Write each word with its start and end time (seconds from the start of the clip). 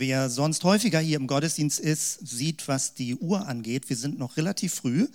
Wer 0.00 0.30
sonst 0.30 0.62
häufiger 0.62 1.00
hier 1.00 1.16
im 1.16 1.26
Gottesdienst 1.26 1.80
ist, 1.80 2.24
sieht, 2.24 2.68
was 2.68 2.94
die 2.94 3.16
Uhr 3.16 3.48
angeht. 3.48 3.88
Wir 3.88 3.96
sind 3.96 4.16
noch 4.16 4.36
relativ 4.36 4.74
früh 4.74 5.08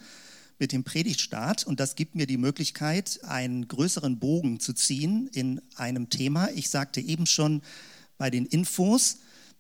mit 0.60 0.74
dem 0.74 0.84
Predigtstart 0.84 1.66
und 1.66 1.80
das 1.80 1.96
gibt 1.96 2.16
mir 2.16 2.28
die 2.28 2.36
Möglichkeit, 2.36 3.22
einen 3.24 3.70
größeren 3.70 4.20
Bogen 4.20 4.60
zu 4.60 4.74
ziehen 4.74 5.30
in 5.32 5.62
einem 5.78 6.10
Thema. 6.10 6.50
Ich 6.54 6.70
sagte 6.70 7.00
eben 7.00 7.28
schon 7.28 7.62
bei 8.18 8.30
den 8.30 8.46
Infos, 8.46 9.20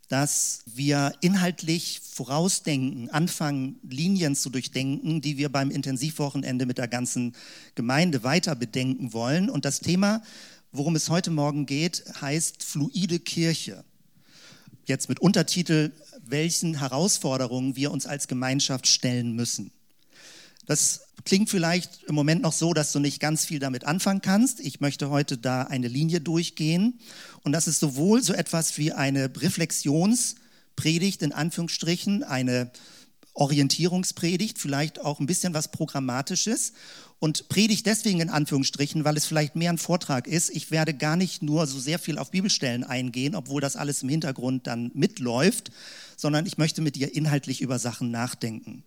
dass 0.09 0.63
wir 0.65 1.13
inhaltlich 1.22 2.01
vorausdenken, 2.03 3.10
anfangen, 3.10 3.79
Linien 3.81 4.35
zu 4.35 4.49
durchdenken, 4.49 5.21
die 5.21 5.37
wir 5.37 5.47
beim 5.47 5.71
Intensivwochenende 5.71 6.65
mit 6.65 6.79
der 6.79 6.90
ganzen 6.90 7.33
Gemeinde 7.76 8.24
weiter 8.24 8.55
bedenken 8.55 9.13
wollen. 9.13 9.49
Und 9.49 9.63
das 9.63 9.79
Thema, 9.79 10.21
worum 10.74 10.97
es 10.97 11.10
heute 11.10 11.31
Morgen 11.31 11.65
geht, 11.65 12.03
heißt 12.19 12.62
fluide 12.62 13.19
Kirche. 13.19 13.85
Jetzt 14.86 15.10
mit 15.10 15.20
Untertitel, 15.20 15.92
welchen 16.26 16.80
Herausforderungen 16.80 17.76
wir 17.76 17.91
uns 17.91 18.05
als 18.05 18.28
Gemeinschaft 18.28 18.88
stellen 18.88 19.34
müssen. 19.34 19.72
Das 20.66 21.08
klingt 21.26 21.50
vielleicht 21.50 22.04
im 22.04 22.16
Moment 22.16 22.41
noch 22.41 22.54
so, 22.54 22.74
dass 22.74 22.91
du 22.91 23.00
nicht 23.00 23.20
ganz 23.20 23.46
viel 23.46 23.60
damit 23.60 23.86
anfangen 23.86 24.22
kannst. 24.22 24.60
Ich 24.60 24.80
möchte 24.80 25.10
heute 25.10 25.38
da 25.38 25.64
eine 25.64 25.88
Linie 25.88 26.22
durchgehen. 26.22 27.00
Und 27.44 27.52
das 27.52 27.68
ist 27.68 27.80
sowohl 27.80 28.22
so 28.24 28.34
etwas 28.34 28.77
wie 28.77 28.91
eine 28.91 29.32
Reflexionspredigt 29.36 31.22
in 31.22 31.32
Anführungsstrichen, 31.32 32.24
eine 32.24 32.72
Orientierungspredigt, 33.34 34.60
vielleicht 34.60 35.00
auch 35.00 35.20
ein 35.20 35.26
bisschen 35.26 35.54
was 35.54 35.72
Programmatisches. 35.72 36.74
Und 37.20 37.48
Predigt 37.48 37.86
deswegen 37.86 38.20
in 38.20 38.30
Anführungsstrichen, 38.30 39.05
weil 39.05 39.16
es 39.16 39.26
vielleicht 39.26 39.55
mehr 39.55 39.72
ein 39.72 39.78
Vortrag 39.78 40.28
ist. 40.28 40.50
Ich 40.50 40.72
werde 40.72 40.94
gar 40.94 41.16
nicht 41.16 41.41
nur 41.41 41.68
so 41.68 41.80
sehr 41.80 41.98
viel 41.98 42.18
auf 42.18 42.32
Bibelstellen 42.32 42.84
eingehen, 42.84 43.34
obwohl 43.34 43.62
das 43.62 43.76
alles 43.76 44.04
im 44.04 44.10
Hintergrund 44.10 44.68
dann 44.68 44.91
mitläuft, 44.94 45.72
sondern 46.18 46.46
ich 46.46 46.58
möchte 46.58 46.82
mit 46.82 46.96
dir 46.96 47.16
inhaltlich 47.16 47.62
über 47.62 47.80
Sachen 47.80 48.12
nachdenken. 48.12 48.84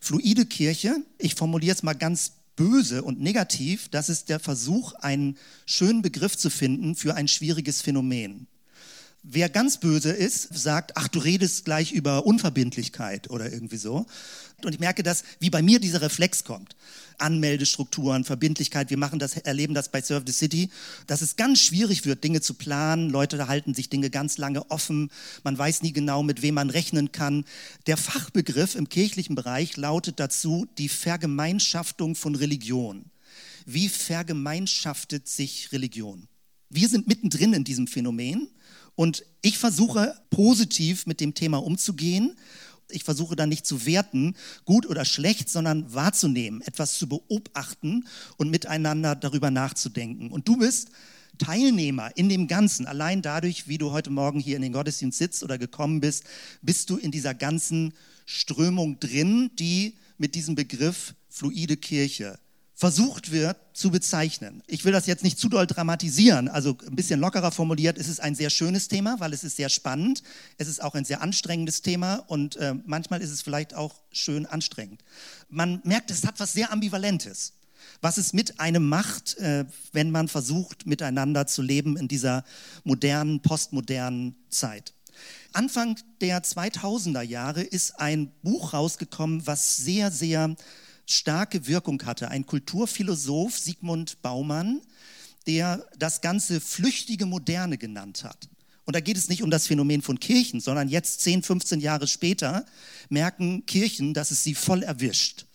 Fluide 0.00 0.46
Kirche, 0.46 0.96
ich 1.18 1.36
formuliere 1.36 1.76
es 1.76 1.82
mal 1.82 1.94
ganz 1.94 2.32
böse 2.56 3.02
und 3.02 3.20
negativ, 3.20 3.88
das 3.88 4.08
ist 4.08 4.28
der 4.28 4.40
Versuch, 4.40 4.94
einen 4.94 5.38
schönen 5.64 6.02
Begriff 6.02 6.36
zu 6.36 6.50
finden 6.50 6.96
für 6.96 7.14
ein 7.14 7.28
schwieriges 7.28 7.80
Phänomen. 7.80 8.48
Wer 9.22 9.50
ganz 9.50 9.78
böse 9.78 10.12
ist, 10.12 10.48
sagt, 10.54 10.96
ach, 10.96 11.06
du 11.08 11.18
redest 11.18 11.66
gleich 11.66 11.92
über 11.92 12.24
Unverbindlichkeit 12.24 13.28
oder 13.28 13.52
irgendwie 13.52 13.76
so. 13.76 14.06
Und 14.64 14.72
ich 14.72 14.80
merke, 14.80 15.02
dass 15.02 15.24
wie 15.40 15.50
bei 15.50 15.60
mir 15.60 15.78
dieser 15.78 16.00
Reflex 16.00 16.44
kommt. 16.44 16.74
Anmeldestrukturen, 17.18 18.24
Verbindlichkeit, 18.24 18.88
wir 18.88 18.96
machen 18.96 19.18
das, 19.18 19.36
erleben 19.36 19.74
das 19.74 19.90
bei 19.90 20.00
Serve 20.00 20.24
the 20.26 20.32
City, 20.32 20.70
dass 21.06 21.20
es 21.20 21.36
ganz 21.36 21.60
schwierig 21.60 22.06
wird, 22.06 22.24
Dinge 22.24 22.40
zu 22.40 22.54
planen. 22.54 23.10
Leute 23.10 23.46
halten 23.46 23.74
sich 23.74 23.90
Dinge 23.90 24.08
ganz 24.08 24.38
lange 24.38 24.70
offen. 24.70 25.10
Man 25.44 25.58
weiß 25.58 25.82
nie 25.82 25.92
genau, 25.92 26.22
mit 26.22 26.40
wem 26.40 26.54
man 26.54 26.70
rechnen 26.70 27.12
kann. 27.12 27.44
Der 27.86 27.98
Fachbegriff 27.98 28.74
im 28.74 28.88
kirchlichen 28.88 29.34
Bereich 29.34 29.76
lautet 29.76 30.18
dazu 30.18 30.66
die 30.78 30.88
Vergemeinschaftung 30.88 32.14
von 32.14 32.36
Religion. 32.36 33.04
Wie 33.66 33.90
vergemeinschaftet 33.90 35.28
sich 35.28 35.72
Religion? 35.72 36.26
Wir 36.70 36.88
sind 36.88 37.08
mittendrin 37.08 37.52
in 37.52 37.64
diesem 37.64 37.86
Phänomen 37.86 38.48
und 38.94 39.24
ich 39.42 39.58
versuche 39.58 40.14
positiv 40.30 41.06
mit 41.06 41.20
dem 41.20 41.34
Thema 41.34 41.62
umzugehen. 41.62 42.36
Ich 42.90 43.04
versuche 43.04 43.36
dann 43.36 43.48
nicht 43.48 43.66
zu 43.66 43.86
werten, 43.86 44.34
gut 44.64 44.86
oder 44.86 45.04
schlecht, 45.04 45.48
sondern 45.48 45.94
wahrzunehmen, 45.94 46.60
etwas 46.62 46.98
zu 46.98 47.08
beobachten 47.08 48.06
und 48.36 48.50
miteinander 48.50 49.14
darüber 49.14 49.50
nachzudenken. 49.50 50.30
Und 50.30 50.48
du 50.48 50.56
bist 50.56 50.90
Teilnehmer 51.38 52.10
in 52.16 52.28
dem 52.28 52.48
Ganzen. 52.48 52.86
Allein 52.86 53.22
dadurch, 53.22 53.68
wie 53.68 53.78
du 53.78 53.92
heute 53.92 54.10
Morgen 54.10 54.40
hier 54.40 54.56
in 54.56 54.62
den 54.62 54.72
Gottesdienst 54.72 55.18
sitzt 55.18 55.42
oder 55.42 55.56
gekommen 55.56 56.00
bist, 56.00 56.24
bist 56.62 56.90
du 56.90 56.96
in 56.96 57.10
dieser 57.10 57.34
ganzen 57.34 57.94
Strömung 58.26 59.00
drin, 59.00 59.50
die 59.58 59.96
mit 60.18 60.34
diesem 60.34 60.54
Begriff 60.54 61.14
fluide 61.28 61.76
Kirche 61.76 62.38
versucht 62.80 63.30
wird 63.30 63.58
zu 63.74 63.90
bezeichnen. 63.90 64.62
Ich 64.66 64.86
will 64.86 64.92
das 64.92 65.06
jetzt 65.06 65.22
nicht 65.22 65.38
zu 65.38 65.50
doll 65.50 65.66
dramatisieren, 65.66 66.48
also 66.48 66.78
ein 66.88 66.96
bisschen 66.96 67.20
lockerer 67.20 67.50
formuliert, 67.52 67.98
es 67.98 68.08
ist 68.08 68.20
ein 68.20 68.34
sehr 68.34 68.48
schönes 68.48 68.88
Thema, 68.88 69.20
weil 69.20 69.34
es 69.34 69.44
ist 69.44 69.56
sehr 69.56 69.68
spannend, 69.68 70.22
es 70.56 70.66
ist 70.66 70.82
auch 70.82 70.94
ein 70.94 71.04
sehr 71.04 71.20
anstrengendes 71.20 71.82
Thema 71.82 72.24
und 72.26 72.56
äh, 72.56 72.74
manchmal 72.86 73.20
ist 73.20 73.32
es 73.32 73.42
vielleicht 73.42 73.74
auch 73.74 73.96
schön 74.12 74.46
anstrengend. 74.46 75.04
Man 75.50 75.82
merkt, 75.84 76.10
es 76.10 76.24
hat 76.24 76.40
was 76.40 76.54
sehr 76.54 76.72
Ambivalentes, 76.72 77.52
was 78.00 78.16
es 78.16 78.32
mit 78.32 78.60
einem 78.60 78.88
macht, 78.88 79.36
äh, 79.36 79.66
wenn 79.92 80.10
man 80.10 80.28
versucht, 80.28 80.86
miteinander 80.86 81.46
zu 81.46 81.60
leben 81.60 81.98
in 81.98 82.08
dieser 82.08 82.44
modernen, 82.84 83.42
postmodernen 83.42 84.36
Zeit. 84.48 84.94
Anfang 85.52 85.98
der 86.22 86.42
2000er 86.42 87.20
Jahre 87.20 87.60
ist 87.60 88.00
ein 88.00 88.32
Buch 88.42 88.72
rausgekommen, 88.72 89.46
was 89.46 89.76
sehr, 89.76 90.10
sehr 90.10 90.56
starke 91.12 91.66
Wirkung 91.66 92.02
hatte. 92.04 92.28
Ein 92.28 92.46
Kulturphilosoph, 92.46 93.58
Sigmund 93.58 94.22
Baumann, 94.22 94.80
der 95.46 95.86
das 95.98 96.20
Ganze 96.20 96.60
flüchtige 96.60 97.26
Moderne 97.26 97.78
genannt 97.78 98.24
hat. 98.24 98.48
Und 98.84 98.96
da 98.96 99.00
geht 99.00 99.16
es 99.16 99.28
nicht 99.28 99.42
um 99.42 99.50
das 99.50 99.66
Phänomen 99.66 100.02
von 100.02 100.18
Kirchen, 100.18 100.60
sondern 100.60 100.88
jetzt 100.88 101.20
10, 101.20 101.42
15 101.42 101.80
Jahre 101.80 102.06
später 102.08 102.66
merken 103.08 103.64
Kirchen, 103.66 104.14
dass 104.14 104.30
es 104.30 104.42
sie 104.42 104.54
voll 104.54 104.82
erwischt. 104.82 105.46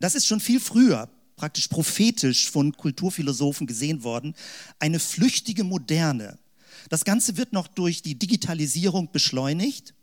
Das 0.00 0.14
ist 0.14 0.26
schon 0.26 0.40
viel 0.40 0.60
früher 0.60 1.08
praktisch 1.36 1.68
prophetisch 1.68 2.50
von 2.50 2.76
Kulturphilosophen 2.76 3.66
gesehen 3.66 4.04
worden. 4.04 4.34
Eine 4.78 5.00
flüchtige 5.00 5.64
Moderne. 5.64 6.38
Das 6.88 7.04
Ganze 7.04 7.36
wird 7.36 7.52
noch 7.52 7.66
durch 7.66 8.02
die 8.02 8.18
Digitalisierung 8.18 9.10
beschleunigt 9.10 9.94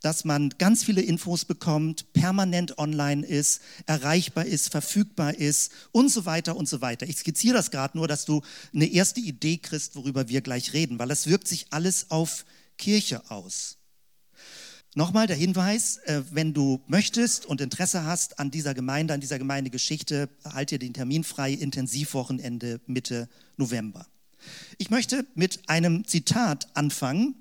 dass 0.00 0.24
man 0.24 0.50
ganz 0.58 0.84
viele 0.84 1.02
Infos 1.02 1.44
bekommt, 1.44 2.12
permanent 2.12 2.78
online 2.78 3.26
ist, 3.26 3.60
erreichbar 3.86 4.46
ist, 4.46 4.70
verfügbar 4.70 5.34
ist 5.34 5.72
und 5.92 6.10
so 6.10 6.26
weiter 6.26 6.56
und 6.56 6.68
so 6.68 6.80
weiter. 6.80 7.06
Ich 7.06 7.18
skizziere 7.18 7.54
das 7.54 7.70
gerade 7.70 7.96
nur, 7.96 8.08
dass 8.08 8.24
du 8.24 8.42
eine 8.74 8.86
erste 8.86 9.20
Idee 9.20 9.58
kriegst, 9.58 9.96
worüber 9.96 10.28
wir 10.28 10.40
gleich 10.40 10.72
reden, 10.72 10.98
weil 10.98 11.08
das 11.08 11.26
wirkt 11.26 11.48
sich 11.48 11.66
alles 11.70 12.10
auf 12.10 12.44
Kirche 12.76 13.30
aus. 13.30 13.78
Nochmal 14.94 15.26
der 15.26 15.36
Hinweis, 15.36 15.98
äh, 16.06 16.22
wenn 16.30 16.54
du 16.54 16.80
möchtest 16.86 17.46
und 17.46 17.60
Interesse 17.60 18.04
hast 18.04 18.38
an 18.38 18.50
dieser 18.50 18.74
Gemeinde, 18.74 19.14
an 19.14 19.20
dieser 19.20 19.38
Gemeindegeschichte, 19.38 20.28
halt 20.44 20.70
dir 20.70 20.78
den 20.78 20.94
Termin 20.94 21.24
frei, 21.24 21.52
Intensivwochenende 21.52 22.80
Mitte 22.86 23.28
November. 23.56 24.06
Ich 24.78 24.90
möchte 24.90 25.26
mit 25.34 25.68
einem 25.68 26.06
Zitat 26.06 26.68
anfangen, 26.74 27.34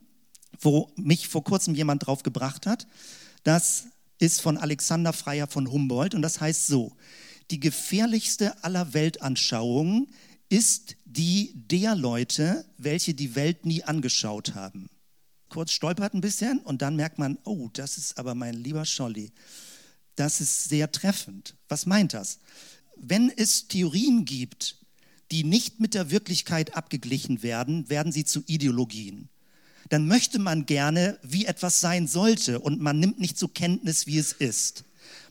wo 0.59 0.91
mich 0.95 1.28
vor 1.28 1.44
kurzem 1.44 1.75
jemand 1.75 2.06
drauf 2.06 2.23
gebracht 2.23 2.66
hat. 2.66 2.88
Das 3.44 3.88
ist 4.19 4.41
von 4.41 4.57
Alexander 4.57 5.13
Freier 5.13 5.47
von 5.47 5.72
Humboldt 5.72 6.16
und 6.16 6.22
das 6.22 6.41
heißt 6.41 6.68
so, 6.68 6.94
die 7.51 7.59
gefährlichste 7.59 8.63
aller 8.63 8.94
Weltanschauungen 8.94 10.07
ist 10.50 10.95
die 11.06 11.53
der 11.56 11.95
Leute, 11.95 12.66
welche 12.78 13.13
die 13.13 13.35
Welt 13.35 13.66
nie 13.66 13.84
angeschaut 13.84 14.56
haben. 14.56 14.90
Kurz 15.50 15.72
stolpert 15.72 16.13
ein 16.13 16.22
bisschen 16.22 16.59
und 16.59 16.81
dann 16.81 16.95
merkt 16.95 17.19
man, 17.19 17.38
oh, 17.45 17.69
das 17.72 17.97
ist 17.97 18.18
aber 18.18 18.35
mein 18.35 18.56
lieber 18.56 18.85
Scholli. 18.85 19.31
Das 20.16 20.41
ist 20.41 20.68
sehr 20.68 20.91
treffend. 20.91 21.56
Was 21.69 21.85
meint 21.85 22.13
das? 22.13 22.39
Wenn 22.95 23.29
es 23.29 23.68
Theorien 23.68 24.25
gibt, 24.25 24.78
die 25.31 25.44
nicht 25.44 25.79
mit 25.79 25.94
der 25.94 26.12
Wirklichkeit 26.12 26.75
abgeglichen 26.75 27.44
werden, 27.44 27.89
werden 27.89 28.12
sie 28.12 28.25
zu 28.25 28.44
Ideologien 28.47 29.29
dann 29.90 30.08
möchte 30.08 30.40
man 30.40 30.66
gerne, 30.66 31.18
wie 31.24 31.46
etwas 31.46 31.80
sein 31.80 32.08
sollte 32.08 32.59
und 32.59 32.81
man 32.81 33.00
nimmt 33.00 33.20
nicht 33.20 33.38
zur 33.38 33.53
Kenntnis, 33.53 34.08
wie 34.08 34.18
es 34.18 34.34
ist. 34.34 34.84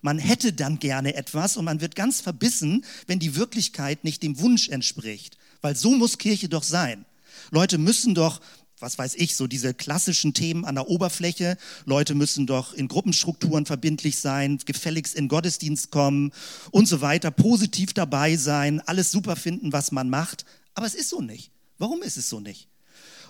Man 0.03 0.19
hätte 0.19 0.53
dann 0.53 0.79
gerne 0.79 1.15
etwas 1.15 1.57
und 1.57 1.65
man 1.65 1.81
wird 1.81 1.97
ganz 1.97 2.21
verbissen, 2.21 2.85
wenn 3.07 3.19
die 3.19 3.37
Wirklichkeit 3.37 4.05
nicht 4.05 4.23
dem 4.23 4.39
Wunsch 4.39 4.69
entspricht. 4.69 5.37
Weil 5.63 5.75
so 5.75 5.91
muss 5.91 6.19
Kirche 6.19 6.49
doch 6.49 6.63
sein. 6.63 7.05
Leute 7.51 7.79
müssen 7.79 8.15
doch, 8.15 8.41
was 8.79 8.99
weiß 8.99 9.15
ich, 9.17 9.37
so 9.37 9.47
diese 9.47 9.75
klassischen 9.75 10.35
Themen 10.35 10.65
an 10.65 10.75
der 10.75 10.89
Oberfläche, 10.89 11.57
Leute 11.87 12.15
müssen 12.15 12.47
doch 12.47 12.75
in 12.75 12.89
Gruppenstrukturen 12.89 13.67
verbindlich 13.67 14.19
sein, 14.19 14.59
gefälligst 14.65 15.15
in 15.15 15.29
Gottesdienst 15.29 15.91
kommen 15.91 16.33
und 16.71 16.87
so 16.87 17.01
weiter, 17.01 17.31
positiv 17.31 17.93
dabei 17.95 18.37
sein, 18.37 18.81
alles 18.87 19.11
super 19.11 19.35
finden, 19.35 19.73
was 19.73 19.93
man 19.93 20.11
macht. 20.11 20.45
Aber 20.75 20.87
es 20.87 20.95
ist 20.95 21.09
so 21.09 21.21
nicht. 21.21 21.51
Warum 21.79 22.03
ist 22.03 22.17
es 22.17 22.29
so 22.29 22.41
nicht? 22.41 22.69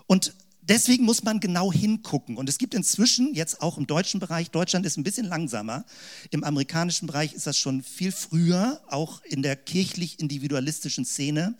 Und 0.06 0.34
deswegen 0.68 1.04
muss 1.04 1.22
man 1.22 1.40
genau 1.40 1.72
hingucken. 1.72 2.36
Und 2.36 2.48
es 2.48 2.58
gibt 2.58 2.74
inzwischen 2.74 3.34
jetzt 3.34 3.62
auch 3.62 3.78
im 3.78 3.86
deutschen 3.86 4.20
Bereich, 4.20 4.50
Deutschland 4.50 4.86
ist 4.86 4.96
ein 4.96 5.04
bisschen 5.04 5.26
langsamer, 5.26 5.84
im 6.30 6.44
amerikanischen 6.44 7.06
Bereich 7.06 7.32
ist 7.32 7.46
das 7.46 7.58
schon 7.58 7.82
viel 7.82 8.12
früher, 8.12 8.80
auch 8.88 9.22
in 9.24 9.42
der 9.42 9.56
kirchlich-individualistischen 9.56 11.04
Szene 11.04 11.54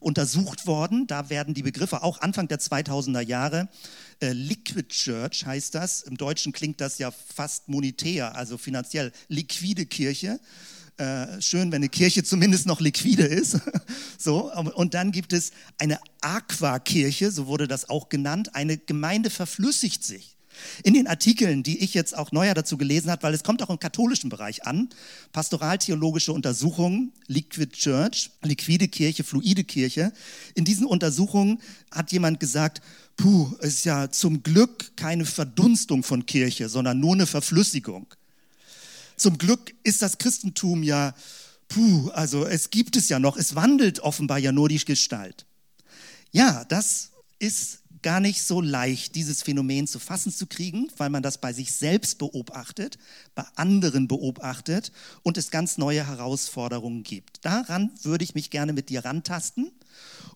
untersucht 0.00 0.66
worden. 0.66 1.06
Da 1.06 1.28
werden 1.30 1.54
die 1.54 1.62
Begriffe 1.62 2.02
auch 2.02 2.20
Anfang 2.20 2.48
der 2.48 2.58
2000er 2.58 3.20
Jahre, 3.20 3.68
äh, 4.20 4.32
Liquid 4.32 4.88
Church 4.88 5.46
heißt 5.46 5.74
das, 5.74 6.02
im 6.02 6.16
Deutschen 6.16 6.52
klingt 6.52 6.80
das 6.80 6.98
ja 6.98 7.10
fast 7.10 7.68
monetär, 7.68 8.36
also 8.36 8.58
finanziell, 8.58 9.12
liquide 9.28 9.86
Kirche 9.86 10.40
äh, 11.00 11.40
schön, 11.40 11.72
wenn 11.72 11.76
eine 11.76 11.88
Kirche 11.88 12.22
zumindest 12.22 12.66
noch 12.66 12.80
liquide 12.80 13.24
ist. 13.24 13.58
so, 14.18 14.52
und 14.52 14.92
dann 14.94 15.12
gibt 15.12 15.32
es 15.32 15.52
eine 15.78 15.98
Aquakirche, 16.20 17.30
so 17.30 17.46
wurde 17.46 17.66
das 17.66 17.88
auch 17.88 18.10
genannt. 18.10 18.54
Eine 18.54 18.76
Gemeinde 18.76 19.30
verflüssigt 19.30 20.04
sich. 20.04 20.36
In 20.82 20.92
den 20.92 21.06
Artikeln, 21.06 21.62
die 21.62 21.82
ich 21.82 21.94
jetzt 21.94 22.14
auch 22.14 22.32
neuer 22.32 22.52
dazu 22.52 22.76
gelesen 22.76 23.10
habe, 23.10 23.22
weil 23.22 23.32
es 23.32 23.44
kommt 23.44 23.62
auch 23.62 23.70
im 23.70 23.78
katholischen 23.78 24.28
Bereich 24.28 24.66
an, 24.66 24.90
pastoraltheologische 25.32 26.34
Untersuchungen, 26.34 27.14
Liquid 27.28 27.72
Church, 27.74 28.30
liquide 28.42 28.88
Kirche, 28.88 29.24
fluide 29.24 29.64
Kirche. 29.64 30.12
In 30.54 30.66
diesen 30.66 30.86
Untersuchungen 30.86 31.62
hat 31.90 32.12
jemand 32.12 32.40
gesagt, 32.40 32.82
puh, 33.16 33.54
ist 33.60 33.86
ja 33.86 34.10
zum 34.10 34.42
Glück 34.42 34.94
keine 34.96 35.24
Verdunstung 35.24 36.02
von 36.02 36.26
Kirche, 36.26 36.68
sondern 36.68 37.00
nur 37.00 37.14
eine 37.14 37.26
Verflüssigung. 37.26 38.06
Zum 39.20 39.36
Glück 39.36 39.74
ist 39.82 40.00
das 40.00 40.16
Christentum 40.16 40.82
ja, 40.82 41.14
puh, 41.68 42.08
also 42.12 42.46
es 42.46 42.70
gibt 42.70 42.96
es 42.96 43.10
ja 43.10 43.18
noch, 43.18 43.36
es 43.36 43.54
wandelt 43.54 44.00
offenbar 44.00 44.38
ja 44.38 44.50
nur 44.50 44.70
die 44.70 44.78
Gestalt. 44.78 45.44
Ja, 46.32 46.64
das 46.64 47.10
ist 47.38 47.80
gar 48.00 48.20
nicht 48.20 48.42
so 48.42 48.62
leicht, 48.62 49.14
dieses 49.16 49.42
Phänomen 49.42 49.86
zu 49.86 49.98
fassen 49.98 50.32
zu 50.32 50.46
kriegen, 50.46 50.90
weil 50.96 51.10
man 51.10 51.22
das 51.22 51.36
bei 51.36 51.52
sich 51.52 51.72
selbst 51.72 52.16
beobachtet, 52.16 52.96
bei 53.34 53.44
anderen 53.56 54.08
beobachtet 54.08 54.90
und 55.22 55.36
es 55.36 55.50
ganz 55.50 55.76
neue 55.76 56.06
Herausforderungen 56.06 57.02
gibt. 57.02 57.44
Daran 57.44 57.90
würde 58.02 58.24
ich 58.24 58.34
mich 58.34 58.48
gerne 58.48 58.72
mit 58.72 58.88
dir 58.88 59.04
rantasten 59.04 59.70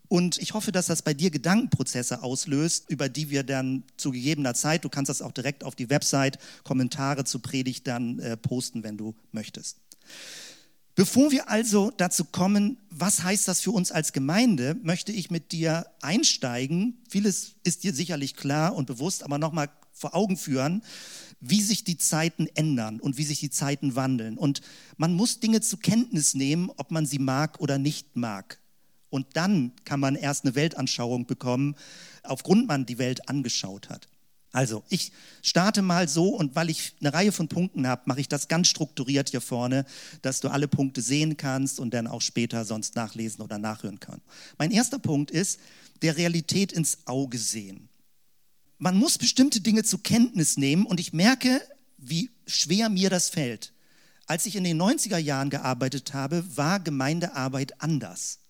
und 0.09 0.39
ich 0.39 0.55
hoffe, 0.55 0.73
dass 0.73 0.87
das 0.87 1.03
bei 1.03 1.15
dir 1.15 1.31
Gedankenprozesse 1.31 2.23
auslöst, 2.23 2.91
über 2.91 3.09
die 3.09 3.31
wir 3.31 3.43
dann 3.43 3.85
zu 3.97 4.11
gegebener 4.11 4.55
Zeit, 4.55 4.85
du 4.85 4.89
kannst 4.89 5.09
das 5.09 5.23
auch 5.23 5.33
direkt 5.33 5.65
auf 5.65 5.75
die 5.75 5.91
Website, 5.91 6.39
Kommentare 6.63 7.25
zur 7.25 7.43
Predigt 7.43 7.87
dann 7.87 8.19
äh, 8.19 8.37
posten, 8.37 8.83
wenn 8.83 8.97
du 8.97 9.15
möchtest. 9.33 9.79
Bevor 10.95 11.33
wir 11.33 11.49
also 11.49 11.91
dazu 11.91 12.25
kommen, 12.25 12.77
was 12.91 13.25
heißt 13.25 13.49
das 13.49 13.61
für 13.61 13.73
uns 13.73 13.91
als 13.91 14.13
Gemeinde, 14.13 14.77
möchte 14.83 15.11
ich 15.11 15.29
mit 15.29 15.51
dir 15.51 15.87
einsteigen. 16.01 17.03
Vieles 17.09 17.57
ist 17.65 17.83
dir 17.83 17.93
sicherlich 17.93 18.37
klar 18.37 18.77
und 18.77 18.87
bewusst, 18.87 19.25
aber 19.25 19.39
nochmal 19.39 19.71
vor 19.93 20.15
Augen 20.15 20.37
führen, 20.37 20.85
wie 21.41 21.63
sich 21.63 21.83
die 21.83 21.99
Zeiten 21.99 22.47
ändern 22.55 23.01
und 23.01 23.17
wie 23.17 23.25
sich 23.25 23.41
die 23.41 23.51
Zeiten 23.51 23.97
wandeln. 23.97 24.39
Und 24.39 24.61
man 24.97 25.15
muss 25.15 25.41
Dinge 25.41 25.61
zur 25.63 25.81
Kenntnis 25.81 26.35
nehmen, 26.35 26.71
ob 26.77 26.93
man 26.93 27.07
sie 27.07 27.19
mag 27.19 27.61
oder 27.61 27.79
nicht 27.79 28.15
mag. 28.15 28.61
Und 29.15 29.29
dann 29.35 29.71
kann 29.85 30.01
man 30.01 30.17
erst 30.17 30.45
eine 30.45 30.57
Weltanschauung 30.57 31.27
bekommen, 31.27 31.77
aufgrund 32.25 32.67
man 32.67 32.85
die 32.85 32.99
Welt 32.99 33.29
angeschaut 33.29 33.89
hat. 33.89 34.09
Also, 34.51 34.83
ich 34.89 35.13
starte 35.41 35.83
mal 35.83 36.09
so 36.09 36.31
und 36.31 36.57
weil 36.57 36.69
ich 36.69 36.95
eine 36.99 37.15
Reihe 37.15 37.31
von 37.31 37.47
Punkten 37.47 37.87
habe, 37.87 38.03
mache 38.07 38.21
ich 38.21 38.27
das 38.27 38.49
ganz 38.49 38.67
strukturiert 38.67 39.29
hier 39.29 39.41
vorne, 39.41 39.87
dass 40.23 40.41
du 40.41 40.49
alle 40.49 40.67
Punkte 40.67 41.01
sehen 41.01 41.37
kannst 41.37 41.79
und 41.79 41.95
dann 41.95 42.09
auch 42.09 42.23
später 42.23 42.65
sonst 42.65 42.97
nachlesen 42.97 43.41
oder 43.41 43.59
nachhören 43.59 44.01
kannst. 44.01 44.27
Mein 44.59 44.73
erster 44.73 44.99
Punkt 44.99 45.31
ist, 45.31 45.61
der 46.03 46.17
Realität 46.17 46.73
ins 46.73 46.99
Auge 47.05 47.39
sehen. 47.39 47.89
Man 48.79 48.97
muss 48.97 49.17
bestimmte 49.17 49.61
Dinge 49.61 49.85
zur 49.85 50.03
Kenntnis 50.03 50.57
nehmen 50.57 50.87
und 50.87 50.99
ich 50.99 51.13
merke, 51.13 51.61
wie 51.99 52.31
schwer 52.49 52.89
mir 52.89 53.11
das 53.11 53.29
fällt. 53.29 53.73
Als 54.27 54.45
ich 54.47 54.57
in 54.57 54.65
den 54.65 54.83
90er 54.83 55.19
Jahren 55.19 55.51
gearbeitet 55.51 56.15
habe, 56.15 56.45
war 56.57 56.81
Gemeindearbeit 56.81 57.81
anders. 57.81 58.41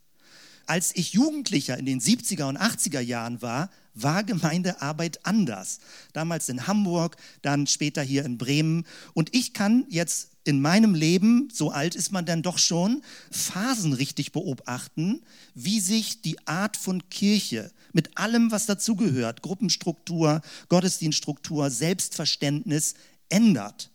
Als 0.67 0.95
ich 0.95 1.13
Jugendlicher 1.13 1.79
in 1.79 1.87
den 1.87 2.01
70er 2.01 2.45
und 2.45 2.59
80er 2.59 3.01
Jahren 3.01 3.43
war, 3.43 3.71
war 3.95 4.25
Gemeindearbeit 4.25 5.25
anders. 5.25 5.79
Damals 6.13 6.49
in 6.49 6.67
Hamburg, 6.67 7.17
dann 7.43 7.67
später 7.67 8.03
hier 8.03 8.25
in 8.25 8.39
Bremen. 8.39 8.85
Und 9.15 9.35
ich 9.35 9.53
kann 9.53 9.87
jetzt 9.89 10.31
in 10.45 10.61
meinem 10.61 10.95
Leben, 10.95 11.49
so 11.53 11.71
alt 11.71 11.95
ist 11.95 12.13
man 12.13 12.27
dann 12.27 12.43
doch 12.43 12.59
schon, 12.59 13.03
Phasen 13.31 13.93
richtig 13.93 14.33
beobachten, 14.33 15.23
wie 15.55 15.81
sich 15.81 16.21
die 16.21 16.47
Art 16.47 16.77
von 16.77 17.09
Kirche 17.09 17.71
mit 17.93 18.19
allem, 18.19 18.51
was 18.51 18.67
dazugehört, 18.67 19.41
Gruppenstruktur, 19.43 20.43
Gottesdienststruktur, 20.69 21.71
Selbstverständnis 21.71 22.95
ändert. 23.29 23.91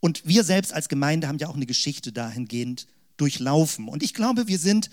Und 0.00 0.22
wir 0.26 0.44
selbst 0.44 0.72
als 0.72 0.88
Gemeinde 0.88 1.26
haben 1.26 1.38
ja 1.38 1.48
auch 1.48 1.56
eine 1.56 1.66
Geschichte 1.66 2.12
dahingehend 2.12 2.86
durchlaufen. 3.16 3.88
Und 3.88 4.04
ich 4.04 4.14
glaube, 4.14 4.46
wir 4.46 4.58
sind 4.58 4.90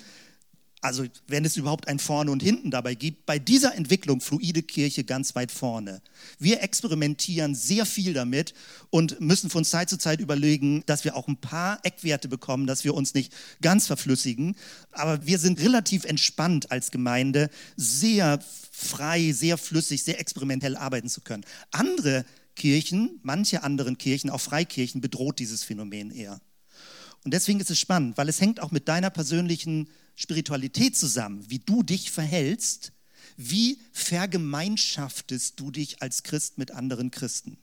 also 0.85 1.05
wenn 1.27 1.45
es 1.45 1.57
überhaupt 1.57 1.87
ein 1.87 1.97
Vorne 1.97 2.29
und 2.29 2.43
Hinten 2.43 2.69
dabei 2.69 2.93
gibt, 2.93 3.25
bei 3.25 3.39
dieser 3.39 3.73
Entwicklung 3.73 4.21
fluide 4.21 4.61
Kirche 4.61 5.03
ganz 5.03 5.33
weit 5.35 5.51
vorne. 5.51 5.99
Wir 6.37 6.61
experimentieren 6.61 7.55
sehr 7.55 7.87
viel 7.87 8.13
damit 8.13 8.53
und 8.91 9.19
müssen 9.19 9.49
von 9.49 9.65
Zeit 9.65 9.89
zu 9.89 9.97
Zeit 9.97 10.19
überlegen, 10.19 10.83
dass 10.85 11.03
wir 11.03 11.15
auch 11.15 11.27
ein 11.27 11.37
paar 11.37 11.79
Eckwerte 11.83 12.27
bekommen, 12.27 12.67
dass 12.67 12.83
wir 12.83 12.93
uns 12.93 13.15
nicht 13.15 13.33
ganz 13.61 13.87
verflüssigen. 13.87 14.55
Aber 14.91 15.25
wir 15.25 15.39
sind 15.39 15.59
relativ 15.59 16.05
entspannt 16.05 16.71
als 16.71 16.91
Gemeinde, 16.91 17.49
sehr 17.75 18.39
frei, 18.71 19.31
sehr 19.31 19.57
flüssig, 19.57 20.03
sehr 20.03 20.19
experimentell 20.19 20.77
arbeiten 20.77 21.09
zu 21.09 21.21
können. 21.21 21.45
Andere 21.71 22.25
Kirchen, 22.55 23.19
manche 23.23 23.63
anderen 23.63 23.97
Kirchen, 23.97 24.29
auch 24.29 24.39
Freikirchen, 24.39 25.01
bedroht 25.01 25.39
dieses 25.39 25.63
Phänomen 25.63 26.11
eher. 26.11 26.39
Und 27.23 27.33
deswegen 27.33 27.59
ist 27.59 27.71
es 27.71 27.79
spannend, 27.79 28.19
weil 28.19 28.29
es 28.29 28.39
hängt 28.39 28.59
auch 28.59 28.69
mit 28.69 28.87
deiner 28.87 29.09
persönlichen 29.09 29.89
Spiritualität 30.15 30.97
zusammen, 30.97 31.45
wie 31.49 31.59
du 31.59 31.83
dich 31.83 32.11
verhältst, 32.11 32.91
wie 33.37 33.79
vergemeinschaftest 33.91 35.59
du 35.59 35.71
dich 35.71 36.01
als 36.01 36.23
Christ 36.23 36.57
mit 36.57 36.71
anderen 36.71 37.11
Christen. 37.11 37.57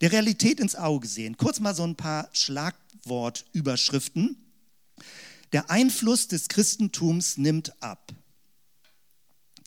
Der 0.00 0.12
Realität 0.12 0.60
ins 0.60 0.76
Auge 0.76 1.08
sehen. 1.08 1.36
Kurz 1.36 1.60
mal 1.60 1.74
so 1.74 1.84
ein 1.84 1.96
paar 1.96 2.28
Schlagwortüberschriften. 2.32 4.36
Der 5.52 5.70
Einfluss 5.70 6.28
des 6.28 6.48
Christentums 6.48 7.38
nimmt 7.38 7.82
ab. 7.82 8.12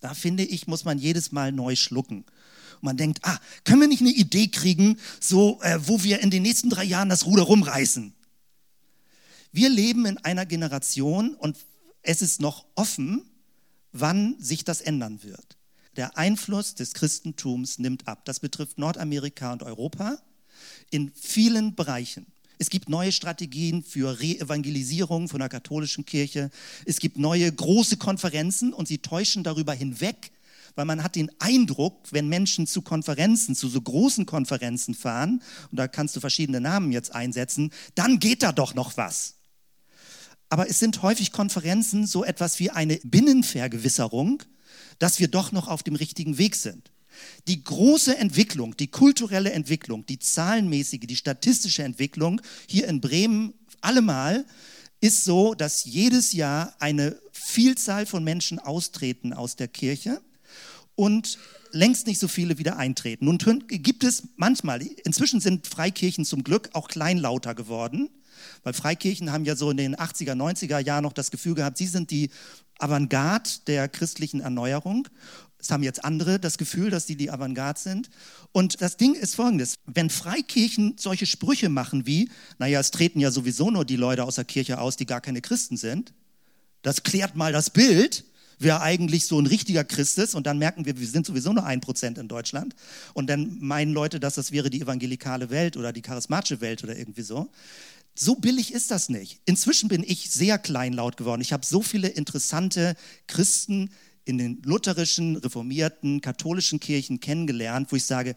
Da 0.01 0.13
finde 0.13 0.43
ich, 0.43 0.67
muss 0.67 0.85
man 0.85 0.97
jedes 0.97 1.31
Mal 1.31 1.51
neu 1.51 1.75
schlucken. 1.75 2.25
Und 2.75 2.83
man 2.83 2.97
denkt, 2.97 3.19
ah, 3.23 3.39
können 3.63 3.81
wir 3.81 3.87
nicht 3.87 4.01
eine 4.01 4.11
Idee 4.11 4.47
kriegen, 4.47 4.97
so, 5.19 5.61
äh, 5.61 5.79
wo 5.85 6.03
wir 6.03 6.19
in 6.19 6.29
den 6.29 6.43
nächsten 6.43 6.69
drei 6.69 6.83
Jahren 6.83 7.09
das 7.09 7.25
Ruder 7.25 7.43
rumreißen? 7.43 8.13
Wir 9.51 9.69
leben 9.69 10.05
in 10.05 10.17
einer 10.19 10.45
Generation 10.45 11.35
und 11.35 11.57
es 12.01 12.21
ist 12.21 12.41
noch 12.41 12.65
offen, 12.75 13.23
wann 13.91 14.35
sich 14.39 14.63
das 14.63 14.81
ändern 14.81 15.23
wird. 15.23 15.57
Der 15.95 16.17
Einfluss 16.17 16.75
des 16.75 16.93
Christentums 16.93 17.79
nimmt 17.79 18.07
ab. 18.07 18.23
Das 18.25 18.39
betrifft 18.39 18.77
Nordamerika 18.77 19.51
und 19.51 19.63
Europa 19.63 20.19
in 20.91 21.11
vielen 21.13 21.75
Bereichen. 21.75 22.27
Es 22.57 22.69
gibt 22.69 22.89
neue 22.89 23.11
Strategien 23.11 23.83
für 23.83 24.19
Re-Evangelisierung 24.19 25.29
von 25.29 25.39
der 25.39 25.49
katholischen 25.49 26.05
Kirche. 26.05 26.51
Es 26.85 26.99
gibt 26.99 27.17
neue 27.17 27.51
große 27.51 27.97
Konferenzen 27.97 28.73
und 28.73 28.87
sie 28.87 28.97
täuschen 28.97 29.43
darüber 29.43 29.73
hinweg, 29.73 30.31
weil 30.75 30.85
man 30.85 31.01
hat 31.01 31.15
den 31.15 31.31
Eindruck, 31.39 32.07
wenn 32.11 32.27
Menschen 32.27 32.67
zu 32.67 32.81
Konferenzen, 32.81 33.55
zu 33.55 33.69
so 33.69 33.81
großen 33.81 34.25
Konferenzen 34.25 34.93
fahren, 34.93 35.41
und 35.71 35.77
da 35.77 35.87
kannst 35.87 36.15
du 36.15 36.19
verschiedene 36.19 36.59
Namen 36.59 36.91
jetzt 36.91 37.15
einsetzen, 37.15 37.71
dann 37.95 38.19
geht 38.19 38.43
da 38.43 38.51
doch 38.51 38.75
noch 38.75 38.97
was. 38.97 39.38
Aber 40.49 40.69
es 40.69 40.79
sind 40.79 41.01
häufig 41.01 41.31
Konferenzen 41.31 42.07
so 42.07 42.23
etwas 42.23 42.59
wie 42.59 42.71
eine 42.71 42.99
Binnenvergewisserung, 43.03 44.43
dass 44.97 45.19
wir 45.19 45.27
doch 45.27 45.51
noch 45.51 45.67
auf 45.67 45.83
dem 45.83 45.95
richtigen 45.95 46.37
Weg 46.37 46.55
sind. 46.55 46.91
Die 47.47 47.63
große 47.63 48.17
Entwicklung, 48.17 48.77
die 48.77 48.87
kulturelle 48.87 49.51
Entwicklung, 49.51 50.05
die 50.05 50.19
zahlenmäßige, 50.19 51.01
die 51.01 51.15
statistische 51.15 51.83
Entwicklung 51.83 52.41
hier 52.67 52.87
in 52.87 53.01
Bremen 53.01 53.53
allemal 53.81 54.45
ist 55.01 55.23
so, 55.23 55.53
dass 55.53 55.85
jedes 55.85 56.33
Jahr 56.33 56.75
eine 56.79 57.19
Vielzahl 57.31 58.05
von 58.05 58.23
Menschen 58.23 58.59
austreten 58.59 59.33
aus 59.33 59.55
der 59.55 59.67
Kirche 59.67 60.21
und 60.95 61.37
längst 61.71 62.07
nicht 62.07 62.19
so 62.19 62.27
viele 62.27 62.57
wieder 62.57 62.77
eintreten. 62.77 63.25
Nun 63.25 63.37
gibt 63.67 64.03
es 64.03 64.23
manchmal, 64.35 64.81
inzwischen 64.81 65.39
sind 65.39 65.67
Freikirchen 65.67 66.25
zum 66.25 66.43
Glück 66.43 66.69
auch 66.73 66.87
kleinlauter 66.87 67.55
geworden, 67.55 68.09
weil 68.63 68.73
Freikirchen 68.73 69.31
haben 69.31 69.45
ja 69.45 69.55
so 69.55 69.71
in 69.71 69.77
den 69.77 69.95
80er, 69.95 70.33
90er 70.33 70.79
Jahren 70.79 71.03
noch 71.03 71.13
das 71.13 71.31
Gefühl 71.31 71.55
gehabt, 71.55 71.77
sie 71.77 71.87
sind 71.87 72.11
die 72.11 72.29
Avantgarde 72.79 73.49
der 73.67 73.89
christlichen 73.89 74.39
Erneuerung. 74.39 75.07
Es 75.57 75.71
haben 75.71 75.83
jetzt 75.83 76.05
andere 76.05 76.39
das 76.39 76.57
Gefühl, 76.57 76.89
dass 76.89 77.05
sie 77.05 77.17
die 77.17 77.29
Avantgarde 77.29 77.79
sind. 77.79 78.09
Und 78.53 78.81
das 78.81 78.95
Ding 78.95 79.13
ist 79.13 79.35
folgendes, 79.35 79.75
wenn 79.85 80.09
Freikirchen 80.09 80.95
solche 80.97 81.25
Sprüche 81.25 81.67
machen 81.67 82.05
wie, 82.05 82.29
naja, 82.57 82.79
es 82.79 82.91
treten 82.91 83.19
ja 83.19 83.29
sowieso 83.29 83.69
nur 83.69 83.83
die 83.83 83.97
Leute 83.97 84.23
aus 84.23 84.35
der 84.35 84.45
Kirche 84.45 84.79
aus, 84.79 84.95
die 84.95 85.05
gar 85.05 85.19
keine 85.19 85.41
Christen 85.41 85.75
sind, 85.75 86.13
das 86.81 87.03
klärt 87.03 87.35
mal 87.35 87.51
das 87.51 87.69
Bild, 87.69 88.23
wer 88.57 88.81
eigentlich 88.81 89.25
so 89.25 89.39
ein 89.39 89.47
richtiger 89.47 89.83
Christ 89.83 90.17
ist. 90.17 90.35
Und 90.35 90.45
dann 90.47 90.59
merken 90.59 90.85
wir, 90.85 90.97
wir 90.97 91.07
sind 91.07 91.25
sowieso 91.25 91.53
nur 91.53 91.65
ein 91.65 91.81
Prozent 91.81 92.17
in 92.17 92.27
Deutschland. 92.27 92.75
Und 93.13 93.29
dann 93.29 93.57
meinen 93.59 93.93
Leute, 93.93 94.19
dass 94.19 94.35
das 94.35 94.51
wäre 94.51 94.69
die 94.69 94.81
evangelikale 94.81 95.49
Welt 95.49 95.77
oder 95.77 95.91
die 95.91 96.01
charismatische 96.01 96.61
Welt 96.61 96.83
oder 96.83 96.97
irgendwie 96.97 97.21
so. 97.21 97.49
So 98.21 98.35
billig 98.35 98.73
ist 98.73 98.91
das 98.91 99.07
nicht. 99.07 99.39
Inzwischen 99.45 99.87
bin 99.87 100.03
ich 100.03 100.29
sehr 100.29 100.59
kleinlaut 100.59 101.15
geworden. 101.15 101.39
Ich 101.39 101.53
habe 101.53 101.65
so 101.65 101.81
viele 101.81 102.09
interessante 102.09 102.97
Christen 103.27 103.91
in 104.25 104.37
den 104.37 104.61
lutherischen, 104.63 105.37
reformierten, 105.37 106.19
katholischen 106.19 106.81
Kirchen 106.81 107.21
kennengelernt, 107.21 107.93
wo 107.93 107.95
ich 107.95 108.03
sage, 108.03 108.35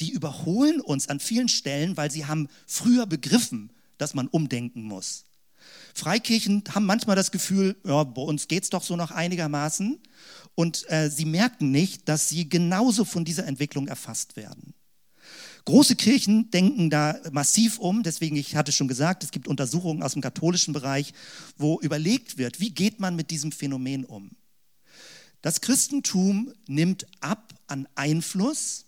die 0.00 0.10
überholen 0.10 0.82
uns 0.82 1.08
an 1.08 1.18
vielen 1.18 1.48
Stellen, 1.48 1.96
weil 1.96 2.10
sie 2.10 2.26
haben 2.26 2.46
früher 2.66 3.06
begriffen, 3.06 3.72
dass 3.96 4.12
man 4.12 4.28
umdenken 4.28 4.82
muss. 4.82 5.24
Freikirchen 5.94 6.64
haben 6.74 6.84
manchmal 6.84 7.16
das 7.16 7.30
Gefühl, 7.30 7.76
ja, 7.86 8.04
bei 8.04 8.20
uns 8.20 8.48
geht 8.48 8.64
es 8.64 8.68
doch 8.70 8.82
so 8.82 8.96
noch 8.96 9.12
einigermaßen. 9.12 9.98
Und 10.54 10.84
äh, 10.90 11.08
sie 11.08 11.24
merken 11.24 11.70
nicht, 11.70 12.06
dass 12.06 12.28
sie 12.28 12.50
genauso 12.50 13.06
von 13.06 13.24
dieser 13.24 13.46
Entwicklung 13.46 13.88
erfasst 13.88 14.36
werden. 14.36 14.74
Große 15.64 15.94
Kirchen 15.94 16.50
denken 16.50 16.90
da 16.90 17.20
massiv 17.30 17.78
um, 17.78 18.02
deswegen, 18.02 18.36
ich 18.36 18.56
hatte 18.56 18.72
schon 18.72 18.88
gesagt, 18.88 19.22
es 19.22 19.30
gibt 19.30 19.46
Untersuchungen 19.46 20.02
aus 20.02 20.12
dem 20.12 20.22
katholischen 20.22 20.74
Bereich, 20.74 21.14
wo 21.56 21.78
überlegt 21.80 22.36
wird, 22.36 22.58
wie 22.58 22.70
geht 22.70 22.98
man 22.98 23.14
mit 23.14 23.30
diesem 23.30 23.52
Phänomen 23.52 24.04
um. 24.04 24.30
Das 25.40 25.60
Christentum 25.60 26.52
nimmt 26.66 27.06
ab 27.20 27.52
an 27.66 27.88
Einfluss 27.94 28.86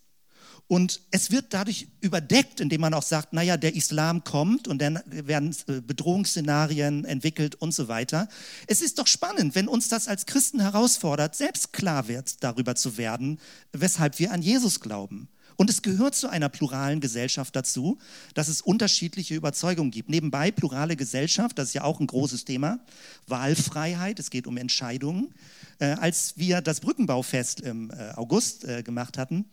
und 0.66 1.02
es 1.10 1.30
wird 1.30 1.46
dadurch 1.52 1.88
überdeckt, 2.00 2.60
indem 2.60 2.80
man 2.80 2.94
auch 2.94 3.02
sagt, 3.02 3.32
naja, 3.32 3.56
der 3.56 3.74
Islam 3.74 4.24
kommt 4.24 4.66
und 4.66 4.80
dann 4.80 5.00
werden 5.06 5.54
äh, 5.66 5.80
Bedrohungsszenarien 5.80 7.04
entwickelt 7.04 7.54
und 7.56 7.74
so 7.74 7.88
weiter. 7.88 8.28
Es 8.66 8.80
ist 8.80 8.98
doch 8.98 9.06
spannend, 9.06 9.54
wenn 9.54 9.68
uns 9.68 9.88
das 9.88 10.08
als 10.08 10.26
Christen 10.26 10.60
herausfordert, 10.60 11.36
selbst 11.36 11.72
klar 11.72 12.08
wird 12.08 12.42
darüber 12.42 12.74
zu 12.76 12.96
werden, 12.96 13.38
weshalb 13.72 14.18
wir 14.18 14.32
an 14.32 14.42
Jesus 14.42 14.80
glauben. 14.80 15.28
Und 15.56 15.70
es 15.70 15.82
gehört 15.82 16.14
zu 16.14 16.28
einer 16.28 16.48
pluralen 16.48 17.00
Gesellschaft 17.00 17.54
dazu, 17.54 17.98
dass 18.34 18.48
es 18.48 18.60
unterschiedliche 18.60 19.34
Überzeugungen 19.34 19.90
gibt. 19.90 20.08
Nebenbei 20.08 20.50
plurale 20.50 20.96
Gesellschaft, 20.96 21.58
das 21.58 21.68
ist 21.68 21.74
ja 21.74 21.84
auch 21.84 22.00
ein 22.00 22.06
großes 22.06 22.44
Thema. 22.44 22.80
Wahlfreiheit, 23.26 24.18
es 24.18 24.30
geht 24.30 24.46
um 24.46 24.56
Entscheidungen. 24.56 25.32
Äh, 25.78 25.86
als 25.86 26.34
wir 26.36 26.60
das 26.60 26.80
Brückenbaufest 26.80 27.60
im 27.60 27.90
äh, 27.90 28.10
August 28.16 28.64
äh, 28.64 28.82
gemacht 28.82 29.18
hatten, 29.18 29.44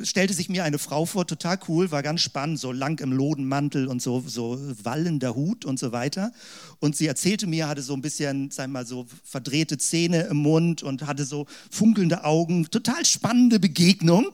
stellte 0.00 0.34
sich 0.34 0.48
mir 0.48 0.64
eine 0.64 0.78
Frau 0.78 1.06
vor, 1.06 1.26
total 1.26 1.58
cool, 1.68 1.90
war 1.90 2.02
ganz 2.02 2.20
spannend, 2.20 2.58
so 2.58 2.72
lang 2.72 3.00
im 3.00 3.12
Lodenmantel 3.12 3.88
und 3.88 4.02
so, 4.02 4.22
so 4.26 4.58
wallender 4.82 5.34
Hut 5.34 5.64
und 5.64 5.78
so 5.78 5.92
weiter. 5.92 6.32
Und 6.80 6.96
sie 6.96 7.06
erzählte 7.06 7.46
mir, 7.46 7.68
hatte 7.68 7.82
so 7.82 7.94
ein 7.94 8.02
bisschen, 8.02 8.50
sagen 8.50 8.72
wir 8.72 8.80
mal, 8.80 8.86
so 8.86 9.06
verdrehte 9.24 9.78
Zähne 9.78 10.22
im 10.24 10.38
Mund 10.38 10.82
und 10.82 11.06
hatte 11.06 11.24
so 11.24 11.46
funkelnde 11.70 12.24
Augen. 12.24 12.70
Total 12.70 13.04
spannende 13.04 13.58
Begegnung. 13.58 14.32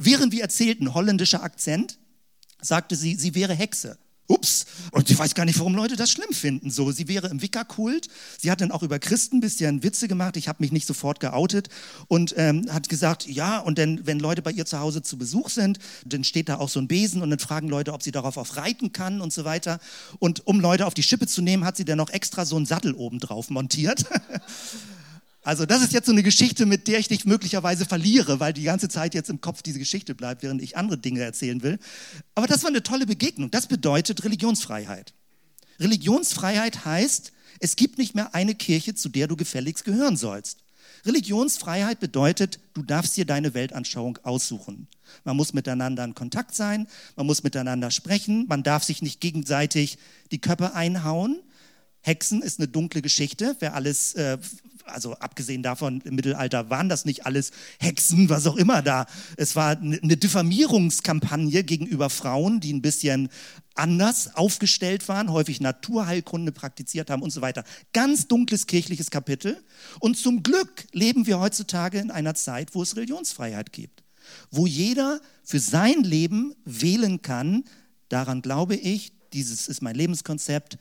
Während 0.00 0.32
wir 0.32 0.42
erzählten, 0.42 0.94
holländischer 0.94 1.42
Akzent, 1.42 1.98
sagte 2.60 2.94
sie, 2.94 3.16
sie 3.16 3.34
wäre 3.34 3.52
Hexe. 3.52 3.98
Ups, 4.28 4.66
und 4.92 5.10
ich 5.10 5.18
weiß 5.18 5.34
gar 5.34 5.44
nicht, 5.46 5.58
warum 5.58 5.74
Leute 5.74 5.96
das 5.96 6.10
schlimm 6.10 6.32
finden. 6.32 6.70
So, 6.70 6.92
sie 6.92 7.08
wäre 7.08 7.28
im 7.28 7.40
Wicca-Kult. 7.42 8.08
Sie 8.38 8.50
hat 8.50 8.60
dann 8.60 8.70
auch 8.70 8.82
über 8.82 8.98
Christen 8.98 9.38
ein 9.38 9.40
bisschen 9.40 9.82
Witze 9.82 10.06
gemacht. 10.06 10.36
Ich 10.36 10.46
habe 10.48 10.62
mich 10.62 10.70
nicht 10.70 10.86
sofort 10.86 11.18
geoutet 11.18 11.68
und 12.06 12.34
ähm, 12.36 12.70
hat 12.70 12.90
gesagt, 12.90 13.26
ja, 13.26 13.58
und 13.58 13.78
dann, 13.78 14.06
wenn 14.06 14.20
Leute 14.20 14.42
bei 14.42 14.52
ihr 14.52 14.66
zu 14.66 14.78
Hause 14.78 15.02
zu 15.02 15.16
Besuch 15.16 15.48
sind, 15.48 15.78
dann 16.04 16.22
steht 16.22 16.48
da 16.48 16.58
auch 16.58 16.68
so 16.68 16.78
ein 16.78 16.88
Besen 16.88 17.22
und 17.22 17.30
dann 17.30 17.38
fragen 17.40 17.68
Leute, 17.68 17.92
ob 17.92 18.02
sie 18.02 18.12
darauf 18.12 18.36
auch 18.36 18.56
reiten 18.56 18.92
kann 18.92 19.20
und 19.20 19.32
so 19.32 19.44
weiter. 19.44 19.80
Und 20.20 20.46
um 20.46 20.60
Leute 20.60 20.86
auf 20.86 20.94
die 20.94 21.02
Schippe 21.02 21.26
zu 21.26 21.42
nehmen, 21.42 21.64
hat 21.64 21.76
sie 21.76 21.86
dann 21.86 21.98
noch 21.98 22.10
extra 22.10 22.44
so 22.44 22.54
einen 22.54 22.66
Sattel 22.66 22.92
oben 22.92 23.18
drauf 23.18 23.50
montiert. 23.50 24.04
Also 25.42 25.66
das 25.66 25.82
ist 25.82 25.92
jetzt 25.92 26.06
so 26.06 26.12
eine 26.12 26.22
Geschichte, 26.22 26.66
mit 26.66 26.88
der 26.88 26.98
ich 26.98 27.08
dich 27.08 27.24
möglicherweise 27.24 27.86
verliere, 27.86 28.40
weil 28.40 28.52
die 28.52 28.64
ganze 28.64 28.88
Zeit 28.88 29.14
jetzt 29.14 29.30
im 29.30 29.40
Kopf 29.40 29.62
diese 29.62 29.78
Geschichte 29.78 30.14
bleibt, 30.14 30.42
während 30.42 30.60
ich 30.62 30.76
andere 30.76 30.98
Dinge 30.98 31.20
erzählen 31.20 31.62
will. 31.62 31.78
Aber 32.34 32.46
das 32.46 32.62
war 32.62 32.70
eine 32.70 32.82
tolle 32.82 33.06
Begegnung. 33.06 33.50
Das 33.50 33.66
bedeutet 33.66 34.24
Religionsfreiheit. 34.24 35.14
Religionsfreiheit 35.80 36.84
heißt, 36.84 37.32
es 37.60 37.76
gibt 37.76 37.98
nicht 37.98 38.14
mehr 38.14 38.34
eine 38.34 38.54
Kirche, 38.54 38.94
zu 38.94 39.08
der 39.08 39.26
du 39.26 39.36
gefälligst 39.36 39.84
gehören 39.84 40.16
sollst. 40.16 40.58
Religionsfreiheit 41.06 42.00
bedeutet, 42.00 42.58
du 42.74 42.82
darfst 42.82 43.16
dir 43.16 43.24
deine 43.24 43.54
Weltanschauung 43.54 44.18
aussuchen. 44.24 44.88
Man 45.24 45.36
muss 45.36 45.52
miteinander 45.52 46.04
in 46.04 46.14
Kontakt 46.14 46.54
sein, 46.54 46.86
man 47.16 47.26
muss 47.26 47.42
miteinander 47.42 47.90
sprechen, 47.90 48.46
man 48.48 48.62
darf 48.62 48.84
sich 48.84 49.00
nicht 49.02 49.20
gegenseitig 49.20 49.98
die 50.32 50.40
Köpfe 50.40 50.74
einhauen. 50.74 51.40
Hexen 52.00 52.42
ist 52.42 52.58
eine 52.58 52.68
dunkle 52.68 53.02
Geschichte. 53.02 53.56
Wer 53.60 53.74
alles 53.74 54.14
äh, 54.14 54.38
also 54.88 55.14
abgesehen 55.14 55.62
davon, 55.62 56.00
im 56.04 56.14
Mittelalter 56.14 56.70
waren 56.70 56.88
das 56.88 57.04
nicht 57.04 57.26
alles 57.26 57.50
Hexen, 57.78 58.28
was 58.28 58.46
auch 58.46 58.56
immer 58.56 58.82
da. 58.82 59.06
Es 59.36 59.56
war 59.56 59.76
eine 59.78 60.16
Diffamierungskampagne 60.16 61.64
gegenüber 61.64 62.10
Frauen, 62.10 62.60
die 62.60 62.72
ein 62.72 62.82
bisschen 62.82 63.28
anders 63.74 64.34
aufgestellt 64.34 65.08
waren, 65.08 65.30
häufig 65.32 65.60
Naturheilkunde 65.60 66.52
praktiziert 66.52 67.10
haben 67.10 67.22
und 67.22 67.30
so 67.30 67.40
weiter. 67.40 67.64
Ganz 67.92 68.26
dunkles 68.26 68.66
kirchliches 68.66 69.10
Kapitel. 69.10 69.62
Und 70.00 70.16
zum 70.16 70.42
Glück 70.42 70.86
leben 70.92 71.26
wir 71.26 71.38
heutzutage 71.38 71.98
in 71.98 72.10
einer 72.10 72.34
Zeit, 72.34 72.74
wo 72.74 72.82
es 72.82 72.96
Religionsfreiheit 72.96 73.72
gibt, 73.72 74.02
wo 74.50 74.66
jeder 74.66 75.20
für 75.44 75.60
sein 75.60 76.02
Leben 76.02 76.54
wählen 76.64 77.22
kann. 77.22 77.64
Daran 78.08 78.42
glaube 78.42 78.74
ich, 78.74 79.12
dieses 79.32 79.68
ist 79.68 79.82
mein 79.82 79.94
Lebenskonzept, 79.94 80.78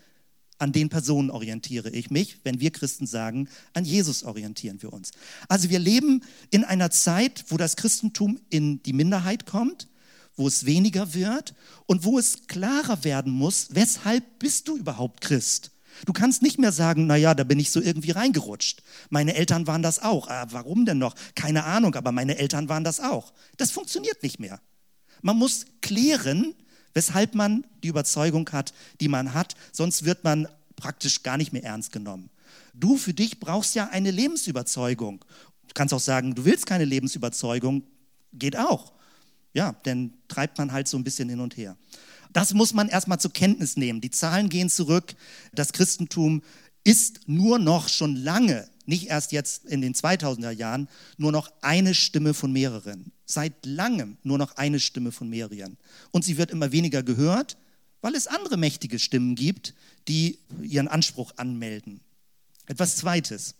an 0.57 0.71
den 0.71 0.89
Personen 0.89 1.29
orientiere 1.29 1.89
ich 1.89 2.09
mich. 2.09 2.39
Wenn 2.43 2.59
wir 2.59 2.71
Christen 2.71 3.07
sagen, 3.07 3.49
an 3.73 3.85
Jesus 3.85 4.23
orientieren 4.23 4.81
wir 4.81 4.93
uns. 4.93 5.11
Also 5.47 5.69
wir 5.69 5.79
leben 5.79 6.23
in 6.49 6.63
einer 6.63 6.89
Zeit, 6.89 7.45
wo 7.49 7.57
das 7.57 7.75
Christentum 7.75 8.39
in 8.49 8.81
die 8.83 8.93
Minderheit 8.93 9.45
kommt, 9.45 9.87
wo 10.35 10.47
es 10.47 10.65
weniger 10.65 11.13
wird 11.13 11.55
und 11.85 12.03
wo 12.03 12.19
es 12.19 12.47
klarer 12.47 13.03
werden 13.03 13.33
muss, 13.33 13.69
weshalb 13.71 14.39
bist 14.39 14.67
du 14.67 14.77
überhaupt 14.77 15.21
Christ? 15.21 15.71
Du 16.05 16.13
kannst 16.13 16.43
nicht 16.43 16.59
mehr 16.59 16.71
sagen, 16.71 17.07
naja, 17.07 17.33
da 17.33 17.43
bin 17.43 17.59
ich 17.59 17.71
so 17.71 17.81
irgendwie 17.81 18.11
reingerutscht. 18.11 18.83
Meine 19.09 19.35
Eltern 19.35 19.65
waren 19.65 19.81
das 19.81 19.99
auch. 19.99 20.27
Ah, 20.27 20.47
warum 20.51 20.85
denn 20.85 20.99
noch? 20.99 21.15
Keine 21.33 21.63
Ahnung, 21.63 21.95
aber 21.95 22.11
meine 22.11 22.37
Eltern 22.37 22.69
waren 22.69 22.83
das 22.83 22.99
auch. 22.99 23.33
Das 23.57 23.71
funktioniert 23.71 24.21
nicht 24.21 24.39
mehr. 24.39 24.59
Man 25.21 25.37
muss 25.37 25.65
klären, 25.81 26.53
weshalb 26.97 27.35
man 27.35 27.63
die 27.83 27.89
Überzeugung 27.89 28.49
hat, 28.51 28.73
die 29.01 29.07
man 29.07 29.35
hat. 29.35 29.55
Sonst 29.71 30.03
wird 30.03 30.23
man 30.23 30.47
praktisch 30.75 31.21
gar 31.21 31.37
nicht 31.37 31.53
mehr 31.53 31.63
ernst 31.63 31.91
genommen. 31.91 32.31
Du 32.73 32.97
für 32.97 33.13
dich 33.13 33.39
brauchst 33.39 33.75
ja 33.75 33.89
eine 33.89 34.09
Lebensüberzeugung. 34.09 35.23
Du 35.67 35.73
kannst 35.75 35.93
auch 35.93 35.99
sagen, 35.99 36.33
du 36.33 36.43
willst 36.43 36.65
keine 36.65 36.85
Lebensüberzeugung, 36.85 37.83
geht 38.33 38.57
auch. 38.57 38.93
Ja, 39.53 39.75
dann 39.83 40.11
treibt 40.27 40.57
man 40.57 40.71
halt 40.71 40.87
so 40.87 40.97
ein 40.97 41.03
bisschen 41.03 41.29
hin 41.29 41.39
und 41.39 41.55
her. 41.55 41.77
Das 42.33 42.55
muss 42.55 42.73
man 42.73 42.89
erstmal 42.89 43.19
zur 43.19 43.31
Kenntnis 43.31 43.77
nehmen. 43.77 44.01
Die 44.01 44.09
Zahlen 44.09 44.49
gehen 44.49 44.69
zurück. 44.69 45.13
Das 45.53 45.73
Christentum 45.73 46.41
ist 46.87 47.27
nur 47.27 47.59
noch 47.59 47.89
schon 47.89 48.15
lange, 48.15 48.65
nicht 48.85 49.07
erst 49.07 49.33
jetzt 49.33 49.65
in 49.65 49.81
den 49.81 49.93
2000er 49.93 50.51
Jahren, 50.51 50.87
nur 51.17 51.33
noch 51.33 51.51
eine 51.59 51.93
Stimme 51.93 52.33
von 52.33 52.53
mehreren. 52.53 53.11
Seit 53.25 53.65
langem 53.65 54.15
nur 54.23 54.37
noch 54.37 54.55
eine 54.55 54.79
Stimme 54.79 55.11
von 55.11 55.29
mehreren. 55.29 55.75
Und 56.11 56.23
sie 56.23 56.37
wird 56.37 56.49
immer 56.49 56.71
weniger 56.71 57.03
gehört, 57.03 57.57
weil 57.99 58.15
es 58.15 58.27
andere 58.27 58.55
mächtige 58.55 58.99
Stimmen 58.99 59.35
gibt, 59.35 59.73
die 60.07 60.39
ihren 60.61 60.87
Anspruch 60.87 61.33
anmelden. 61.35 61.99
Etwas 62.67 62.95
Zweites. 62.95 63.55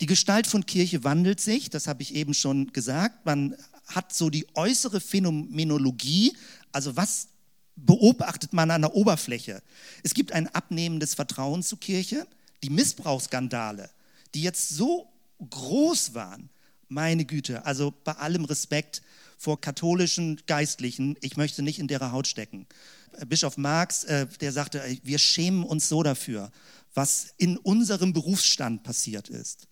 Die 0.00 0.06
Gestalt 0.06 0.46
von 0.46 0.64
Kirche 0.64 1.02
wandelt 1.02 1.40
sich, 1.40 1.68
das 1.68 1.88
habe 1.88 2.02
ich 2.02 2.14
eben 2.14 2.32
schon 2.32 2.72
gesagt. 2.72 3.26
Man 3.26 3.56
hat 3.88 4.14
so 4.14 4.30
die 4.30 4.46
äußere 4.54 5.00
Phänomenologie, 5.00 6.36
also 6.70 6.96
was 6.96 7.26
beobachtet 7.74 8.52
man 8.52 8.70
an 8.70 8.82
der 8.82 8.94
Oberfläche. 8.94 9.64
Es 10.04 10.14
gibt 10.14 10.30
ein 10.30 10.46
abnehmendes 10.46 11.14
Vertrauen 11.14 11.64
zur 11.64 11.80
Kirche. 11.80 12.24
Die 12.62 12.70
Missbrauchsskandale, 12.70 13.90
die 14.34 14.42
jetzt 14.42 14.70
so 14.70 15.08
groß 15.50 16.14
waren, 16.14 16.48
meine 16.88 17.24
Güte, 17.24 17.64
also 17.64 17.92
bei 18.04 18.12
allem 18.12 18.44
Respekt 18.44 19.02
vor 19.38 19.60
katholischen 19.60 20.40
Geistlichen, 20.46 21.16
ich 21.20 21.36
möchte 21.36 21.62
nicht 21.62 21.78
in 21.78 21.88
deren 21.88 22.12
Haut 22.12 22.26
stecken. 22.26 22.66
Bischof 23.26 23.56
Marx, 23.56 24.04
äh, 24.04 24.26
der 24.40 24.52
sagte, 24.52 24.82
wir 25.02 25.18
schämen 25.18 25.64
uns 25.64 25.88
so 25.88 26.02
dafür, 26.02 26.50
was 26.94 27.34
in 27.38 27.56
unserem 27.56 28.12
Berufsstand 28.12 28.82
passiert 28.82 29.28
ist. 29.28 29.68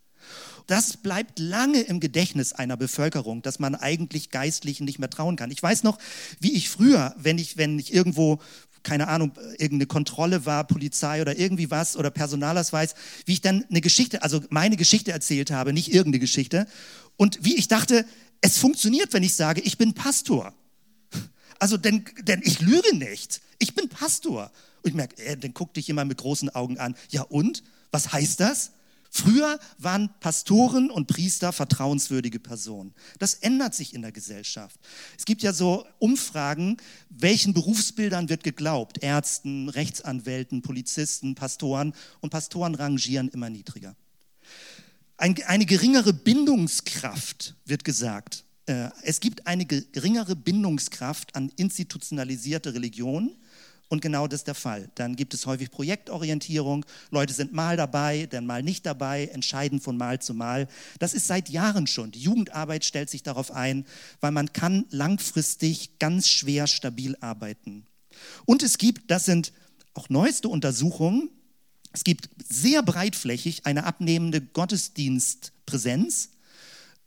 Das 0.66 0.98
bleibt 0.98 1.38
lange 1.38 1.80
im 1.80 2.00
Gedächtnis 2.00 2.52
einer 2.52 2.76
Bevölkerung, 2.76 3.42
dass 3.42 3.58
man 3.58 3.74
eigentlich 3.74 4.30
Geistlichen 4.30 4.84
nicht 4.84 4.98
mehr 4.98 5.10
trauen 5.10 5.36
kann. 5.36 5.50
Ich 5.50 5.62
weiß 5.62 5.82
noch, 5.82 5.98
wie 6.38 6.52
ich 6.52 6.68
früher, 6.68 7.14
wenn 7.16 7.38
ich, 7.38 7.56
wenn 7.56 7.78
ich 7.78 7.92
irgendwo 7.92 8.40
keine 8.82 9.08
Ahnung, 9.08 9.32
irgendeine 9.58 9.86
Kontrolle 9.86 10.46
war, 10.46 10.66
Polizei 10.66 11.20
oder 11.20 11.38
irgendwie 11.38 11.70
was 11.70 11.96
oder 11.96 12.10
Personalausweis, 12.10 12.94
wie 13.26 13.34
ich 13.34 13.40
dann 13.40 13.64
eine 13.68 13.80
Geschichte, 13.80 14.22
also 14.22 14.40
meine 14.50 14.76
Geschichte 14.76 15.12
erzählt 15.12 15.50
habe, 15.50 15.72
nicht 15.72 15.92
irgendeine 15.92 16.20
Geschichte. 16.20 16.66
Und 17.16 17.44
wie 17.44 17.56
ich 17.56 17.68
dachte, 17.68 18.04
es 18.40 18.58
funktioniert, 18.58 19.12
wenn 19.12 19.22
ich 19.22 19.34
sage, 19.34 19.60
ich 19.60 19.78
bin 19.78 19.94
Pastor. 19.94 20.54
Also, 21.58 21.76
denn, 21.76 22.04
denn 22.22 22.40
ich 22.42 22.60
lüge 22.60 22.96
nicht. 22.96 23.42
Ich 23.58 23.74
bin 23.74 23.88
Pastor. 23.88 24.50
Und 24.82 24.88
ich 24.88 24.94
merke, 24.94 25.22
äh, 25.22 25.36
dann 25.36 25.52
guckt 25.52 25.76
dich 25.76 25.86
jemand 25.86 26.08
mit 26.08 26.18
großen 26.18 26.48
Augen 26.50 26.78
an. 26.78 26.96
Ja 27.10 27.22
und? 27.22 27.62
Was 27.90 28.12
heißt 28.12 28.40
das? 28.40 28.72
Früher 29.12 29.58
waren 29.78 30.08
Pastoren 30.20 30.88
und 30.88 31.08
Priester 31.08 31.52
vertrauenswürdige 31.52 32.38
Personen. 32.38 32.94
Das 33.18 33.34
ändert 33.34 33.74
sich 33.74 33.92
in 33.92 34.02
der 34.02 34.12
Gesellschaft. 34.12 34.78
Es 35.18 35.24
gibt 35.24 35.42
ja 35.42 35.52
so 35.52 35.84
Umfragen, 35.98 36.76
welchen 37.08 37.52
Berufsbildern 37.52 38.28
wird 38.28 38.44
geglaubt? 38.44 39.02
Ärzten, 39.02 39.68
Rechtsanwälten, 39.68 40.62
Polizisten, 40.62 41.34
Pastoren. 41.34 41.92
Und 42.20 42.30
Pastoren 42.30 42.76
rangieren 42.76 43.28
immer 43.28 43.50
niedriger. 43.50 43.96
Ein, 45.16 45.34
eine 45.46 45.66
geringere 45.66 46.12
Bindungskraft 46.12 47.56
wird 47.66 47.84
gesagt. 47.84 48.44
Äh, 48.66 48.90
es 49.02 49.18
gibt 49.18 49.48
eine 49.48 49.66
geringere 49.66 50.36
Bindungskraft 50.36 51.34
an 51.34 51.50
institutionalisierte 51.56 52.74
Religion 52.74 53.36
Und 53.90 54.02
genau 54.02 54.28
das 54.28 54.40
ist 54.40 54.46
der 54.46 54.54
Fall. 54.54 54.88
Dann 54.94 55.16
gibt 55.16 55.34
es 55.34 55.46
häufig 55.46 55.72
Projektorientierung. 55.72 56.86
Leute 57.10 57.34
sind 57.34 57.52
mal 57.52 57.76
dabei, 57.76 58.28
dann 58.30 58.46
mal 58.46 58.62
nicht 58.62 58.86
dabei, 58.86 59.26
entscheiden 59.26 59.80
von 59.80 59.96
Mal 59.96 60.22
zu 60.22 60.32
Mal. 60.32 60.68
Das 61.00 61.12
ist 61.12 61.26
seit 61.26 61.48
Jahren 61.48 61.88
schon. 61.88 62.12
Die 62.12 62.20
Jugendarbeit 62.20 62.84
stellt 62.84 63.10
sich 63.10 63.24
darauf 63.24 63.50
ein, 63.50 63.84
weil 64.20 64.30
man 64.30 64.52
kann 64.52 64.86
langfristig 64.90 65.98
ganz 65.98 66.28
schwer 66.28 66.68
stabil 66.68 67.16
arbeiten. 67.20 67.84
Und 68.46 68.62
es 68.62 68.78
gibt, 68.78 69.10
das 69.10 69.24
sind 69.24 69.52
auch 69.94 70.08
neueste 70.08 70.48
Untersuchungen, 70.48 71.28
es 71.92 72.04
gibt 72.04 72.30
sehr 72.48 72.84
breitflächig 72.84 73.66
eine 73.66 73.84
abnehmende 73.84 74.40
Gottesdienstpräsenz 74.40 76.30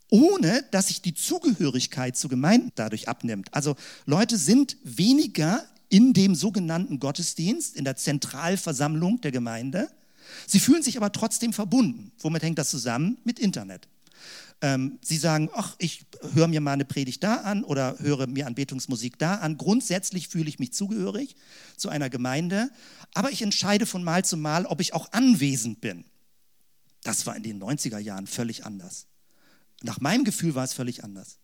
ohne 0.10 0.64
dass 0.70 0.90
sich 0.90 1.02
die 1.02 1.16
Zugehörigkeit 1.16 2.16
zu 2.16 2.28
Gemeinden 2.28 2.72
dadurch 2.76 3.10
abnimmt. 3.10 3.52
Also 3.52 3.76
Leute 4.06 4.38
sind 4.38 4.78
weniger 4.84 5.66
in 5.94 6.14
dem 6.14 6.34
sogenannten 6.34 7.00
Gottesdienst, 7.00 7.76
in 7.76 7.86
der 7.86 7.96
Zentralversammlung 7.96 9.22
der 9.22 9.32
Gemeinde. 9.32 9.92
Sie 10.48 10.60
fühlen 10.60 10.82
sich 10.82 10.98
aber 10.98 11.12
trotzdem 11.12 11.54
verbunden. 11.54 12.12
Womit 12.18 12.42
hängt 12.42 12.58
das 12.58 12.72
zusammen? 12.72 13.20
Mit 13.26 13.38
Internet. 13.38 13.88
Ähm, 14.62 14.98
sie 15.04 15.18
sagen, 15.18 15.52
ach, 15.54 15.76
ich 15.78 16.08
höre 16.34 16.48
mir 16.48 16.62
mal 16.62 16.72
eine 16.72 16.86
Predigt 16.86 17.24
da 17.24 17.36
an 17.42 17.64
oder 17.64 18.00
höre 18.00 18.26
mir 18.26 18.48
Anbetungsmusik 18.48 19.20
da 19.20 19.36
an. 19.36 19.58
Grundsätzlich 19.58 20.30
fühle 20.30 20.50
ich 20.50 20.58
mich 20.58 20.74
zugehörig 20.74 21.36
zu 21.78 21.90
einer 21.90 22.10
Gemeinde, 22.10 22.72
aber 23.14 23.30
ich 23.30 23.44
entscheide 23.44 23.86
von 23.86 24.04
Mal 24.04 24.26
zu 24.26 24.36
Mal, 24.36 24.66
ob 24.66 24.82
ich 24.82 24.96
auch 24.96 25.12
anwesend 25.12 25.80
bin. 25.80 26.06
Das 27.04 27.28
war 27.28 27.36
in 27.36 27.44
den 27.44 27.62
90er 27.62 28.00
Jahren 28.00 28.26
völlig 28.26 28.66
anders. 28.66 29.06
Nach 29.84 30.02
meinem 30.02 30.24
Gefühl 30.24 30.56
war 30.56 30.64
es 30.64 30.74
völlig 30.74 31.04
anders. 31.04 31.38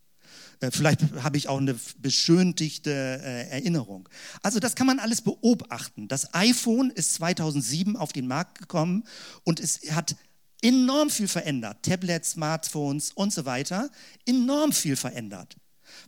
Äh, 0.60 0.72
vielleicht 0.72 1.02
habe 1.24 1.38
ich 1.38 1.48
auch 1.48 1.58
eine 1.58 1.76
beschönigte 1.98 2.92
äh, 2.92 3.50
Erinnerung. 3.50 4.10
Also 4.42 4.60
das 4.60 4.76
kann 4.76 4.88
man 4.88 5.00
alles 5.00 5.22
beobachten. 5.22 6.08
Das 6.08 6.34
iPhone 6.34 6.90
ist 6.92 7.14
2007 7.16 7.96
auf 7.96 8.14
den 8.14 8.28
Markt 8.28 8.60
gekommen 8.60 9.04
und 9.44 9.60
es 9.60 9.82
hat 9.92 10.16
enorm 10.62 11.10
viel 11.10 11.28
verändert. 11.28 11.84
Tablets, 11.84 12.32
Smartphones 12.32 13.12
und 13.12 13.34
so 13.34 13.46
weiter. 13.46 13.90
Enorm 14.26 14.72
viel 14.74 14.96
verändert. 14.96 15.56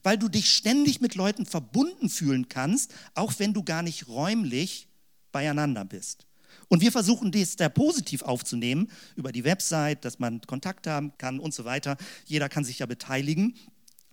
Weil 0.03 0.17
du 0.17 0.27
dich 0.27 0.51
ständig 0.51 1.01
mit 1.01 1.15
Leuten 1.15 1.45
verbunden 1.45 2.09
fühlen 2.09 2.49
kannst, 2.49 2.93
auch 3.15 3.33
wenn 3.37 3.53
du 3.53 3.63
gar 3.63 3.81
nicht 3.81 4.07
räumlich 4.07 4.87
beieinander 5.31 5.85
bist. 5.85 6.27
Und 6.67 6.81
wir 6.81 6.91
versuchen 6.91 7.31
das 7.31 7.55
da 7.55 7.69
positiv 7.69 8.21
aufzunehmen 8.21 8.89
über 9.15 9.31
die 9.31 9.43
Website, 9.43 10.05
dass 10.05 10.19
man 10.19 10.41
Kontakt 10.41 10.87
haben 10.87 11.11
kann 11.17 11.39
und 11.39 11.53
so 11.53 11.65
weiter. 11.65 11.97
Jeder 12.25 12.49
kann 12.49 12.63
sich 12.63 12.79
ja 12.79 12.85
beteiligen. 12.85 13.55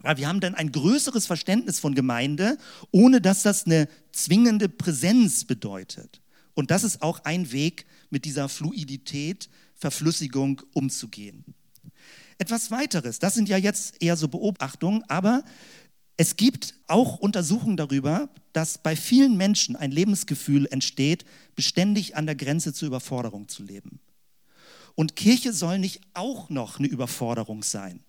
Aber 0.03 0.19
wir 0.19 0.29
haben 0.29 0.41
dann 0.41 0.55
ein 0.55 0.73
größeres 0.73 1.27
Verständnis 1.27 1.81
von 1.81 1.95
Gemeinde, 1.95 2.59
ohne 2.91 3.21
dass 3.21 3.43
das 3.43 3.67
eine 3.67 3.89
zwingende 4.13 4.69
Präsenz 4.69 5.45
bedeutet. 5.45 6.21
Und 6.55 6.71
das 6.71 6.85
ist 6.85 7.03
auch 7.03 7.25
ein 7.25 7.53
Weg, 7.53 7.87
mit 8.11 8.25
dieser 8.25 8.49
Fluidität, 8.49 9.49
Verflüssigung 9.75 10.63
umzugehen. 10.73 11.45
Etwas 12.39 12.71
weiteres, 12.71 13.19
das 13.19 13.35
sind 13.35 13.49
ja 13.49 13.57
jetzt 13.57 14.01
eher 14.03 14.17
so 14.17 14.29
Beobachtungen, 14.29 15.03
aber 15.09 15.45
es 16.17 16.37
gibt 16.37 16.75
auch 16.87 17.19
Untersuchungen 17.19 17.77
darüber, 17.77 18.29
dass 18.53 18.79
bei 18.79 18.97
vielen 18.97 19.37
Menschen 19.37 19.77
ein 19.77 19.93
Lebensgefühl 19.93 20.67
entsteht, 20.67 21.25
beständig 21.55 22.17
an 22.17 22.27
der 22.27 22.35
Grenze 22.35 22.73
zur 22.73 22.89
Überforderung 22.89 23.49
zu 23.49 23.63
leben. 23.63 24.01
Und 24.97 25.15
Kirche 25.15 25.53
soll 25.53 25.79
nicht 25.79 26.01
auch 26.15 26.51
noch 26.51 26.79
eine 26.79 26.89
Überforderung 26.89 27.63
sein. 27.63 28.01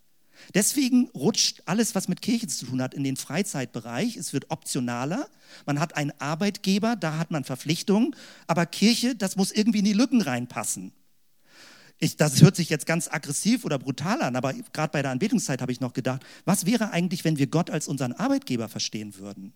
Deswegen 0.54 1.10
rutscht 1.10 1.62
alles, 1.66 1.96
was 1.96 2.08
mit 2.08 2.22
Kirche 2.22 2.48
zu 2.48 2.66
tun 2.66 2.82
hat, 2.82 2.94
in 2.94 3.04
den 3.04 3.18
Freizeitbereich. 3.18 4.18
Es 4.18 4.34
wird 4.34 4.50
optionaler. 4.50 5.28
Man 5.66 5.80
hat 5.80 5.96
einen 5.96 6.12
Arbeitgeber, 6.20 6.96
da 6.96 7.18
hat 7.18 7.32
man 7.32 7.44
Verpflichtungen. 7.44 8.16
Aber 8.48 8.66
Kirche, 8.66 9.16
das 9.16 9.36
muss 9.36 9.52
irgendwie 9.52 9.80
in 9.80 9.86
die 9.86 9.94
Lücken 9.94 10.22
reinpassen. 10.22 10.92
Ich, 12.02 12.16
das 12.16 12.42
hört 12.42 12.56
sich 12.56 12.70
jetzt 12.70 12.86
ganz 12.86 13.10
aggressiv 13.10 13.66
oder 13.66 13.78
brutal 13.78 14.22
an, 14.22 14.38
aber 14.38 14.54
gerade 14.54 14.92
bei 14.92 15.02
der 15.02 15.12
Anbetungszeit 15.12 15.62
habe 15.62 15.74
ich 15.74 15.82
noch 15.82 15.92
gedacht, 15.92 16.24
was 16.46 16.66
wäre 16.66 16.92
eigentlich, 16.92 17.26
wenn 17.26 17.38
wir 17.38 17.48
Gott 17.48 17.70
als 17.70 17.90
unseren 17.90 18.14
Arbeitgeber 18.14 18.70
verstehen 18.70 19.18
würden? 19.18 19.54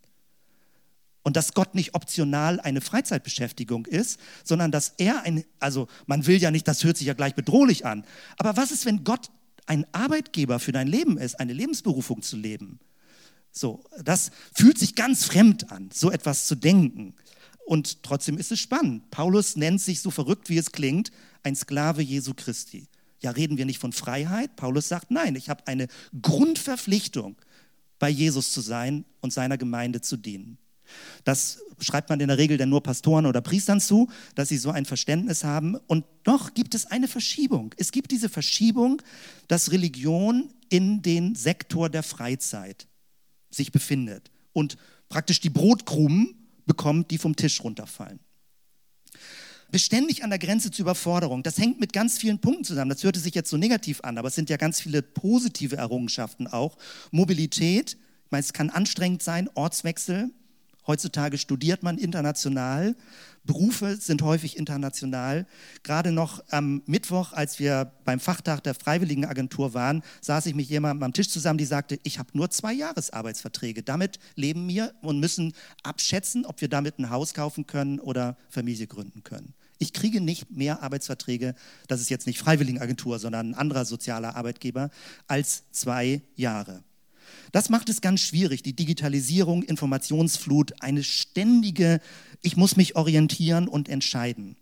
Und 1.24 1.38
dass 1.38 1.54
Gott 1.54 1.74
nicht 1.74 1.96
optional 1.96 2.60
eine 2.60 2.82
Freizeitbeschäftigung 2.82 3.86
ist, 3.86 4.20
sondern 4.44 4.72
dass 4.72 4.94
er 4.98 5.22
ein, 5.22 5.46
also 5.60 5.88
man 6.06 6.28
will 6.28 6.36
ja 6.36 6.52
nicht, 6.52 6.68
das 6.68 6.84
hört 6.84 6.98
sich 6.98 7.08
ja 7.08 7.14
gleich 7.14 7.34
bedrohlich 7.34 7.86
an, 7.86 8.04
aber 8.38 8.58
was 8.58 8.72
ist, 8.72 8.86
wenn 8.86 9.06
Gott 9.06 9.32
ein 9.66 9.86
Arbeitgeber 9.94 10.60
für 10.60 10.72
dein 10.72 10.88
Leben 10.88 11.18
ist, 11.18 11.40
eine 11.40 11.54
Lebensberufung 11.54 12.22
zu 12.22 12.38
leben? 12.38 12.80
So, 13.52 13.84
das 14.04 14.32
fühlt 14.56 14.80
sich 14.80 14.96
ganz 14.96 15.26
fremd 15.26 15.72
an, 15.72 15.90
so 15.94 16.12
etwas 16.12 16.48
zu 16.48 16.56
denken. 16.56 17.14
Und 17.66 18.04
trotzdem 18.04 18.38
ist 18.38 18.52
es 18.52 18.60
spannend. 18.60 19.10
Paulus 19.12 19.56
nennt 19.56 19.80
sich 19.80 20.02
so 20.02 20.12
verrückt, 20.12 20.50
wie 20.50 20.58
es 20.58 20.72
klingt, 20.72 21.12
ein 21.44 21.56
Sklave 21.56 22.02
Jesu 22.02 22.34
Christi. 22.34 22.88
Ja, 23.22 23.32
reden 23.32 23.58
wir 23.58 23.66
nicht 23.66 23.80
von 23.80 23.94
Freiheit? 23.94 24.56
Paulus 24.56 24.90
sagt, 24.90 25.12
nein, 25.12 25.36
ich 25.36 25.50
habe 25.50 25.66
eine 25.68 25.88
Grundverpflichtung, 26.22 27.38
bei 28.00 28.10
Jesus 28.10 28.52
zu 28.52 28.60
sein 28.60 29.06
und 29.22 29.32
seiner 29.32 29.58
Gemeinde 29.58 30.02
zu 30.02 30.18
dienen. 30.18 30.58
Das 31.24 31.60
schreibt 31.80 32.10
man 32.10 32.20
in 32.20 32.28
der 32.28 32.38
Regel 32.38 32.58
dann 32.58 32.70
nur 32.70 32.84
Pastoren 32.84 33.26
oder 33.26 33.42
Priestern 33.42 33.80
zu, 33.80 34.10
dass 34.36 34.50
sie 34.50 34.58
so 34.58 34.72
ein 34.72 34.86
Verständnis 34.86 35.44
haben. 35.44 35.76
Und 35.88 36.06
doch 36.24 36.54
gibt 36.54 36.76
es 36.76 36.86
eine 36.86 37.08
Verschiebung. 37.08 37.74
Es 37.78 37.92
gibt 37.92 38.12
diese 38.12 38.30
Verschiebung, 38.30 39.02
dass 39.48 39.72
Religion 39.72 40.54
in 40.70 41.02
den 41.02 41.36
Sektor 41.36 41.90
der 41.90 42.04
Freizeit 42.04 42.88
sich 43.50 43.72
befindet 43.72 44.32
und 44.54 44.78
praktisch 45.10 45.40
die 45.40 45.50
Brotkrumen 45.50 46.48
bekommt, 46.66 47.12
die 47.12 47.18
vom 47.18 47.36
Tisch 47.36 47.64
runterfallen 47.64 48.20
beständig 49.74 50.24
an 50.24 50.30
der 50.30 50.38
Grenze 50.38 50.70
zur 50.70 50.84
Überforderung. 50.84 51.42
Das 51.42 51.58
hängt 51.58 51.80
mit 51.80 51.94
ganz 51.94 52.20
vielen 52.20 52.40
Punkten 52.40 52.64
zusammen. 52.64 52.90
Das 52.90 53.04
hörte 53.04 53.20
sich 53.20 53.34
jetzt 53.34 53.50
so 53.50 53.58
negativ 53.58 54.02
an, 54.04 54.20
aber 54.20 54.28
es 54.28 54.36
sind 54.36 54.52
ja 54.52 54.58
ganz 54.58 54.80
viele 54.80 55.02
positive 55.02 55.76
Errungenschaften 55.76 56.46
auch. 56.46 56.78
Mobilität, 57.10 57.98
ich 58.26 58.32
meine, 58.32 58.42
es 58.42 58.54
kann 58.54 58.70
anstrengend 58.70 59.24
sein, 59.24 59.50
Ortswechsel. 59.56 60.30
Heutzutage 60.86 61.38
studiert 61.38 61.84
man 61.84 61.98
international. 61.98 62.96
Berufe 63.46 63.98
sind 63.98 64.22
häufig 64.22 64.58
international. 64.58 65.46
Gerade 65.84 66.12
noch 66.12 66.44
am 66.50 66.82
Mittwoch, 66.86 67.34
als 67.34 67.60
wir 67.60 67.92
beim 68.06 68.20
Fachtag 68.20 68.64
der 68.64 68.74
Freiwilligenagentur 68.74 69.74
waren, 69.74 70.04
saß 70.22 70.46
ich 70.46 70.56
mit 70.56 70.68
jemandem 70.68 71.04
am 71.04 71.14
Tisch 71.14 71.30
zusammen, 71.30 71.58
die 71.58 71.66
sagte, 71.66 72.00
ich 72.04 72.20
habe 72.20 72.30
nur 72.34 72.50
zwei 72.50 72.74
Jahresarbeitsverträge. 72.74 73.84
Damit 73.84 74.20
leben 74.36 74.68
wir 74.68 74.94
und 75.02 75.20
müssen 75.20 75.54
abschätzen, 75.84 76.46
ob 76.46 76.62
wir 76.62 76.70
damit 76.70 77.00
ein 77.00 77.10
Haus 77.10 77.34
kaufen 77.34 77.68
können 77.68 78.00
oder 78.00 78.38
Familie 78.50 78.88
gründen 78.88 79.24
können. 79.24 79.54
Ich 79.80 79.92
kriege 79.92 80.22
nicht 80.22 80.52
mehr 80.52 80.82
Arbeitsverträge, 80.82 81.56
das 81.88 82.00
ist 82.00 82.10
jetzt 82.10 82.28
nicht 82.28 82.40
Freiwilligenagentur, 82.40 83.20
sondern 83.20 83.50
ein 83.50 83.56
anderer 83.56 83.84
sozialer 83.84 84.36
Arbeitgeber, 84.36 84.90
als 85.28 85.64
zwei 85.72 86.22
Jahre. 86.36 86.84
Das 87.54 87.70
macht 87.70 87.88
es 87.88 88.02
ganz 88.02 88.22
schwierig, 88.22 88.64
die 88.64 88.76
Digitalisierung, 88.76 89.62
Informationsflut, 89.62 90.82
eine 90.82 91.04
ständige, 91.04 92.02
ich 92.42 92.58
muss 92.58 92.76
mich 92.78 92.96
orientieren 92.96 93.68
und 93.68 93.90
entscheiden. 93.90 94.56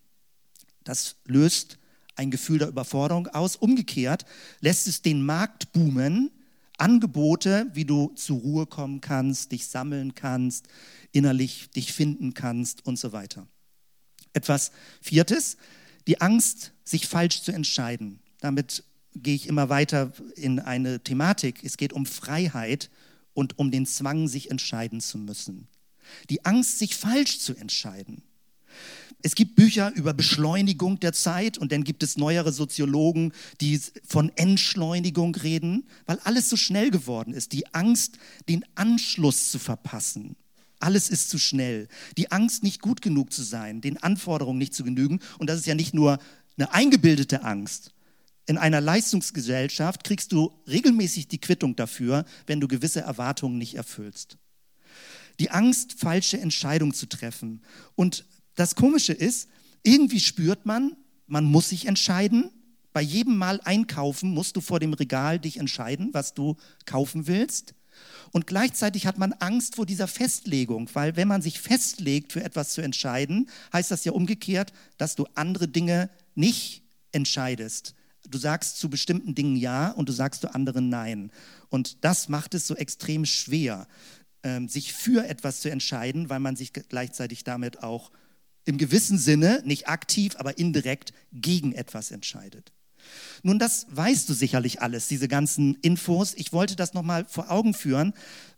Das 0.83 1.15
löst 1.25 1.77
ein 2.17 2.31
Gefühl 2.31 2.59
der 2.59 2.67
Überforderung 2.67 3.27
aus. 3.27 3.55
Umgekehrt 3.55 4.25
lässt 4.59 4.89
es 4.89 5.01
den 5.01 5.25
Markt 5.25 5.71
boomen, 5.71 6.31
Angebote, 6.77 7.71
wie 7.73 7.85
du 7.85 8.09
zur 8.15 8.39
Ruhe 8.39 8.65
kommen 8.65 8.99
kannst, 8.99 9.53
dich 9.53 9.67
sammeln 9.67 10.13
kannst, 10.13 10.67
innerlich 11.13 11.69
dich 11.69 11.93
finden 11.93 12.33
kannst 12.33 12.85
und 12.85 12.99
so 12.99 13.13
weiter. 13.13 13.47
Etwas 14.33 14.73
Viertes, 14.99 15.55
die 16.07 16.19
Angst, 16.19 16.73
sich 16.83 17.07
falsch 17.07 17.41
zu 17.41 17.53
entscheiden. 17.53 18.19
Damit 18.41 18.83
gehe 19.15 19.35
ich 19.35 19.47
immer 19.47 19.69
weiter 19.69 20.13
in 20.35 20.59
eine 20.59 21.01
Thematik. 21.01 21.63
Es 21.63 21.77
geht 21.77 21.93
um 21.93 22.05
Freiheit 22.05 22.89
und 23.33 23.59
um 23.59 23.71
den 23.71 23.85
Zwang, 23.85 24.27
sich 24.27 24.51
entscheiden 24.51 25.01
zu 25.01 25.17
müssen. 25.17 25.67
Die 26.29 26.45
Angst, 26.45 26.79
sich 26.79 26.95
falsch 26.95 27.39
zu 27.39 27.55
entscheiden. 27.55 28.23
Es 29.23 29.35
gibt 29.35 29.55
Bücher 29.55 29.93
über 29.93 30.13
Beschleunigung 30.13 30.99
der 30.99 31.13
Zeit 31.13 31.57
und 31.57 31.71
dann 31.71 31.83
gibt 31.83 32.01
es 32.01 32.17
neuere 32.17 32.51
Soziologen, 32.51 33.33
die 33.59 33.79
von 34.07 34.31
Entschleunigung 34.35 35.35
reden, 35.35 35.85
weil 36.05 36.19
alles 36.23 36.49
so 36.49 36.57
schnell 36.57 36.89
geworden 36.89 37.33
ist. 37.33 37.51
Die 37.51 37.71
Angst, 37.73 38.17
den 38.49 38.65
Anschluss 38.75 39.51
zu 39.51 39.59
verpassen. 39.59 40.35
Alles 40.79 41.09
ist 41.09 41.29
zu 41.29 41.37
schnell. 41.37 41.87
Die 42.17 42.31
Angst, 42.31 42.63
nicht 42.63 42.81
gut 42.81 43.03
genug 43.03 43.31
zu 43.31 43.43
sein, 43.43 43.81
den 43.81 43.97
Anforderungen 43.97 44.57
nicht 44.57 44.73
zu 44.73 44.83
genügen. 44.83 45.19
Und 45.37 45.49
das 45.49 45.59
ist 45.59 45.67
ja 45.67 45.75
nicht 45.75 45.93
nur 45.93 46.17
eine 46.57 46.73
eingebildete 46.73 47.43
Angst. 47.43 47.91
In 48.51 48.57
einer 48.57 48.81
Leistungsgesellschaft 48.81 50.03
kriegst 50.03 50.33
du 50.33 50.51
regelmäßig 50.67 51.29
die 51.29 51.39
Quittung 51.39 51.77
dafür, 51.77 52.25
wenn 52.47 52.59
du 52.59 52.67
gewisse 52.67 52.99
Erwartungen 52.99 53.57
nicht 53.57 53.75
erfüllst. 53.75 54.37
Die 55.39 55.51
Angst, 55.51 55.93
falsche 55.93 56.37
Entscheidungen 56.37 56.93
zu 56.93 57.05
treffen. 57.05 57.61
Und 57.95 58.25
das 58.55 58.75
Komische 58.75 59.13
ist, 59.13 59.47
irgendwie 59.83 60.19
spürt 60.19 60.65
man, 60.65 60.97
man 61.27 61.45
muss 61.45 61.69
sich 61.69 61.85
entscheiden. 61.85 62.51
Bei 62.91 62.99
jedem 62.99 63.37
Mal 63.37 63.61
einkaufen 63.63 64.31
musst 64.31 64.57
du 64.57 64.59
vor 64.59 64.81
dem 64.81 64.91
Regal 64.91 65.39
dich 65.39 65.55
entscheiden, 65.55 66.09
was 66.11 66.33
du 66.33 66.57
kaufen 66.85 67.27
willst. 67.27 67.73
Und 68.33 68.47
gleichzeitig 68.47 69.07
hat 69.07 69.17
man 69.17 69.31
Angst 69.31 69.77
vor 69.77 69.85
dieser 69.85 70.09
Festlegung, 70.09 70.89
weil 70.91 71.15
wenn 71.15 71.29
man 71.29 71.41
sich 71.41 71.61
festlegt, 71.61 72.33
für 72.33 72.43
etwas 72.43 72.73
zu 72.73 72.81
entscheiden, 72.81 73.49
heißt 73.71 73.91
das 73.91 74.03
ja 74.03 74.11
umgekehrt, 74.11 74.73
dass 74.97 75.15
du 75.15 75.25
andere 75.35 75.69
Dinge 75.69 76.09
nicht 76.35 76.83
entscheidest. 77.13 77.95
Du 78.29 78.37
sagst 78.37 78.77
zu 78.77 78.89
bestimmten 78.89 79.35
Dingen 79.35 79.55
Ja 79.55 79.91
und 79.91 80.09
du 80.09 80.13
sagst 80.13 80.41
zu 80.41 80.53
anderen 80.53 80.89
Nein. 80.89 81.31
Und 81.69 82.03
das 82.03 82.29
macht 82.29 82.53
es 82.53 82.67
so 82.67 82.75
extrem 82.75 83.25
schwer, 83.25 83.87
ähm, 84.43 84.67
sich 84.67 84.93
für 84.93 85.27
etwas 85.27 85.61
zu 85.61 85.69
entscheiden, 85.69 86.29
weil 86.29 86.39
man 86.39 86.55
sich 86.55 86.73
gleichzeitig 86.73 87.43
damit 87.43 87.83
auch 87.83 88.11
im 88.65 88.77
gewissen 88.77 89.17
Sinne, 89.17 89.61
nicht 89.65 89.87
aktiv, 89.87 90.35
aber 90.37 90.57
indirekt 90.57 91.13
gegen 91.31 91.73
etwas 91.73 92.11
entscheidet. 92.11 92.71
Nun, 93.43 93.57
das 93.57 93.87
weißt 93.89 94.29
du 94.29 94.33
sicherlich 94.33 94.81
alles, 94.81 95.07
diese 95.07 95.27
ganzen 95.27 95.75
Infos. 95.81 96.33
Ich 96.35 96.53
wollte 96.53 96.75
das 96.75 96.93
nochmal 96.93 97.25
vor 97.25 97.49
Augen 97.49 97.73
führen, 97.73 98.13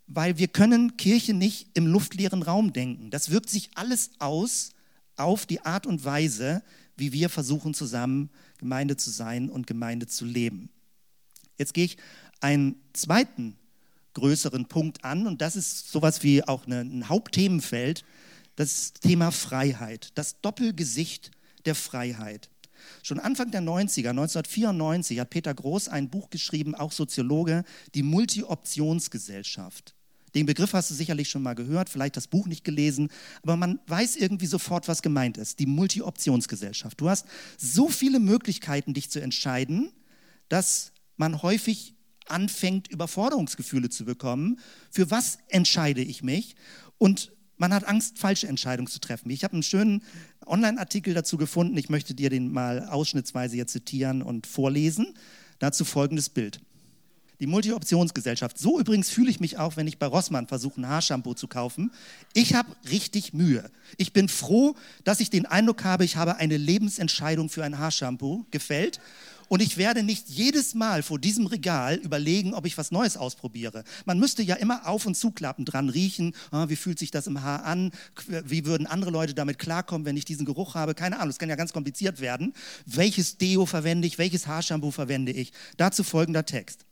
weil 0.06 0.36
wir 0.36 0.48
können 0.48 0.96
Kirche 0.96 1.32
nicht 1.32 1.68
im 1.74 1.86
luftleeren 1.86 2.42
Raum 2.42 2.72
denken. 2.72 3.10
Das 3.10 3.30
wirkt 3.30 3.48
sich 3.48 3.70
alles 3.74 4.10
aus 4.18 4.70
auf 5.16 5.46
die 5.46 5.60
Art 5.60 5.86
und 5.86 6.04
Weise, 6.04 6.62
wie 6.96 7.12
wir 7.12 7.30
versuchen 7.30 7.72
zusammen 7.72 8.30
Gemeinde 8.58 8.96
zu 8.96 9.10
sein 9.10 9.50
und 9.50 9.66
Gemeinde 9.66 10.06
zu 10.06 10.24
leben. 10.24 10.70
Jetzt 11.58 11.74
gehe 11.74 11.84
ich 11.84 11.96
einen 12.40 12.76
zweiten 12.92 13.56
größeren 14.14 14.66
Punkt 14.66 15.04
an 15.04 15.26
und 15.26 15.40
das 15.40 15.56
ist 15.56 15.90
sowas 15.90 16.22
wie 16.22 16.42
auch 16.44 16.66
ein 16.66 17.08
Hauptthemenfeld, 17.08 18.04
das 18.56 18.92
Thema 18.92 19.32
Freiheit, 19.32 20.10
das 20.14 20.40
Doppelgesicht 20.40 21.32
der 21.64 21.74
Freiheit. 21.74 22.50
Schon 23.02 23.18
Anfang 23.18 23.50
der 23.50 23.62
90er, 23.62 24.10
1994, 24.10 25.18
hat 25.20 25.30
Peter 25.30 25.54
Groß 25.54 25.88
ein 25.88 26.10
Buch 26.10 26.30
geschrieben, 26.30 26.74
auch 26.74 26.92
Soziologe, 26.92 27.64
die 27.94 28.02
Multi-Optionsgesellschaft. 28.02 29.94
Den 30.34 30.46
Begriff 30.46 30.72
hast 30.72 30.90
du 30.90 30.94
sicherlich 30.94 31.28
schon 31.28 31.42
mal 31.42 31.54
gehört, 31.54 31.88
vielleicht 31.88 32.16
das 32.16 32.26
Buch 32.26 32.46
nicht 32.46 32.64
gelesen, 32.64 33.08
aber 33.42 33.56
man 33.56 33.78
weiß 33.86 34.16
irgendwie 34.16 34.46
sofort, 34.46 34.88
was 34.88 35.02
gemeint 35.02 35.38
ist. 35.38 35.60
Die 35.60 35.66
Multi-Optionsgesellschaft. 35.66 37.00
Du 37.00 37.08
hast 37.08 37.26
so 37.56 37.88
viele 37.88 38.18
Möglichkeiten, 38.18 38.94
dich 38.94 39.10
zu 39.10 39.20
entscheiden, 39.20 39.92
dass 40.48 40.92
man 41.16 41.42
häufig 41.42 41.94
anfängt, 42.26 42.88
Überforderungsgefühle 42.88 43.90
zu 43.90 44.04
bekommen. 44.04 44.58
Für 44.90 45.10
was 45.10 45.38
entscheide 45.48 46.02
ich 46.02 46.22
mich? 46.22 46.56
Und 46.98 47.32
man 47.56 47.72
hat 47.72 47.84
Angst, 47.84 48.18
falsche 48.18 48.48
Entscheidungen 48.48 48.88
zu 48.88 48.98
treffen. 48.98 49.30
Ich 49.30 49.44
habe 49.44 49.54
einen 49.54 49.62
schönen 49.62 50.02
Online-Artikel 50.44 51.14
dazu 51.14 51.36
gefunden. 51.36 51.76
Ich 51.76 51.88
möchte 51.88 52.14
dir 52.14 52.30
den 52.30 52.50
mal 52.50 52.88
ausschnittsweise 52.88 53.56
jetzt 53.56 53.72
zitieren 53.72 54.22
und 54.22 54.46
vorlesen. 54.46 55.14
Dazu 55.60 55.84
folgendes 55.84 56.28
Bild. 56.28 56.60
Die 57.40 57.46
Multi-Optionsgesellschaft. 57.46 58.58
So 58.58 58.78
übrigens 58.78 59.10
fühle 59.10 59.30
ich 59.30 59.40
mich 59.40 59.58
auch, 59.58 59.76
wenn 59.76 59.86
ich 59.86 59.98
bei 59.98 60.06
Rossmann 60.06 60.46
versuche, 60.46 60.80
ein 60.80 60.88
Haarshampoo 60.88 61.34
zu 61.34 61.48
kaufen. 61.48 61.90
Ich 62.32 62.54
habe 62.54 62.68
richtig 62.90 63.34
Mühe. 63.34 63.70
Ich 63.96 64.12
bin 64.12 64.28
froh, 64.28 64.74
dass 65.04 65.20
ich 65.20 65.30
den 65.30 65.46
Eindruck 65.46 65.84
habe, 65.84 66.04
ich 66.04 66.16
habe 66.16 66.36
eine 66.36 66.56
Lebensentscheidung 66.56 67.48
für 67.48 67.64
ein 67.64 67.78
Haarshampoo 67.78 68.46
gefällt 68.50 69.00
und 69.48 69.60
ich 69.60 69.76
werde 69.76 70.02
nicht 70.02 70.28
jedes 70.28 70.74
Mal 70.74 71.02
vor 71.02 71.18
diesem 71.18 71.46
Regal 71.46 71.96
überlegen, 71.96 72.54
ob 72.54 72.66
ich 72.66 72.78
was 72.78 72.90
Neues 72.90 73.16
ausprobiere. 73.16 73.84
Man 74.04 74.18
müsste 74.18 74.42
ja 74.42 74.54
immer 74.54 74.86
auf 74.88 75.06
und 75.06 75.16
zuklappen, 75.16 75.64
dran 75.64 75.88
riechen, 75.88 76.34
ah, 76.50 76.68
wie 76.68 76.76
fühlt 76.76 76.98
sich 76.98 77.10
das 77.10 77.26
im 77.26 77.42
Haar 77.42 77.64
an, 77.64 77.92
wie 78.26 78.64
würden 78.64 78.86
andere 78.86 79.10
Leute 79.10 79.34
damit 79.34 79.58
klarkommen, 79.58 80.06
wenn 80.06 80.16
ich 80.16 80.24
diesen 80.24 80.46
Geruch 80.46 80.74
habe. 80.74 80.94
Keine 80.94 81.16
Ahnung, 81.16 81.28
das 81.28 81.38
kann 81.38 81.48
ja 81.48 81.56
ganz 81.56 81.72
kompliziert 81.72 82.20
werden. 82.20 82.54
Welches 82.86 83.36
Deo 83.38 83.66
verwende 83.66 84.06
ich, 84.06 84.18
welches 84.18 84.46
Haarshampoo 84.46 84.90
verwende 84.90 85.32
ich? 85.32 85.52
Dazu 85.76 86.04
folgender 86.04 86.46
Text. 86.46 86.86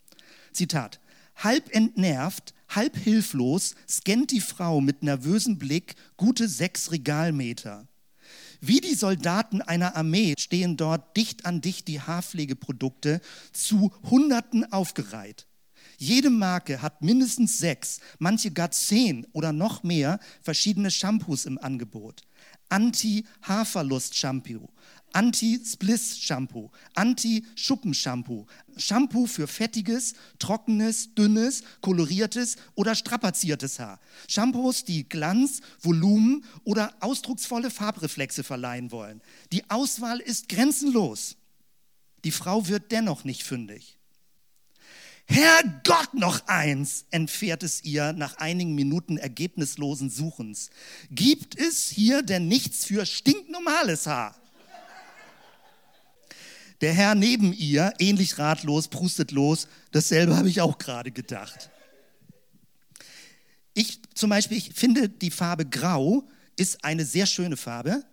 Zitat. 0.52 1.00
Halb 1.36 1.74
entnervt, 1.74 2.54
halb 2.68 2.96
hilflos 2.96 3.74
scannt 3.88 4.30
die 4.30 4.40
Frau 4.40 4.80
mit 4.80 5.02
nervösem 5.02 5.58
Blick 5.58 5.96
gute 6.16 6.48
sechs 6.48 6.90
Regalmeter. 6.90 7.88
Wie 8.60 8.80
die 8.80 8.94
Soldaten 8.94 9.60
einer 9.60 9.96
Armee 9.96 10.34
stehen 10.38 10.76
dort 10.76 11.16
dicht 11.16 11.46
an 11.46 11.60
dicht 11.60 11.88
die 11.88 12.00
Haarpflegeprodukte 12.00 13.20
zu 13.52 13.92
Hunderten 14.08 14.72
aufgereiht. 14.72 15.46
Jede 15.98 16.30
Marke 16.30 16.80
hat 16.80 17.02
mindestens 17.02 17.58
sechs, 17.58 18.00
manche 18.18 18.50
gar 18.50 18.70
zehn 18.70 19.26
oder 19.32 19.52
noch 19.52 19.82
mehr 19.82 20.20
verschiedene 20.42 20.90
Shampoos 20.90 21.44
im 21.44 21.58
Angebot. 21.58 22.22
Anti-Haarverlust-Shampoo, 22.68 24.68
Anti-Spliss-Shampoo, 25.12 26.70
Anti-Schuppen-Shampoo, 26.94 28.46
Shampoo 28.76 29.26
für 29.26 29.46
fettiges, 29.46 30.14
trockenes, 30.38 31.14
dünnes, 31.14 31.62
koloriertes 31.80 32.56
oder 32.74 32.94
strapaziertes 32.94 33.78
Haar. 33.78 34.00
Shampoos, 34.28 34.84
die 34.84 35.08
Glanz, 35.08 35.60
Volumen 35.80 36.44
oder 36.64 36.94
ausdrucksvolle 37.00 37.70
Farbreflexe 37.70 38.44
verleihen 38.44 38.90
wollen. 38.90 39.20
Die 39.52 39.68
Auswahl 39.70 40.20
ist 40.20 40.48
grenzenlos. 40.48 41.36
Die 42.24 42.30
Frau 42.30 42.68
wird 42.68 42.92
dennoch 42.92 43.24
nicht 43.24 43.42
fündig. 43.42 43.98
Herrgott, 45.24 46.14
noch 46.14 46.46
eins, 46.46 47.06
entfährt 47.10 47.62
es 47.62 47.84
ihr 47.84 48.12
nach 48.12 48.36
einigen 48.36 48.74
Minuten 48.74 49.16
ergebnislosen 49.16 50.10
Suchens. 50.10 50.70
Gibt 51.10 51.58
es 51.58 51.88
hier 51.88 52.22
denn 52.22 52.48
nichts 52.48 52.84
für 52.84 53.06
stinknormales 53.06 54.06
Haar? 54.06 54.41
Der 56.82 56.92
Herr 56.92 57.14
neben 57.14 57.52
ihr, 57.52 57.94
ähnlich 58.00 58.38
ratlos, 58.38 58.88
prustet 58.88 59.30
los. 59.30 59.68
Dasselbe 59.92 60.36
habe 60.36 60.48
ich 60.48 60.60
auch 60.60 60.78
gerade 60.78 61.12
gedacht. 61.12 61.70
Ich 63.72 64.00
zum 64.14 64.30
Beispiel, 64.30 64.58
ich 64.58 64.74
finde 64.74 65.08
die 65.08 65.30
Farbe 65.30 65.64
Grau 65.64 66.28
ist 66.56 66.84
eine 66.84 67.04
sehr 67.06 67.26
schöne 67.26 67.56
Farbe 67.56 68.04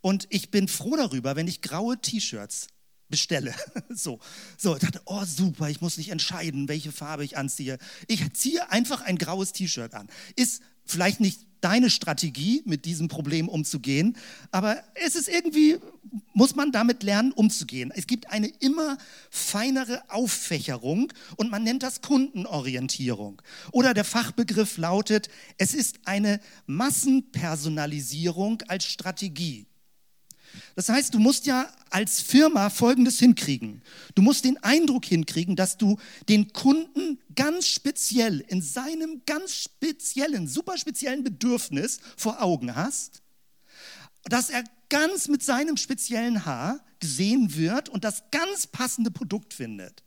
und 0.00 0.26
ich 0.30 0.50
bin 0.50 0.66
froh 0.66 0.96
darüber, 0.96 1.36
wenn 1.36 1.46
ich 1.46 1.60
graue 1.60 2.00
T-Shirts 2.00 2.68
bestelle. 3.10 3.54
So, 3.94 4.18
so, 4.56 4.76
ich 4.76 4.80
dachte, 4.80 5.02
oh 5.04 5.24
super, 5.24 5.68
ich 5.68 5.80
muss 5.80 5.98
nicht 5.98 6.10
entscheiden, 6.10 6.68
welche 6.68 6.92
Farbe 6.92 7.24
ich 7.24 7.36
anziehe. 7.36 7.76
Ich 8.06 8.32
ziehe 8.32 8.70
einfach 8.70 9.02
ein 9.02 9.18
graues 9.18 9.52
T-Shirt 9.52 9.94
an. 9.94 10.08
Ist 10.36 10.62
vielleicht 10.90 11.20
nicht 11.20 11.40
deine 11.60 11.90
Strategie, 11.90 12.62
mit 12.64 12.84
diesem 12.84 13.08
Problem 13.08 13.48
umzugehen, 13.48 14.16
aber 14.50 14.82
es 14.94 15.14
ist 15.14 15.28
irgendwie, 15.28 15.78
muss 16.32 16.56
man 16.56 16.72
damit 16.72 17.02
lernen, 17.02 17.32
umzugehen. 17.32 17.92
Es 17.94 18.06
gibt 18.06 18.30
eine 18.30 18.48
immer 18.60 18.96
feinere 19.30 20.02
Auffächerung 20.08 21.12
und 21.36 21.50
man 21.50 21.62
nennt 21.62 21.82
das 21.82 22.00
Kundenorientierung. 22.00 23.42
Oder 23.72 23.94
der 23.94 24.04
Fachbegriff 24.04 24.78
lautet, 24.78 25.28
es 25.58 25.74
ist 25.74 25.98
eine 26.04 26.40
Massenpersonalisierung 26.66 28.62
als 28.68 28.86
Strategie. 28.86 29.66
Das 30.76 30.88
heißt, 30.88 31.14
du 31.14 31.18
musst 31.18 31.46
ja 31.46 31.68
als 31.90 32.20
Firma 32.20 32.70
Folgendes 32.70 33.18
hinkriegen. 33.18 33.82
Du 34.14 34.22
musst 34.22 34.44
den 34.44 34.62
Eindruck 34.62 35.04
hinkriegen, 35.04 35.56
dass 35.56 35.76
du 35.76 35.98
den 36.28 36.52
Kunden 36.52 37.18
ganz 37.34 37.66
speziell 37.66 38.40
in 38.48 38.62
seinem 38.62 39.22
ganz 39.26 39.54
speziellen, 39.54 40.46
super 40.46 40.78
speziellen 40.78 41.24
Bedürfnis 41.24 42.00
vor 42.16 42.42
Augen 42.42 42.74
hast, 42.76 43.22
dass 44.24 44.50
er 44.50 44.64
ganz 44.88 45.28
mit 45.28 45.42
seinem 45.42 45.76
speziellen 45.76 46.44
Haar 46.44 46.80
gesehen 47.00 47.56
wird 47.56 47.88
und 47.88 48.04
das 48.04 48.24
ganz 48.30 48.66
passende 48.66 49.10
Produkt 49.10 49.54
findet. 49.54 50.02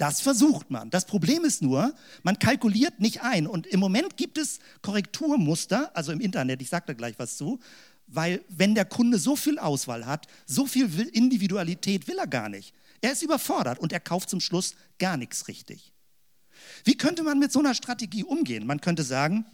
Das 0.00 0.22
versucht 0.22 0.70
man. 0.70 0.88
Das 0.88 1.04
Problem 1.04 1.44
ist 1.44 1.60
nur, 1.60 1.92
man 2.22 2.38
kalkuliert 2.38 3.00
nicht 3.00 3.20
ein. 3.20 3.46
Und 3.46 3.66
im 3.66 3.80
Moment 3.80 4.16
gibt 4.16 4.38
es 4.38 4.58
Korrekturmuster, 4.80 5.94
also 5.94 6.10
im 6.10 6.20
Internet, 6.20 6.62
ich 6.62 6.70
sage 6.70 6.86
da 6.86 6.92
gleich 6.94 7.18
was 7.18 7.36
zu, 7.36 7.60
weil 8.12 8.44
wenn 8.48 8.74
der 8.74 8.84
Kunde 8.84 9.18
so 9.18 9.36
viel 9.36 9.58
Auswahl 9.58 10.06
hat, 10.06 10.26
so 10.46 10.66
viel 10.66 10.88
Individualität 11.12 12.08
will 12.08 12.18
er 12.18 12.26
gar 12.26 12.48
nicht. 12.48 12.74
Er 13.00 13.12
ist 13.12 13.22
überfordert 13.22 13.78
und 13.78 13.92
er 13.92 14.00
kauft 14.00 14.28
zum 14.28 14.40
Schluss 14.40 14.74
gar 14.98 15.16
nichts 15.16 15.48
richtig. 15.48 15.92
Wie 16.84 16.96
könnte 16.96 17.22
man 17.22 17.38
mit 17.38 17.52
so 17.52 17.60
einer 17.60 17.74
Strategie 17.74 18.24
umgehen? 18.24 18.66
Man 18.66 18.80
könnte 18.80 19.02
sagen, 19.02 19.46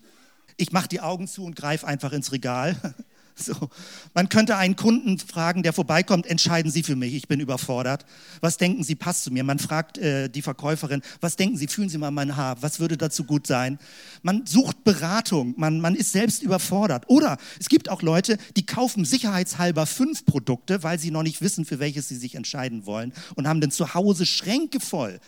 ich 0.56 0.72
mache 0.72 0.88
die 0.88 1.00
Augen 1.00 1.28
zu 1.28 1.44
und 1.44 1.54
greife 1.54 1.86
einfach 1.86 2.12
ins 2.12 2.32
Regal 2.32 2.76
So. 3.46 3.68
Man 4.14 4.28
könnte 4.28 4.56
einen 4.56 4.76
Kunden 4.76 5.18
fragen, 5.18 5.62
der 5.62 5.72
vorbeikommt, 5.72 6.26
entscheiden 6.26 6.72
Sie 6.72 6.82
für 6.82 6.96
mich, 6.96 7.14
ich 7.14 7.28
bin 7.28 7.38
überfordert. 7.38 8.06
Was 8.40 8.56
denken 8.56 8.82
Sie, 8.82 8.94
passt 8.94 9.24
zu 9.24 9.30
mir? 9.30 9.44
Man 9.44 9.58
fragt 9.58 9.98
äh, 9.98 10.28
die 10.28 10.42
Verkäuferin, 10.42 11.02
was 11.20 11.36
denken 11.36 11.56
Sie, 11.58 11.68
fühlen 11.68 11.88
Sie 11.88 11.98
mal 11.98 12.10
mein 12.10 12.36
Haar, 12.36 12.62
was 12.62 12.80
würde 12.80 12.96
dazu 12.96 13.24
gut 13.24 13.46
sein? 13.46 13.78
Man 14.22 14.46
sucht 14.46 14.84
Beratung, 14.84 15.54
man, 15.58 15.80
man 15.80 15.94
ist 15.94 16.12
selbst 16.12 16.42
überfordert. 16.42 17.04
Oder 17.08 17.36
es 17.60 17.68
gibt 17.68 17.90
auch 17.90 18.02
Leute, 18.02 18.38
die 18.56 18.64
kaufen 18.64 19.04
sicherheitshalber 19.04 19.84
fünf 19.84 20.24
Produkte, 20.24 20.82
weil 20.82 20.98
sie 20.98 21.10
noch 21.10 21.22
nicht 21.22 21.42
wissen, 21.42 21.66
für 21.66 21.78
welches 21.78 22.08
sie 22.08 22.16
sich 22.16 22.36
entscheiden 22.36 22.86
wollen 22.86 23.12
und 23.34 23.46
haben 23.46 23.60
dann 23.60 23.70
zu 23.70 23.94
Hause 23.94 24.24
Schränke 24.24 24.80
voll. 24.80 25.20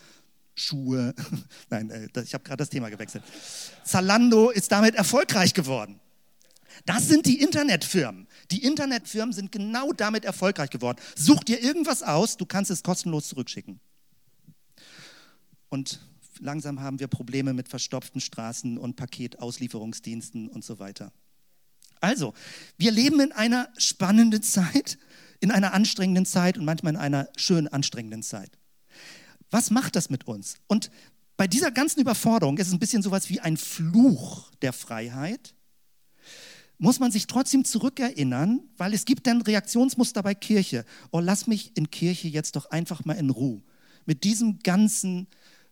Schuhe, 0.54 1.14
nein, 1.70 1.90
äh, 1.90 2.08
ich 2.22 2.34
habe 2.34 2.42
gerade 2.42 2.56
das 2.56 2.70
Thema 2.70 2.88
gewechselt. 2.88 3.22
Zalando 3.84 4.50
ist 4.50 4.72
damit 4.72 4.94
erfolgreich 4.94 5.54
geworden. 5.54 6.00
Das 6.84 7.08
sind 7.08 7.26
die 7.26 7.40
Internetfirmen. 7.40 8.26
Die 8.50 8.64
Internetfirmen 8.64 9.32
sind 9.32 9.52
genau 9.52 9.92
damit 9.92 10.24
erfolgreich 10.24 10.70
geworden. 10.70 10.98
Such 11.16 11.44
dir 11.44 11.62
irgendwas 11.62 12.02
aus, 12.02 12.36
du 12.36 12.46
kannst 12.46 12.70
es 12.70 12.82
kostenlos 12.82 13.28
zurückschicken. 13.28 13.80
Und 15.68 16.00
langsam 16.40 16.80
haben 16.80 17.00
wir 17.00 17.08
Probleme 17.08 17.52
mit 17.52 17.68
verstopften 17.68 18.20
Straßen 18.20 18.78
und 18.78 18.96
Paketauslieferungsdiensten 18.96 20.48
und 20.48 20.64
so 20.64 20.78
weiter. 20.78 21.12
Also, 22.00 22.32
wir 22.76 22.92
leben 22.92 23.20
in 23.20 23.32
einer 23.32 23.68
spannenden 23.76 24.42
Zeit, 24.42 24.98
in 25.40 25.50
einer 25.50 25.74
anstrengenden 25.74 26.26
Zeit 26.26 26.58
und 26.58 26.64
manchmal 26.64 26.94
in 26.94 27.00
einer 27.00 27.28
schön 27.36 27.68
anstrengenden 27.68 28.22
Zeit. 28.22 28.58
Was 29.50 29.70
macht 29.70 29.96
das 29.96 30.10
mit 30.10 30.26
uns? 30.26 30.56
Und 30.66 30.90
bei 31.36 31.46
dieser 31.46 31.70
ganzen 31.70 32.00
Überforderung 32.00 32.58
ist 32.58 32.68
es 32.68 32.72
ein 32.72 32.78
bisschen 32.78 33.02
sowas 33.02 33.28
wie 33.30 33.40
ein 33.40 33.56
Fluch 33.56 34.50
der 34.62 34.72
Freiheit. 34.72 35.54
Muss 36.78 37.00
man 37.00 37.10
sich 37.10 37.26
trotzdem 37.26 37.64
zurückerinnern, 37.64 38.60
weil 38.76 38.94
es 38.94 39.04
gibt 39.04 39.26
dann 39.26 39.42
Reaktionsmuster 39.42 40.22
bei 40.22 40.34
Kirche. 40.34 40.84
Oh, 41.10 41.20
lass 41.20 41.46
mich 41.46 41.76
in 41.76 41.90
Kirche 41.90 42.28
jetzt 42.28 42.54
doch 42.54 42.70
einfach 42.70 43.04
mal 43.04 43.14
in 43.14 43.30
Ruhe. 43.30 43.62
Mit 44.06 44.24
diesem 44.24 44.60
ganzen 44.60 45.26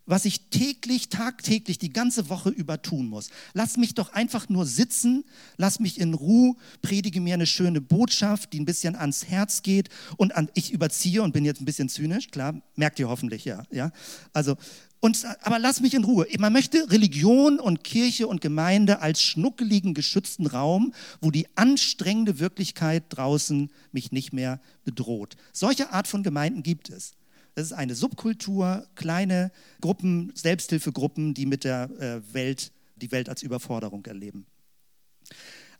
was 0.07 0.25
ich 0.25 0.49
täglich, 0.51 1.09
tagtäglich, 1.09 1.79
die 1.79 1.93
ganze 1.93 2.29
Woche 2.31 2.51
über 2.51 2.81
tun 2.81 3.09
muss. 3.09 3.31
Lass 3.55 3.77
mich 3.77 3.95
doch 3.95 4.13
einfach 4.13 4.49
nur 4.49 4.65
sitzen, 4.65 5.25
lass 5.57 5.81
mich 5.81 6.01
in 6.01 6.15
Ruhe, 6.15 6.55
predige 6.81 7.21
mir 7.21 7.35
eine 7.35 7.47
schöne 7.47 7.81
Botschaft, 7.81 8.53
die 8.53 8.61
ein 8.61 8.65
bisschen 8.65 8.95
ans 8.95 9.27
Herz 9.27 9.63
geht 9.63 9.89
und 10.17 10.35
an, 10.37 10.49
ich 10.55 10.73
überziehe 10.73 11.23
und 11.23 11.33
bin 11.33 11.45
jetzt 11.45 11.61
ein 11.61 11.65
bisschen 11.65 11.89
zynisch, 11.89 12.31
klar, 12.31 12.63
merkt 12.77 13.01
ihr 13.01 13.09
hoffentlich, 13.09 13.45
ja, 13.45 13.65
ja. 13.71 13.91
Also, 14.33 14.57
und, 15.01 15.25
aber 15.43 15.59
lass 15.59 15.81
mich 15.81 15.95
in 15.95 16.05
Ruhe. 16.05 16.27
Man 16.39 16.53
möchte 16.53 16.91
Religion 16.91 17.61
und 17.61 17.85
Kirche 17.85 18.27
und 18.27 18.41
Gemeinde 18.41 19.01
als 19.01 19.23
schnuckeligen, 19.23 19.95
geschützten 19.95 20.47
Raum, 20.47 20.95
wo 21.21 21.31
die 21.31 21.47
anstrengende 21.55 22.39
Wirklichkeit 22.39 23.05
draußen 23.11 23.71
mich 23.93 24.11
nicht 24.11 24.33
mehr 24.33 24.61
bedroht. 24.85 25.37
Solche 25.53 25.93
Art 25.93 26.09
von 26.09 26.23
Gemeinden 26.23 26.63
gibt 26.63 26.91
es. 26.91 27.13
Das 27.55 27.67
ist 27.67 27.73
eine 27.73 27.95
Subkultur, 27.95 28.87
kleine 28.97 29.51
Gruppen, 29.81 30.33
Selbsthilfegruppen, 30.35 31.35
die 31.35 31.47
mit 31.47 31.65
der 31.65 31.91
äh, 31.99 32.35
Welt, 32.35 32.73
die 32.97 33.11
Welt 33.13 33.29
als 33.29 33.43
Überforderung 33.43 34.05
erleben. 34.05 34.47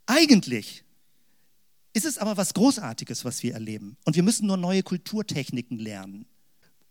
Eigentlich 0.07 0.85
ist 1.93 2.07
es 2.07 2.19
aber 2.19 2.37
was 2.37 2.55
Großartiges, 2.55 3.25
was 3.25 3.43
wir 3.43 3.55
erleben. 3.55 3.97
Und 4.05 4.17
wir 4.17 4.23
müssen 4.23 4.47
nur 4.47 4.57
neue 4.57 4.83
Kulturtechniken 4.83 5.79
lernen, 5.79 6.27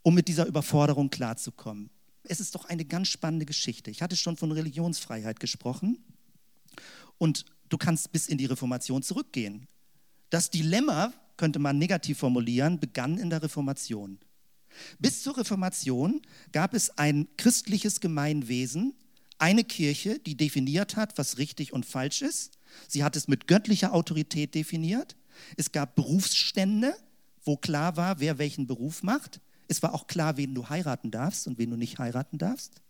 um 0.03 0.13
mit 0.13 0.27
dieser 0.27 0.45
Überforderung 0.45 1.09
klarzukommen. 1.09 1.89
Es 2.27 2.39
ist 2.39 2.55
doch 2.55 2.65
eine 2.65 2.85
ganz 2.85 3.07
spannende 3.07 3.45
Geschichte. 3.45 3.91
Ich 3.91 4.01
hatte 4.01 4.15
schon 4.15 4.37
von 4.37 4.51
Religionsfreiheit 4.51 5.39
gesprochen. 5.39 6.03
Und 7.17 7.45
du 7.69 7.77
kannst 7.77 8.11
bis 8.11 8.27
in 8.27 8.37
die 8.37 8.45
Reformation 8.45 9.03
zurückgehen. 9.03 9.67
Das 10.29 10.49
Dilemma, 10.49 11.13
könnte 11.37 11.59
man 11.59 11.77
negativ 11.77 12.19
formulieren, 12.19 12.79
begann 12.79 13.17
in 13.17 13.29
der 13.29 13.43
Reformation. 13.43 14.19
Bis 14.99 15.23
zur 15.23 15.37
Reformation 15.37 16.21
gab 16.51 16.73
es 16.73 16.97
ein 16.97 17.27
christliches 17.37 17.99
Gemeinwesen, 17.99 18.93
eine 19.37 19.63
Kirche, 19.63 20.19
die 20.19 20.35
definiert 20.35 20.95
hat, 20.95 21.17
was 21.17 21.37
richtig 21.37 21.73
und 21.73 21.85
falsch 21.85 22.21
ist. 22.21 22.57
Sie 22.87 23.03
hat 23.03 23.15
es 23.15 23.27
mit 23.27 23.47
göttlicher 23.47 23.93
Autorität 23.93 24.55
definiert. 24.55 25.15
Es 25.57 25.71
gab 25.71 25.95
Berufsstände, 25.95 26.95
wo 27.43 27.57
klar 27.57 27.97
war, 27.97 28.19
wer 28.19 28.37
welchen 28.37 28.67
Beruf 28.67 29.03
macht. 29.03 29.39
Es 29.67 29.81
war 29.83 29.93
auch 29.93 30.07
klar, 30.07 30.37
wen 30.37 30.53
du 30.53 30.69
heiraten 30.69 31.11
darfst 31.11 31.47
und 31.47 31.57
wen 31.57 31.69
du 31.69 31.77
nicht 31.77 31.99
heiraten 31.99 32.37
darfst. 32.37 32.81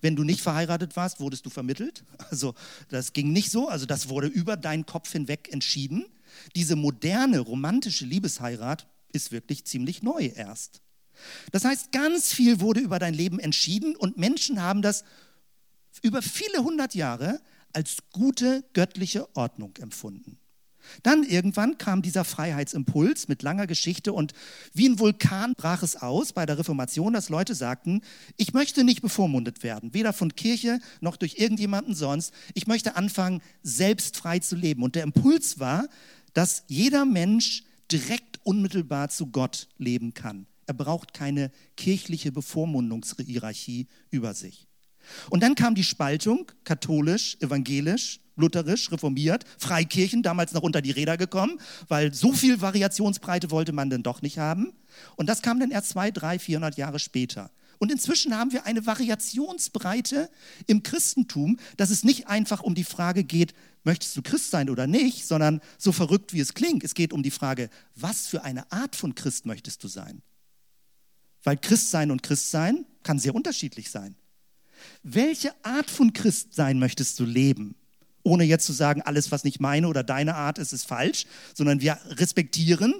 Wenn 0.00 0.16
du 0.16 0.24
nicht 0.24 0.40
verheiratet 0.40 0.96
warst, 0.96 1.20
wurdest 1.20 1.46
du 1.46 1.50
vermittelt. 1.50 2.04
Also 2.30 2.54
das 2.88 3.12
ging 3.12 3.32
nicht 3.32 3.50
so. 3.50 3.68
Also 3.68 3.86
das 3.86 4.08
wurde 4.08 4.26
über 4.26 4.56
deinen 4.56 4.86
Kopf 4.86 5.12
hinweg 5.12 5.48
entschieden. 5.52 6.04
Diese 6.54 6.76
moderne 6.76 7.40
romantische 7.40 8.04
Liebesheirat 8.04 8.86
ist 9.12 9.32
wirklich 9.32 9.64
ziemlich 9.64 10.02
neu 10.02 10.30
erst. 10.34 10.82
Das 11.52 11.64
heißt, 11.64 11.90
ganz 11.90 12.32
viel 12.32 12.60
wurde 12.60 12.80
über 12.80 12.98
dein 12.98 13.14
Leben 13.14 13.40
entschieden 13.40 13.96
und 13.96 14.18
Menschen 14.18 14.62
haben 14.62 14.82
das 14.82 15.04
über 16.02 16.22
viele 16.22 16.62
hundert 16.62 16.94
Jahre 16.94 17.40
als 17.72 17.98
gute 18.12 18.64
göttliche 18.72 19.34
Ordnung 19.36 19.76
empfunden. 19.78 20.38
Dann 21.02 21.22
irgendwann 21.22 21.78
kam 21.78 22.02
dieser 22.02 22.24
Freiheitsimpuls 22.24 23.28
mit 23.28 23.42
langer 23.42 23.66
Geschichte 23.66 24.12
und 24.12 24.32
wie 24.72 24.88
ein 24.88 24.98
Vulkan 24.98 25.52
brach 25.56 25.82
es 25.82 25.96
aus 25.96 26.32
bei 26.32 26.46
der 26.46 26.58
Reformation, 26.58 27.12
dass 27.12 27.28
Leute 27.28 27.54
sagten, 27.54 28.02
ich 28.36 28.52
möchte 28.52 28.84
nicht 28.84 29.02
bevormundet 29.02 29.62
werden, 29.62 29.94
weder 29.94 30.12
von 30.12 30.34
Kirche 30.34 30.80
noch 31.00 31.16
durch 31.16 31.38
irgendjemanden 31.38 31.94
sonst. 31.94 32.32
Ich 32.54 32.66
möchte 32.66 32.96
anfangen, 32.96 33.42
selbst 33.62 34.16
frei 34.16 34.38
zu 34.38 34.56
leben. 34.56 34.82
Und 34.82 34.94
der 34.94 35.02
Impuls 35.02 35.58
war, 35.58 35.88
dass 36.34 36.64
jeder 36.68 37.04
Mensch 37.04 37.64
direkt 37.90 38.40
unmittelbar 38.44 39.08
zu 39.08 39.26
Gott 39.26 39.68
leben 39.78 40.14
kann. 40.14 40.46
Er 40.66 40.74
braucht 40.74 41.14
keine 41.14 41.50
kirchliche 41.76 42.30
Bevormundungshierarchie 42.30 43.86
über 44.10 44.34
sich. 44.34 44.66
Und 45.30 45.42
dann 45.42 45.54
kam 45.54 45.74
die 45.74 45.84
Spaltung, 45.84 46.52
katholisch, 46.64 47.38
evangelisch, 47.40 48.20
lutherisch, 48.38 48.90
reformiert, 48.90 49.44
Freikirchen, 49.58 50.22
damals 50.22 50.52
noch 50.52 50.62
unter 50.62 50.80
die 50.80 50.90
Räder 50.90 51.16
gekommen, 51.16 51.60
weil 51.88 52.14
so 52.14 52.32
viel 52.32 52.60
Variationsbreite 52.60 53.50
wollte 53.50 53.72
man 53.72 53.90
denn 53.90 54.02
doch 54.02 54.22
nicht 54.22 54.38
haben. 54.38 54.72
Und 55.16 55.28
das 55.28 55.42
kam 55.42 55.60
dann 55.60 55.70
erst 55.70 55.90
zwei, 55.90 56.10
drei, 56.10 56.38
vierhundert 56.38 56.76
Jahre 56.76 56.98
später. 56.98 57.50
Und 57.78 57.92
inzwischen 57.92 58.36
haben 58.36 58.52
wir 58.52 58.66
eine 58.66 58.86
Variationsbreite 58.86 60.28
im 60.66 60.82
Christentum, 60.82 61.58
dass 61.76 61.90
es 61.90 62.02
nicht 62.02 62.26
einfach 62.26 62.62
um 62.62 62.74
die 62.74 62.84
Frage 62.84 63.22
geht, 63.24 63.54
möchtest 63.84 64.16
du 64.16 64.22
Christ 64.22 64.50
sein 64.50 64.68
oder 64.68 64.86
nicht, 64.86 65.26
sondern 65.26 65.60
so 65.78 65.92
verrückt 65.92 66.32
wie 66.32 66.40
es 66.40 66.54
klingt, 66.54 66.82
es 66.82 66.94
geht 66.94 67.12
um 67.12 67.22
die 67.22 67.30
Frage, 67.30 67.70
was 67.94 68.26
für 68.26 68.42
eine 68.42 68.70
Art 68.72 68.96
von 68.96 69.14
Christ 69.14 69.46
möchtest 69.46 69.84
du 69.84 69.88
sein? 69.88 70.22
Weil 71.44 71.56
Christsein 71.56 72.10
und 72.10 72.22
Christsein 72.22 72.84
kann 73.04 73.18
sehr 73.18 73.34
unterschiedlich 73.34 73.90
sein. 73.90 74.16
Welche 75.02 75.52
Art 75.64 75.90
von 75.90 76.12
Christsein 76.12 76.78
möchtest 76.78 77.18
du 77.20 77.24
leben? 77.24 77.76
Ohne 78.28 78.44
jetzt 78.44 78.66
zu 78.66 78.74
sagen, 78.74 79.00
alles, 79.00 79.32
was 79.32 79.42
nicht 79.42 79.58
meine 79.58 79.88
oder 79.88 80.02
deine 80.04 80.34
Art 80.34 80.58
ist, 80.58 80.74
ist 80.74 80.86
falsch, 80.86 81.24
sondern 81.54 81.80
wir 81.80 81.98
respektieren 82.10 82.92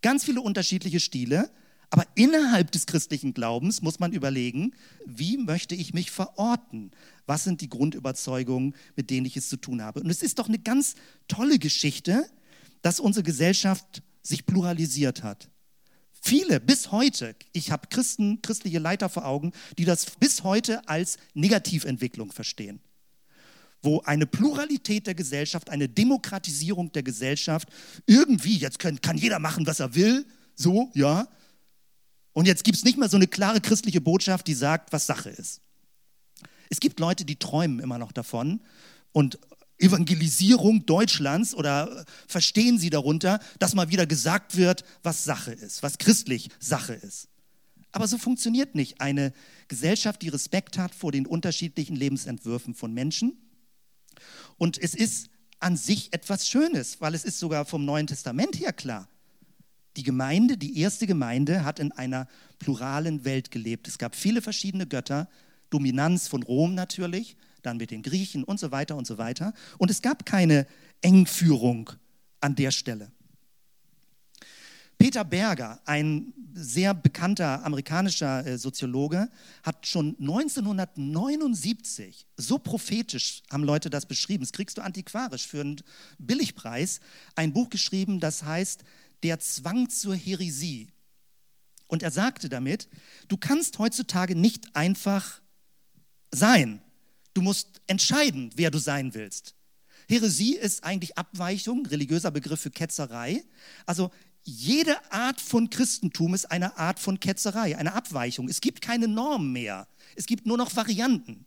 ganz 0.00 0.24
viele 0.24 0.40
unterschiedliche 0.40 0.98
Stile. 0.98 1.50
Aber 1.90 2.06
innerhalb 2.14 2.72
des 2.72 2.86
christlichen 2.86 3.34
Glaubens 3.34 3.82
muss 3.82 4.00
man 4.00 4.14
überlegen, 4.14 4.72
wie 5.04 5.36
möchte 5.36 5.74
ich 5.74 5.92
mich 5.92 6.10
verorten? 6.10 6.92
Was 7.26 7.44
sind 7.44 7.60
die 7.60 7.68
Grundüberzeugungen, 7.68 8.74
mit 8.96 9.10
denen 9.10 9.26
ich 9.26 9.36
es 9.36 9.50
zu 9.50 9.58
tun 9.58 9.82
habe? 9.82 10.00
Und 10.00 10.08
es 10.08 10.22
ist 10.22 10.38
doch 10.38 10.48
eine 10.48 10.58
ganz 10.58 10.94
tolle 11.28 11.58
Geschichte, 11.58 12.24
dass 12.80 12.98
unsere 12.98 13.24
Gesellschaft 13.24 14.02
sich 14.22 14.46
pluralisiert 14.46 15.22
hat. 15.22 15.50
Viele 16.12 16.60
bis 16.60 16.92
heute, 16.92 17.36
ich 17.52 17.70
habe 17.70 17.88
Christen, 17.88 18.40
christliche 18.40 18.78
Leiter 18.78 19.10
vor 19.10 19.26
Augen, 19.26 19.52
die 19.76 19.84
das 19.84 20.06
bis 20.18 20.44
heute 20.44 20.88
als 20.88 21.18
Negativentwicklung 21.34 22.32
verstehen. 22.32 22.80
Wo 23.82 24.00
eine 24.02 24.26
Pluralität 24.26 25.06
der 25.06 25.14
Gesellschaft, 25.14 25.70
eine 25.70 25.88
Demokratisierung 25.88 26.92
der 26.92 27.02
Gesellschaft 27.02 27.68
irgendwie, 28.06 28.56
jetzt 28.56 28.78
können, 28.78 29.00
kann 29.00 29.18
jeder 29.18 29.38
machen, 29.38 29.66
was 29.66 29.80
er 29.80 29.94
will, 29.94 30.24
so, 30.54 30.90
ja. 30.94 31.28
Und 32.32 32.46
jetzt 32.46 32.64
gibt 32.64 32.78
es 32.78 32.84
nicht 32.84 32.98
mehr 32.98 33.08
so 33.08 33.16
eine 33.16 33.26
klare 33.26 33.60
christliche 33.60 34.00
Botschaft, 34.00 34.46
die 34.46 34.54
sagt, 34.54 34.92
was 34.92 35.06
Sache 35.06 35.30
ist. 35.30 35.60
Es 36.70 36.80
gibt 36.80 37.00
Leute, 37.00 37.24
die 37.24 37.36
träumen 37.36 37.80
immer 37.80 37.98
noch 37.98 38.12
davon 38.12 38.60
und 39.12 39.38
Evangelisierung 39.78 40.86
Deutschlands 40.86 41.54
oder 41.54 42.06
verstehen 42.28 42.78
Sie 42.78 42.88
darunter, 42.88 43.40
dass 43.58 43.74
mal 43.74 43.90
wieder 43.90 44.06
gesagt 44.06 44.56
wird, 44.56 44.84
was 45.02 45.24
Sache 45.24 45.52
ist, 45.52 45.82
was 45.82 45.98
christlich 45.98 46.50
Sache 46.60 46.94
ist. 46.94 47.28
Aber 47.90 48.08
so 48.08 48.16
funktioniert 48.16 48.74
nicht 48.74 49.00
eine 49.00 49.32
Gesellschaft, 49.68 50.22
die 50.22 50.28
Respekt 50.28 50.78
hat 50.78 50.94
vor 50.94 51.12
den 51.12 51.26
unterschiedlichen 51.26 51.96
Lebensentwürfen 51.96 52.74
von 52.74 52.94
Menschen. 52.94 53.36
Und 54.58 54.78
es 54.78 54.94
ist 54.94 55.28
an 55.60 55.76
sich 55.76 56.12
etwas 56.12 56.48
Schönes, 56.48 57.00
weil 57.00 57.14
es 57.14 57.24
ist 57.24 57.38
sogar 57.38 57.64
vom 57.64 57.84
Neuen 57.84 58.06
Testament 58.06 58.58
her 58.58 58.72
klar. 58.72 59.08
Die 59.96 60.02
Gemeinde, 60.02 60.56
die 60.56 60.78
erste 60.78 61.06
Gemeinde, 61.06 61.64
hat 61.64 61.78
in 61.78 61.92
einer 61.92 62.26
pluralen 62.58 63.24
Welt 63.24 63.50
gelebt. 63.50 63.86
Es 63.88 63.98
gab 63.98 64.16
viele 64.16 64.42
verschiedene 64.42 64.86
Götter, 64.86 65.28
Dominanz 65.70 66.28
von 66.28 66.42
Rom 66.42 66.74
natürlich, 66.74 67.36
dann 67.62 67.76
mit 67.76 67.90
den 67.90 68.02
Griechen 68.02 68.44
und 68.44 68.58
so 68.58 68.72
weiter 68.72 68.96
und 68.96 69.06
so 69.06 69.18
weiter. 69.18 69.52
Und 69.78 69.90
es 69.90 70.02
gab 70.02 70.26
keine 70.26 70.66
Engführung 71.00 71.90
an 72.40 72.56
der 72.56 72.70
Stelle. 72.70 73.12
Peter 74.98 75.24
Berger, 75.24 75.80
ein 75.84 76.32
sehr 76.54 76.94
bekannter 76.94 77.64
amerikanischer 77.64 78.46
äh, 78.46 78.58
Soziologe, 78.58 79.28
hat 79.62 79.86
schon 79.86 80.16
1979, 80.20 82.26
so 82.36 82.58
prophetisch 82.58 83.42
haben 83.50 83.64
Leute 83.64 83.90
das 83.90 84.06
beschrieben, 84.06 84.44
das 84.44 84.52
kriegst 84.52 84.78
du 84.78 84.82
antiquarisch 84.82 85.46
für 85.46 85.60
einen 85.60 85.82
Billigpreis, 86.18 87.00
ein 87.34 87.52
Buch 87.52 87.70
geschrieben, 87.70 88.20
das 88.20 88.44
heißt 88.44 88.84
Der 89.22 89.40
Zwang 89.40 89.88
zur 89.88 90.14
Heresie. 90.14 90.88
Und 91.86 92.02
er 92.02 92.10
sagte 92.10 92.48
damit, 92.48 92.88
du 93.28 93.36
kannst 93.36 93.78
heutzutage 93.78 94.34
nicht 94.34 94.74
einfach 94.74 95.40
sein. 96.30 96.80
Du 97.34 97.42
musst 97.42 97.82
entscheiden, 97.86 98.50
wer 98.56 98.70
du 98.70 98.78
sein 98.78 99.14
willst. 99.14 99.54
Heresie 100.08 100.56
ist 100.56 100.84
eigentlich 100.84 101.16
Abweichung, 101.16 101.86
religiöser 101.86 102.30
Begriff 102.30 102.60
für 102.60 102.70
Ketzerei. 102.70 103.44
Also 103.86 104.10
jede 104.44 104.96
Art 105.12 105.40
von 105.40 105.70
Christentum 105.70 106.34
ist 106.34 106.50
eine 106.50 106.76
Art 106.76 106.98
von 106.98 107.20
Ketzerei, 107.20 107.76
eine 107.76 107.92
Abweichung. 107.92 108.48
Es 108.48 108.60
gibt 108.60 108.80
keine 108.80 109.08
Norm 109.08 109.52
mehr. 109.52 109.86
Es 110.16 110.26
gibt 110.26 110.46
nur 110.46 110.56
noch 110.56 110.74
Varianten. 110.74 111.46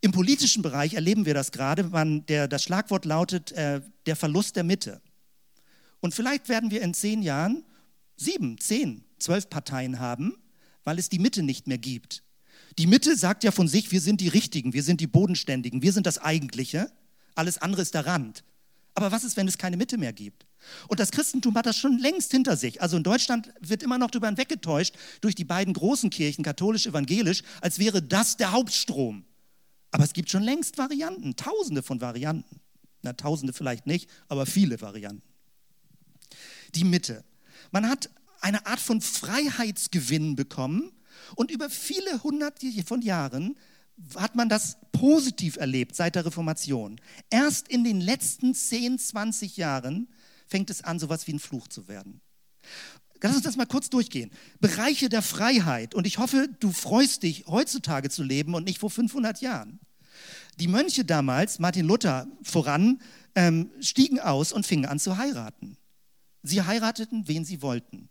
Im 0.00 0.12
politischen 0.12 0.62
Bereich 0.62 0.94
erleben 0.94 1.26
wir 1.26 1.34
das 1.34 1.50
gerade. 1.50 1.84
Man, 1.84 2.24
der, 2.26 2.46
das 2.46 2.62
Schlagwort 2.62 3.04
lautet 3.04 3.52
äh, 3.52 3.80
der 4.06 4.14
Verlust 4.14 4.54
der 4.54 4.62
Mitte. 4.62 5.00
Und 6.00 6.14
vielleicht 6.14 6.48
werden 6.48 6.70
wir 6.70 6.82
in 6.82 6.94
zehn 6.94 7.22
Jahren 7.22 7.64
sieben, 8.16 8.58
zehn, 8.58 9.04
zwölf 9.18 9.50
Parteien 9.50 9.98
haben, 9.98 10.36
weil 10.84 10.98
es 10.98 11.08
die 11.08 11.18
Mitte 11.18 11.42
nicht 11.42 11.66
mehr 11.66 11.78
gibt. 11.78 12.22
Die 12.78 12.86
Mitte 12.86 13.16
sagt 13.16 13.42
ja 13.42 13.50
von 13.50 13.66
sich, 13.66 13.90
wir 13.90 14.00
sind 14.00 14.20
die 14.20 14.28
Richtigen, 14.28 14.72
wir 14.72 14.84
sind 14.84 15.00
die 15.00 15.08
Bodenständigen, 15.08 15.82
wir 15.82 15.92
sind 15.92 16.06
das 16.06 16.18
Eigentliche. 16.18 16.92
Alles 17.34 17.58
andere 17.58 17.82
ist 17.82 17.94
der 17.94 18.06
Rand. 18.06 18.44
Aber 18.98 19.12
was 19.12 19.22
ist, 19.22 19.36
wenn 19.36 19.46
es 19.46 19.58
keine 19.58 19.76
Mitte 19.76 19.96
mehr 19.96 20.12
gibt? 20.12 20.44
Und 20.88 20.98
das 20.98 21.12
Christentum 21.12 21.54
hat 21.54 21.66
das 21.66 21.76
schon 21.76 22.00
längst 22.00 22.32
hinter 22.32 22.56
sich. 22.56 22.82
Also 22.82 22.96
in 22.96 23.04
Deutschland 23.04 23.52
wird 23.60 23.84
immer 23.84 23.96
noch 23.96 24.10
darüber 24.10 24.26
hinweggetäuscht 24.26 24.96
durch 25.20 25.36
die 25.36 25.44
beiden 25.44 25.72
großen 25.72 26.10
Kirchen, 26.10 26.42
katholisch, 26.42 26.84
evangelisch, 26.88 27.44
als 27.60 27.78
wäre 27.78 28.02
das 28.02 28.38
der 28.38 28.50
Hauptstrom. 28.50 29.24
Aber 29.92 30.02
es 30.02 30.14
gibt 30.14 30.30
schon 30.30 30.42
längst 30.42 30.78
Varianten, 30.78 31.36
tausende 31.36 31.84
von 31.84 32.00
Varianten. 32.00 32.58
Na, 33.02 33.12
tausende 33.12 33.52
vielleicht 33.52 33.86
nicht, 33.86 34.10
aber 34.26 34.46
viele 34.46 34.80
Varianten. 34.80 35.22
Die 36.74 36.82
Mitte. 36.82 37.22
Man 37.70 37.88
hat 37.88 38.10
eine 38.40 38.66
Art 38.66 38.80
von 38.80 39.00
Freiheitsgewinn 39.00 40.34
bekommen 40.34 40.90
und 41.36 41.52
über 41.52 41.70
viele 41.70 42.24
hunderte 42.24 42.66
von 42.82 43.00
Jahren 43.00 43.56
hat 44.16 44.34
man 44.34 44.48
das 44.48 44.78
positiv 44.92 45.56
erlebt 45.56 45.94
seit 45.94 46.14
der 46.14 46.24
Reformation. 46.24 47.00
Erst 47.30 47.68
in 47.68 47.84
den 47.84 48.00
letzten 48.00 48.54
10, 48.54 48.98
20 48.98 49.56
Jahren 49.56 50.08
fängt 50.46 50.70
es 50.70 50.82
an, 50.82 50.98
so 50.98 51.06
etwas 51.06 51.26
wie 51.26 51.34
ein 51.34 51.38
Fluch 51.38 51.68
zu 51.68 51.88
werden. 51.88 52.20
Lass 53.20 53.34
uns 53.34 53.44
das 53.44 53.56
mal 53.56 53.66
kurz 53.66 53.90
durchgehen. 53.90 54.30
Bereiche 54.60 55.08
der 55.08 55.22
Freiheit. 55.22 55.94
Und 55.94 56.06
ich 56.06 56.18
hoffe, 56.18 56.48
du 56.60 56.72
freust 56.72 57.24
dich, 57.24 57.46
heutzutage 57.46 58.10
zu 58.10 58.22
leben 58.22 58.54
und 58.54 58.64
nicht 58.64 58.78
vor 58.78 58.90
500 58.90 59.40
Jahren. 59.40 59.80
Die 60.60 60.68
Mönche 60.68 61.04
damals, 61.04 61.58
Martin 61.58 61.86
Luther 61.86 62.26
voran, 62.42 63.00
ähm, 63.34 63.70
stiegen 63.80 64.20
aus 64.20 64.52
und 64.52 64.66
fingen 64.66 64.86
an 64.86 64.98
zu 64.98 65.16
heiraten. 65.16 65.76
Sie 66.42 66.62
heirateten, 66.62 67.28
wen 67.28 67.44
sie 67.44 67.62
wollten. 67.62 68.08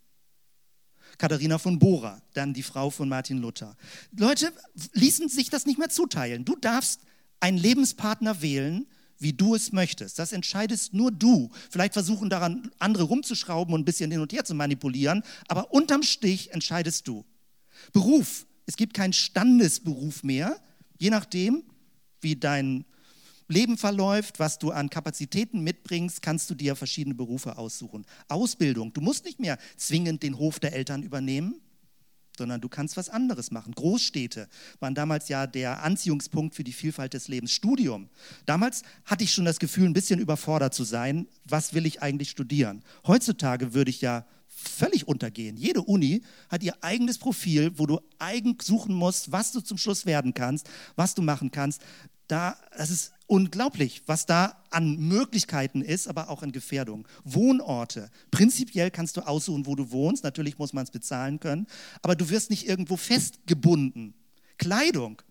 Katharina 1.18 1.58
von 1.58 1.80
Bora, 1.80 2.22
dann 2.34 2.54
die 2.54 2.64
Frau 2.64 2.90
von 2.90 3.10
Martin 3.10 3.40
Luther. 3.40 3.76
Leute 4.16 4.52
ließen 4.94 5.30
sich 5.30 5.50
das 5.50 5.66
nicht 5.66 5.80
mehr 5.80 5.90
zuteilen. 5.90 6.46
Du 6.46 6.56
darfst 6.56 7.02
einen 7.40 7.58
Lebenspartner 7.58 8.42
wählen, 8.42 8.88
wie 9.20 9.34
du 9.34 9.56
es 9.56 9.72
möchtest. 9.72 10.20
Das 10.20 10.32
entscheidest 10.32 10.94
nur 10.94 11.12
du. 11.12 11.50
Vielleicht 11.70 11.94
versuchen 11.94 12.30
daran 12.30 12.72
andere 12.80 13.04
rumzuschrauben 13.04 13.74
und 13.74 13.82
ein 13.82 13.86
bisschen 13.86 14.12
hin 14.12 14.22
und 14.22 14.32
her 14.32 14.46
zu 14.46 14.54
manipulieren, 14.54 15.24
aber 15.48 15.74
unterm 15.74 16.04
Stich 16.04 16.52
entscheidest 16.52 17.08
du. 17.08 17.26
Beruf. 17.94 18.46
Es 18.66 18.76
gibt 18.76 18.94
keinen 18.94 19.14
Standesberuf 19.14 20.24
mehr, 20.24 20.60
je 21.00 21.10
nachdem, 21.10 21.64
wie 22.20 22.36
dein 22.36 22.86
Leben 23.48 23.78
verläuft, 23.78 24.40
was 24.40 24.60
du 24.60 24.72
an 24.72 24.90
Kapazitäten 24.90 25.62
mitbringst, 25.62 26.22
kannst 26.22 26.50
du 26.50 26.56
dir 26.56 26.76
verschiedene 26.76 27.16
Berufe 27.16 27.58
aussuchen. 27.58 28.06
Ausbildung. 28.28 28.94
Du 28.94 29.02
musst 29.02 29.26
nicht 29.26 29.40
mehr 29.40 29.58
zwingend 29.78 30.24
den 30.24 30.38
Hof 30.38 30.60
der 30.60 30.74
Eltern 30.74 31.04
übernehmen 31.04 31.62
sondern 32.38 32.62
du 32.62 32.70
kannst 32.70 32.98
was 32.98 33.10
anderes 33.10 33.52
machen. 33.52 33.74
Großstädte 33.74 34.48
waren 34.80 34.96
damals 34.96 35.28
ja 35.28 35.48
der 35.48 35.84
Anziehungspunkt 35.84 36.56
für 36.56 36.64
die 36.64 36.72
Vielfalt 36.72 37.14
des 37.14 37.28
Lebens. 37.28 37.52
Studium. 37.52 38.10
Damals 38.46 38.84
hatte 39.06 39.24
ich 39.24 39.34
schon 39.34 39.46
das 39.46 39.60
Gefühl, 39.60 39.86
ein 39.86 39.94
bisschen 39.94 40.20
überfordert 40.20 40.74
zu 40.74 40.84
sein. 40.84 41.28
Was 41.46 41.74
will 41.74 41.86
ich 41.86 42.02
eigentlich 42.02 42.30
studieren? 42.30 42.84
Heutzutage 43.06 43.74
würde 43.74 43.90
ich 43.90 44.02
ja 44.02 44.26
völlig 44.48 45.08
untergehen. 45.08 45.58
Jede 45.58 45.82
Uni 45.82 46.24
hat 46.50 46.64
ihr 46.64 46.74
eigenes 46.82 47.18
Profil, 47.18 47.72
wo 47.78 47.86
du 47.86 48.00
eigen 48.18 48.58
suchen 48.62 48.96
musst, 48.96 49.32
was 49.32 49.52
du 49.52 49.62
zum 49.62 49.78
Schluss 49.78 50.06
werden 50.06 50.34
kannst, 50.34 50.70
was 50.96 51.16
du 51.16 51.22
machen 51.22 51.52
kannst. 51.52 51.82
Da, 52.28 52.58
das 52.76 52.90
ist 52.90 53.14
unglaublich, 53.28 54.04
was 54.06 54.26
da 54.26 54.62
an 54.70 54.98
Möglichkeiten 54.98 55.82
ist, 55.82 56.08
aber 56.08 56.30
auch 56.30 56.44
an 56.44 56.52
Gefährdung. 56.52 57.08
Wohnorte. 57.24 58.10
Prinzipiell 58.32 58.92
kannst 58.92 59.18
du 59.18 59.22
aussuchen, 59.22 59.66
wo 59.66 59.76
du 59.76 59.92
wohnst. 59.92 60.24
Natürlich 60.24 60.58
muss 60.58 60.74
man 60.74 60.84
es 60.84 60.92
bezahlen 60.92 61.40
können, 61.40 61.68
aber 62.02 62.16
du 62.16 62.30
wirst 62.30 62.50
nicht 62.50 62.68
irgendwo 62.68 62.98
festgebunden. 62.98 64.14
Kleidung. 64.58 65.22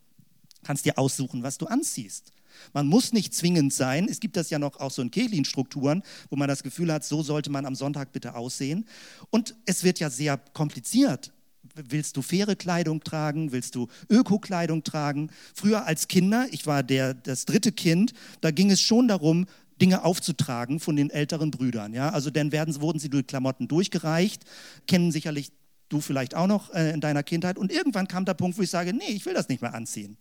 Kannst 0.62 0.84
dir 0.84 0.98
aussuchen, 0.98 1.42
was 1.42 1.58
du 1.58 1.66
anziehst. 1.66 2.32
Man 2.72 2.86
muss 2.86 3.12
nicht 3.12 3.34
zwingend 3.34 3.72
sein. 3.72 4.08
Es 4.08 4.20
gibt 4.20 4.36
das 4.36 4.50
ja 4.50 4.58
noch 4.58 4.80
auch 4.80 4.90
so 4.90 5.02
in 5.02 5.10
Kehlin-Strukturen, 5.10 6.02
wo 6.30 6.36
man 6.36 6.48
das 6.48 6.62
Gefühl 6.62 6.92
hat, 6.92 7.04
so 7.04 7.22
sollte 7.22 7.50
man 7.50 7.66
am 7.66 7.74
Sonntag 7.74 8.12
bitte 8.12 8.34
aussehen. 8.34 8.86
Und 9.30 9.54
es 9.66 9.84
wird 9.84 10.00
ja 10.00 10.10
sehr 10.10 10.38
kompliziert. 10.54 11.32
Willst 11.76 12.16
du 12.16 12.22
faire 12.22 12.56
Kleidung 12.56 13.02
tragen? 13.02 13.52
Willst 13.52 13.74
du 13.74 13.88
Öko-Kleidung 14.08 14.82
tragen? 14.82 15.30
Früher 15.54 15.84
als 15.84 16.08
Kinder, 16.08 16.46
ich 16.50 16.66
war 16.66 16.82
der, 16.82 17.12
das 17.12 17.44
dritte 17.44 17.70
Kind, 17.70 18.12
da 18.40 18.50
ging 18.50 18.70
es 18.70 18.80
schon 18.80 19.08
darum, 19.08 19.46
Dinge 19.80 20.04
aufzutragen 20.04 20.80
von 20.80 20.96
den 20.96 21.10
älteren 21.10 21.50
Brüdern. 21.50 21.92
Ja? 21.92 22.10
Also 22.10 22.30
dann 22.30 22.50
werden, 22.50 22.80
wurden 22.80 22.98
sie 22.98 23.10
durch 23.10 23.26
Klamotten 23.26 23.68
durchgereicht, 23.68 24.42
kennen 24.86 25.12
sicherlich 25.12 25.52
du 25.88 26.00
vielleicht 26.00 26.34
auch 26.34 26.46
noch 26.46 26.72
äh, 26.72 26.92
in 26.92 27.00
deiner 27.00 27.22
Kindheit. 27.22 27.58
Und 27.58 27.70
irgendwann 27.70 28.08
kam 28.08 28.24
der 28.24 28.34
Punkt, 28.34 28.56
wo 28.56 28.62
ich 28.62 28.70
sage, 28.70 28.94
nee, 28.94 29.10
ich 29.10 29.26
will 29.26 29.34
das 29.34 29.48
nicht 29.48 29.60
mehr 29.60 29.74
anziehen. 29.74 30.16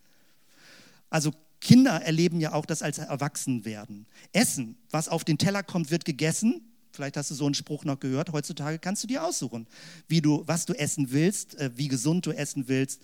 Also 1.09 1.31
Kinder 1.61 2.01
erleben 2.01 2.41
ja 2.41 2.53
auch 2.53 2.65
das 2.65 2.81
als 2.81 2.97
Erwachsenwerden. 2.97 4.05
Essen, 4.33 4.77
was 4.91 5.07
auf 5.07 5.23
den 5.23 5.37
Teller 5.37 5.63
kommt, 5.63 5.89
wird 5.89 6.05
gegessen. 6.05 6.74
Vielleicht 6.95 7.17
hast 7.17 7.31
du 7.31 7.35
so 7.35 7.45
einen 7.45 7.53
Spruch 7.53 7.85
noch 7.85 7.99
gehört. 7.99 8.31
Heutzutage 8.31 8.79
kannst 8.79 9.03
du 9.03 9.07
dir 9.07 9.23
aussuchen, 9.23 9.67
wie 10.07 10.21
du, 10.21 10.43
was 10.45 10.65
du 10.65 10.73
essen 10.73 11.11
willst, 11.11 11.55
äh, 11.55 11.71
wie 11.75 11.87
gesund 11.87 12.25
du 12.25 12.31
essen 12.31 12.67
willst. 12.67 13.01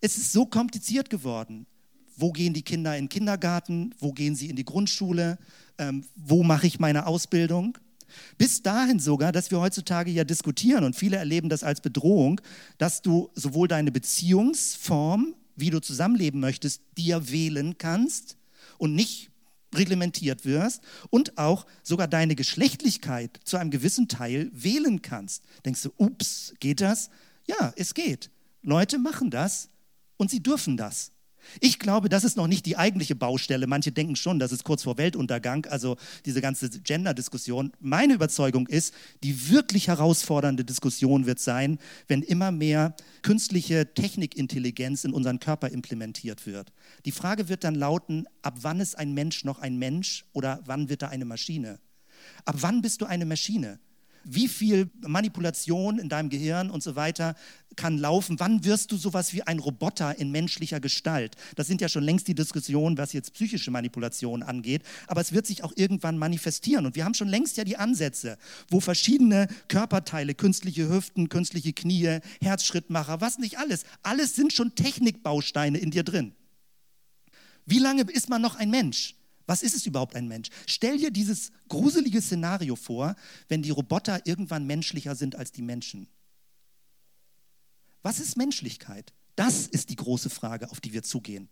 Es 0.00 0.16
ist 0.16 0.32
so 0.32 0.46
kompliziert 0.46 1.10
geworden. 1.10 1.66
Wo 2.16 2.32
gehen 2.32 2.52
die 2.52 2.62
Kinder 2.62 2.96
in 2.96 3.04
den 3.04 3.08
Kindergarten? 3.08 3.94
Wo 3.98 4.12
gehen 4.12 4.34
sie 4.34 4.50
in 4.50 4.56
die 4.56 4.64
Grundschule? 4.64 5.38
Ähm, 5.78 6.04
wo 6.16 6.42
mache 6.42 6.66
ich 6.66 6.80
meine 6.80 7.06
Ausbildung? 7.06 7.78
Bis 8.36 8.62
dahin 8.62 8.98
sogar, 8.98 9.32
dass 9.32 9.50
wir 9.50 9.60
heutzutage 9.60 10.10
ja 10.10 10.24
diskutieren 10.24 10.84
und 10.84 10.96
viele 10.96 11.16
erleben 11.16 11.48
das 11.48 11.62
als 11.62 11.80
Bedrohung, 11.80 12.40
dass 12.78 13.02
du 13.02 13.30
sowohl 13.34 13.68
deine 13.68 13.92
Beziehungsform, 13.92 15.34
wie 15.56 15.70
du 15.70 15.80
zusammenleben 15.80 16.40
möchtest, 16.40 16.82
dir 16.96 17.30
wählen 17.30 17.76
kannst 17.78 18.36
und 18.78 18.94
nicht 18.94 19.30
reglementiert 19.78 20.44
wirst 20.44 20.82
und 21.10 21.38
auch 21.38 21.66
sogar 21.82 22.08
deine 22.08 22.34
Geschlechtlichkeit 22.34 23.40
zu 23.44 23.56
einem 23.56 23.70
gewissen 23.70 24.08
Teil 24.08 24.50
wählen 24.52 25.02
kannst. 25.02 25.44
Denkst 25.64 25.82
du, 25.82 25.90
ups, 25.96 26.54
geht 26.60 26.80
das? 26.80 27.10
Ja, 27.46 27.72
es 27.76 27.94
geht. 27.94 28.30
Leute 28.62 28.98
machen 28.98 29.30
das 29.30 29.70
und 30.16 30.30
sie 30.30 30.42
dürfen 30.42 30.76
das. 30.76 31.12
Ich 31.60 31.78
glaube, 31.78 32.08
das 32.08 32.24
ist 32.24 32.36
noch 32.36 32.46
nicht 32.46 32.66
die 32.66 32.76
eigentliche 32.76 33.14
Baustelle. 33.14 33.66
Manche 33.66 33.92
denken 33.92 34.16
schon, 34.16 34.38
das 34.38 34.52
ist 34.52 34.64
kurz 34.64 34.82
vor 34.82 34.98
Weltuntergang, 34.98 35.66
also 35.66 35.96
diese 36.24 36.40
ganze 36.40 36.70
Gender-Diskussion. 36.70 37.72
Meine 37.80 38.14
Überzeugung 38.14 38.66
ist, 38.66 38.94
die 39.22 39.50
wirklich 39.50 39.88
herausfordernde 39.88 40.64
Diskussion 40.64 41.26
wird 41.26 41.40
sein, 41.40 41.78
wenn 42.06 42.22
immer 42.22 42.52
mehr 42.52 42.94
künstliche 43.22 43.94
Technikintelligenz 43.94 45.04
in 45.04 45.12
unseren 45.12 45.40
Körper 45.40 45.70
implementiert 45.70 46.46
wird. 46.46 46.72
Die 47.04 47.12
Frage 47.12 47.48
wird 47.48 47.64
dann 47.64 47.74
lauten, 47.74 48.26
ab 48.42 48.58
wann 48.62 48.80
ist 48.80 48.98
ein 48.98 49.14
Mensch 49.14 49.44
noch 49.44 49.58
ein 49.58 49.78
Mensch 49.78 50.24
oder 50.32 50.60
wann 50.64 50.88
wird 50.88 51.02
er 51.02 51.10
eine 51.10 51.24
Maschine? 51.24 51.80
Ab 52.44 52.56
wann 52.58 52.82
bist 52.82 53.00
du 53.00 53.06
eine 53.06 53.26
Maschine? 53.26 53.78
Wie 54.24 54.48
viel 54.48 54.90
Manipulation 55.06 55.98
in 55.98 56.08
deinem 56.08 56.28
Gehirn 56.28 56.70
und 56.70 56.82
so 56.82 56.96
weiter 56.96 57.34
kann 57.76 57.96
laufen. 57.96 58.40
Wann 58.40 58.64
wirst 58.64 58.92
du 58.92 58.96
sowas 58.96 59.32
wie 59.32 59.42
ein 59.42 59.58
Roboter 59.58 60.18
in 60.18 60.30
menschlicher 60.30 60.80
Gestalt? 60.80 61.36
Das 61.56 61.66
sind 61.66 61.80
ja 61.80 61.88
schon 61.88 62.02
längst 62.02 62.28
die 62.28 62.34
Diskussionen, 62.34 62.98
was 62.98 63.12
jetzt 63.12 63.32
psychische 63.34 63.70
Manipulation 63.70 64.42
angeht. 64.42 64.82
Aber 65.06 65.20
es 65.20 65.32
wird 65.32 65.46
sich 65.46 65.64
auch 65.64 65.72
irgendwann 65.76 66.18
manifestieren. 66.18 66.86
Und 66.86 66.96
wir 66.96 67.04
haben 67.04 67.14
schon 67.14 67.28
längst 67.28 67.56
ja 67.56 67.64
die 67.64 67.76
Ansätze, 67.76 68.36
wo 68.68 68.80
verschiedene 68.80 69.48
Körperteile, 69.68 70.34
künstliche 70.34 70.88
Hüften, 70.88 71.28
künstliche 71.28 71.72
Knie, 71.72 72.18
Herzschrittmacher, 72.42 73.20
was 73.20 73.38
nicht 73.38 73.58
alles, 73.58 73.84
alles 74.02 74.34
sind 74.34 74.52
schon 74.52 74.74
Technikbausteine 74.74 75.78
in 75.78 75.90
dir 75.90 76.02
drin. 76.02 76.32
Wie 77.64 77.78
lange 77.78 78.02
ist 78.02 78.28
man 78.28 78.42
noch 78.42 78.56
ein 78.56 78.70
Mensch? 78.70 79.17
Was 79.48 79.62
ist 79.62 79.74
es 79.74 79.86
überhaupt 79.86 80.14
ein 80.14 80.28
Mensch? 80.28 80.50
Stell 80.66 80.98
dir 80.98 81.10
dieses 81.10 81.52
gruselige 81.68 82.20
Szenario 82.20 82.76
vor, 82.76 83.16
wenn 83.48 83.62
die 83.62 83.70
Roboter 83.70 84.26
irgendwann 84.26 84.66
menschlicher 84.66 85.16
sind 85.16 85.36
als 85.36 85.52
die 85.52 85.62
Menschen. 85.62 86.06
Was 88.02 88.20
ist 88.20 88.36
Menschlichkeit? 88.36 89.14
Das 89.36 89.66
ist 89.66 89.88
die 89.88 89.96
große 89.96 90.28
Frage, 90.28 90.70
auf 90.70 90.80
die 90.80 90.92
wir 90.92 91.02
zugehen. 91.02 91.48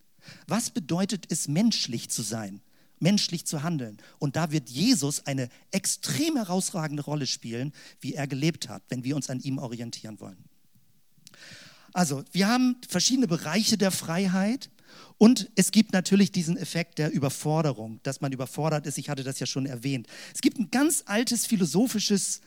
Was 0.47 0.69
bedeutet 0.69 1.33
es, 1.33 1.49
menschlich 1.49 2.11
zu 2.11 2.21
sein, 2.21 2.61
menschlich 2.99 3.47
zu 3.47 3.63
handeln? 3.63 3.97
Und 4.19 4.37
da 4.37 4.53
wird 4.53 4.69
Jesus 4.69 5.25
eine 5.27 5.49
extrem 5.71 6.37
herausragende 6.37 7.03
Rolle 7.03 7.27
spielen, 7.27 7.73
wie 8.01 8.13
er 8.13 8.27
gelebt 8.27 8.69
hat, 8.69 8.83
wenn 8.91 9.05
wir 9.05 9.17
uns 9.17 9.31
an 9.31 9.41
ihm 9.41 9.57
orientieren 9.57 10.21
wollen. 10.21 10.45
Also, 11.95 12.25
wir 12.33 12.47
haben 12.47 12.77
verschiedene 12.87 13.27
Bereiche 13.27 13.79
der 13.79 13.91
Freiheit. 13.91 14.69
Und 15.19 15.51
es 15.55 15.73
gibt 15.73 15.93
natürlich 15.93 16.31
diesen 16.31 16.57
Effekt 16.57 16.99
der 16.99 17.11
Überforderung, 17.13 18.01
dass 18.03 18.21
man 18.21 18.33
überfordert 18.33 18.87
ist. 18.87 18.99
Ich 18.99 19.09
hatte 19.09 19.25
das 19.25 19.41
ja 19.41 19.47
schon 19.47 19.65
erwähnt. 19.65 20.07
Es 20.35 20.43
gibt 20.43 20.59
ein 20.59 20.71
ganz 20.71 21.05
altes 21.07 21.47
philosophisches 21.47 22.43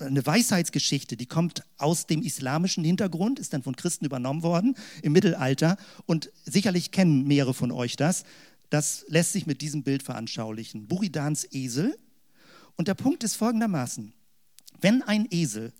eine 0.00 0.24
Weisheitsgeschichte, 0.24 1.16
die 1.16 1.26
kommt 1.26 1.62
aus 1.76 2.06
dem 2.06 2.22
islamischen 2.22 2.84
Hintergrund, 2.84 3.38
ist 3.38 3.52
dann 3.52 3.62
von 3.62 3.76
Christen 3.76 4.04
übernommen 4.04 4.42
worden 4.42 4.76
im 5.02 5.12
Mittelalter. 5.12 5.76
Und 6.06 6.30
sicherlich 6.44 6.90
kennen 6.90 7.26
mehrere 7.26 7.54
von 7.54 7.70
euch 7.70 7.96
das. 7.96 8.24
Das 8.70 9.04
lässt 9.08 9.32
sich 9.32 9.46
mit 9.46 9.60
diesem 9.60 9.82
Bild 9.82 10.02
veranschaulichen. 10.02 10.86
Buridans 10.86 11.46
Esel. 11.52 11.98
Und 12.76 12.88
der 12.88 12.94
Punkt 12.94 13.24
ist 13.24 13.34
folgendermaßen. 13.36 14.14
Wenn 14.80 15.02
ein 15.02 15.26
Esel 15.30 15.72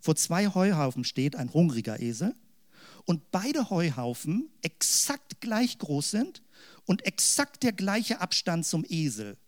vor 0.00 0.16
zwei 0.16 0.48
Heuhaufen 0.48 1.04
steht, 1.04 1.36
ein 1.36 1.52
hungriger 1.52 2.00
Esel, 2.00 2.34
und 3.08 3.30
beide 3.30 3.70
Heuhaufen 3.70 4.50
exakt 4.60 5.40
gleich 5.40 5.78
groß 5.78 6.10
sind 6.10 6.42
und 6.84 7.06
exakt 7.06 7.62
der 7.62 7.72
gleiche 7.72 8.20
Abstand 8.20 8.66
zum 8.66 8.84
Esel, 8.86 9.38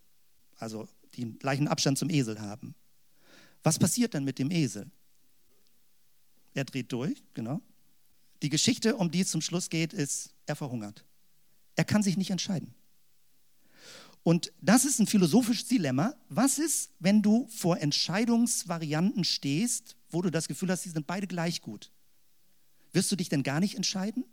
also 0.56 0.88
den 1.18 1.38
gleichen 1.38 1.68
Abstand 1.68 1.98
zum 1.98 2.08
Esel 2.08 2.40
haben, 2.40 2.74
was 3.62 3.78
passiert 3.78 4.14
dann 4.14 4.24
mit 4.24 4.38
dem 4.38 4.50
Esel? 4.50 4.90
Er 6.54 6.64
dreht 6.64 6.90
durch, 6.90 7.22
genau. 7.34 7.60
Die 8.40 8.48
Geschichte, 8.48 8.96
um 8.96 9.10
die 9.10 9.20
es 9.20 9.30
zum 9.30 9.42
Schluss 9.42 9.68
geht, 9.68 9.92
ist, 9.92 10.32
er 10.46 10.56
verhungert. 10.56 11.04
Er 11.76 11.84
kann 11.84 12.02
sich 12.02 12.16
nicht 12.16 12.30
entscheiden. 12.30 12.74
Und 14.22 14.54
das 14.62 14.86
ist 14.86 15.00
ein 15.00 15.06
philosophisches 15.06 15.68
Dilemma. 15.68 16.14
Was 16.30 16.58
ist, 16.58 16.92
wenn 16.98 17.20
du 17.20 17.46
vor 17.48 17.78
Entscheidungsvarianten 17.78 19.24
stehst, 19.24 19.96
wo 20.08 20.22
du 20.22 20.30
das 20.30 20.48
Gefühl 20.48 20.70
hast, 20.70 20.86
die 20.86 20.90
sind 20.90 21.06
beide 21.06 21.26
gleich 21.26 21.60
gut? 21.60 21.92
Wirst 22.92 23.10
du 23.12 23.16
dich 23.16 23.28
denn 23.28 23.42
gar 23.42 23.60
nicht 23.60 23.76
entscheiden? 23.76 24.24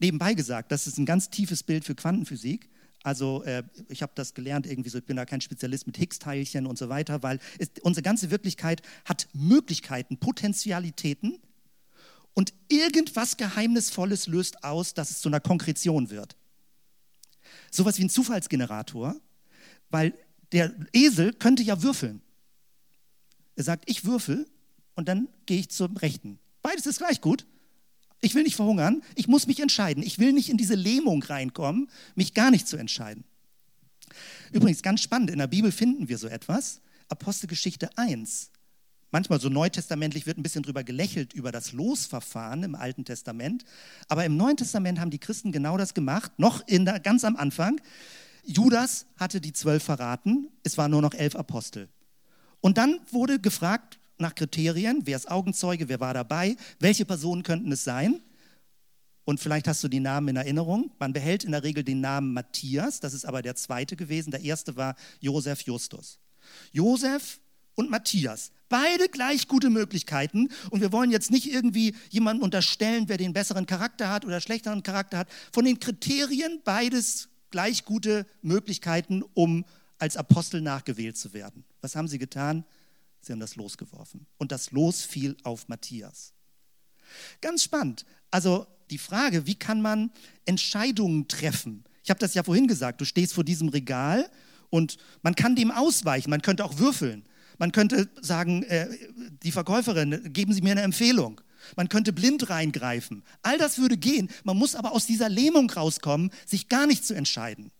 Nebenbei 0.00 0.34
gesagt, 0.34 0.72
das 0.72 0.86
ist 0.86 0.98
ein 0.98 1.06
ganz 1.06 1.30
tiefes 1.30 1.62
Bild 1.62 1.84
für 1.84 1.94
Quantenphysik. 1.94 2.70
Also 3.02 3.42
äh, 3.44 3.62
ich 3.88 4.02
habe 4.02 4.12
das 4.14 4.32
gelernt 4.32 4.66
irgendwie 4.66 4.88
so, 4.88 4.98
ich 4.98 5.04
bin 5.04 5.16
da 5.16 5.26
kein 5.26 5.42
Spezialist 5.42 5.86
mit 5.86 5.98
Higgs-Teilchen 5.98 6.66
und 6.66 6.78
so 6.78 6.88
weiter, 6.88 7.22
weil 7.22 7.38
es, 7.58 7.68
unsere 7.82 8.02
ganze 8.02 8.30
Wirklichkeit 8.30 8.80
hat 9.04 9.28
Möglichkeiten, 9.34 10.16
Potentialitäten 10.16 11.38
und 12.32 12.54
irgendwas 12.68 13.36
Geheimnisvolles 13.36 14.26
löst 14.26 14.64
aus, 14.64 14.94
dass 14.94 15.10
es 15.10 15.20
zu 15.20 15.28
einer 15.28 15.40
Konkretion 15.40 16.08
wird. 16.08 16.36
Sowas 17.70 17.98
wie 17.98 18.04
ein 18.04 18.10
Zufallsgenerator, 18.10 19.16
weil 19.90 20.14
der 20.52 20.74
Esel 20.92 21.34
könnte 21.34 21.62
ja 21.62 21.82
würfeln. 21.82 22.22
Er 23.56 23.64
sagt, 23.64 23.84
ich 23.88 24.04
würfel 24.04 24.46
und 24.94 25.08
dann 25.08 25.28
gehe 25.44 25.60
ich 25.60 25.68
zum 25.70 25.96
Rechten. 25.98 26.38
Beides 26.62 26.86
ist 26.86 26.98
gleich 26.98 27.20
gut. 27.20 27.46
Ich 28.24 28.34
will 28.34 28.42
nicht 28.42 28.56
verhungern, 28.56 29.02
ich 29.16 29.28
muss 29.28 29.46
mich 29.46 29.60
entscheiden. 29.60 30.02
Ich 30.02 30.18
will 30.18 30.32
nicht 30.32 30.48
in 30.48 30.56
diese 30.56 30.74
Lähmung 30.74 31.22
reinkommen, 31.22 31.90
mich 32.14 32.32
gar 32.32 32.50
nicht 32.50 32.66
zu 32.66 32.78
entscheiden. 32.78 33.24
Übrigens, 34.50 34.82
ganz 34.82 35.02
spannend, 35.02 35.30
in 35.30 35.38
der 35.38 35.46
Bibel 35.46 35.70
finden 35.70 36.08
wir 36.08 36.16
so 36.16 36.28
etwas. 36.28 36.80
Apostelgeschichte 37.08 37.90
1. 37.98 38.50
Manchmal 39.10 39.40
so 39.40 39.50
neutestamentlich 39.50 40.24
wird 40.24 40.38
ein 40.38 40.42
bisschen 40.42 40.62
drüber 40.62 40.84
gelächelt 40.84 41.34
über 41.34 41.52
das 41.52 41.72
Losverfahren 41.72 42.62
im 42.62 42.74
Alten 42.74 43.04
Testament. 43.04 43.64
Aber 44.08 44.24
im 44.24 44.38
Neuen 44.38 44.56
Testament 44.56 44.98
haben 44.98 45.10
die 45.10 45.18
Christen 45.18 45.52
genau 45.52 45.76
das 45.76 45.92
gemacht, 45.92 46.32
noch 46.38 46.66
in 46.66 46.86
der, 46.86 47.00
ganz 47.00 47.24
am 47.24 47.36
Anfang. 47.36 47.78
Judas 48.42 49.04
hatte 49.18 49.42
die 49.42 49.52
zwölf 49.52 49.84
verraten, 49.84 50.48
es 50.62 50.78
waren 50.78 50.90
nur 50.90 51.02
noch 51.02 51.14
elf 51.14 51.36
Apostel. 51.36 51.90
Und 52.62 52.78
dann 52.78 53.00
wurde 53.10 53.38
gefragt, 53.38 53.98
nach 54.18 54.34
Kriterien, 54.34 55.02
wer 55.04 55.16
ist 55.16 55.30
Augenzeuge, 55.30 55.88
wer 55.88 56.00
war 56.00 56.14
dabei, 56.14 56.56
welche 56.80 57.04
Personen 57.04 57.42
könnten 57.42 57.72
es 57.72 57.84
sein. 57.84 58.20
Und 59.24 59.40
vielleicht 59.40 59.66
hast 59.66 59.82
du 59.82 59.88
die 59.88 60.00
Namen 60.00 60.28
in 60.28 60.36
Erinnerung. 60.36 60.90
Man 60.98 61.12
behält 61.12 61.44
in 61.44 61.52
der 61.52 61.62
Regel 61.62 61.82
den 61.82 62.00
Namen 62.00 62.34
Matthias, 62.34 63.00
das 63.00 63.14
ist 63.14 63.24
aber 63.24 63.42
der 63.42 63.56
zweite 63.56 63.96
gewesen. 63.96 64.30
Der 64.30 64.42
erste 64.42 64.76
war 64.76 64.96
Josef 65.20 65.62
Justus. 65.62 66.18
Josef 66.72 67.40
und 67.74 67.90
Matthias, 67.90 68.52
beide 68.68 69.08
gleich 69.08 69.48
gute 69.48 69.70
Möglichkeiten. 69.70 70.50
Und 70.70 70.80
wir 70.80 70.92
wollen 70.92 71.10
jetzt 71.10 71.30
nicht 71.30 71.50
irgendwie 71.50 71.94
jemanden 72.10 72.42
unterstellen, 72.42 73.04
wer 73.08 73.16
den 73.16 73.32
besseren 73.32 73.66
Charakter 73.66 74.10
hat 74.10 74.24
oder 74.24 74.40
schlechteren 74.40 74.82
Charakter 74.82 75.18
hat. 75.18 75.28
Von 75.52 75.64
den 75.64 75.80
Kriterien 75.80 76.60
beides 76.64 77.28
gleich 77.50 77.84
gute 77.84 78.26
Möglichkeiten, 78.42 79.24
um 79.34 79.64
als 79.98 80.16
Apostel 80.16 80.60
nachgewählt 80.60 81.16
zu 81.16 81.32
werden. 81.32 81.64
Was 81.80 81.96
haben 81.96 82.08
sie 82.08 82.18
getan? 82.18 82.64
Sie 83.26 83.32
haben 83.32 83.40
das 83.40 83.56
Los 83.56 83.76
geworfen. 83.76 84.26
Und 84.38 84.52
das 84.52 84.70
Los 84.70 85.02
fiel 85.02 85.36
auf 85.42 85.68
Matthias. 85.68 86.32
Ganz 87.40 87.62
spannend. 87.62 88.04
Also 88.30 88.66
die 88.90 88.98
Frage, 88.98 89.46
wie 89.46 89.54
kann 89.54 89.80
man 89.80 90.10
Entscheidungen 90.44 91.28
treffen? 91.28 91.84
Ich 92.02 92.10
habe 92.10 92.20
das 92.20 92.34
ja 92.34 92.42
vorhin 92.42 92.68
gesagt, 92.68 93.00
du 93.00 93.04
stehst 93.04 93.32
vor 93.32 93.44
diesem 93.44 93.68
Regal 93.68 94.30
und 94.70 94.98
man 95.22 95.34
kann 95.34 95.56
dem 95.56 95.70
ausweichen, 95.70 96.30
man 96.30 96.42
könnte 96.42 96.64
auch 96.64 96.78
würfeln. 96.78 97.24
Man 97.58 97.72
könnte 97.72 98.10
sagen, 98.20 98.64
äh, 98.64 98.88
die 99.42 99.52
Verkäuferin, 99.52 100.32
geben 100.32 100.52
Sie 100.52 100.60
mir 100.60 100.72
eine 100.72 100.82
Empfehlung. 100.82 101.40
Man 101.76 101.88
könnte 101.88 102.12
blind 102.12 102.50
reingreifen. 102.50 103.22
All 103.42 103.58
das 103.58 103.78
würde 103.78 103.96
gehen. 103.96 104.28
Man 104.42 104.56
muss 104.56 104.74
aber 104.74 104.92
aus 104.92 105.06
dieser 105.06 105.28
Lähmung 105.28 105.70
rauskommen, 105.70 106.30
sich 106.44 106.68
gar 106.68 106.86
nicht 106.86 107.06
zu 107.06 107.14
entscheiden. 107.14 107.70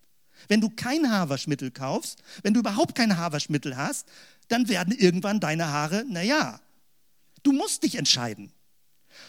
Wenn 0.48 0.60
du 0.60 0.70
kein 0.70 1.10
Haarwaschmittel 1.10 1.70
kaufst, 1.70 2.22
wenn 2.42 2.54
du 2.54 2.60
überhaupt 2.60 2.94
kein 2.94 3.16
Haarwaschmittel 3.16 3.76
hast, 3.76 4.08
dann 4.48 4.68
werden 4.68 4.94
irgendwann 4.96 5.40
deine 5.40 5.68
Haare, 5.68 6.04
naja, 6.08 6.60
du 7.42 7.52
musst 7.52 7.82
dich 7.82 7.96
entscheiden. 7.96 8.52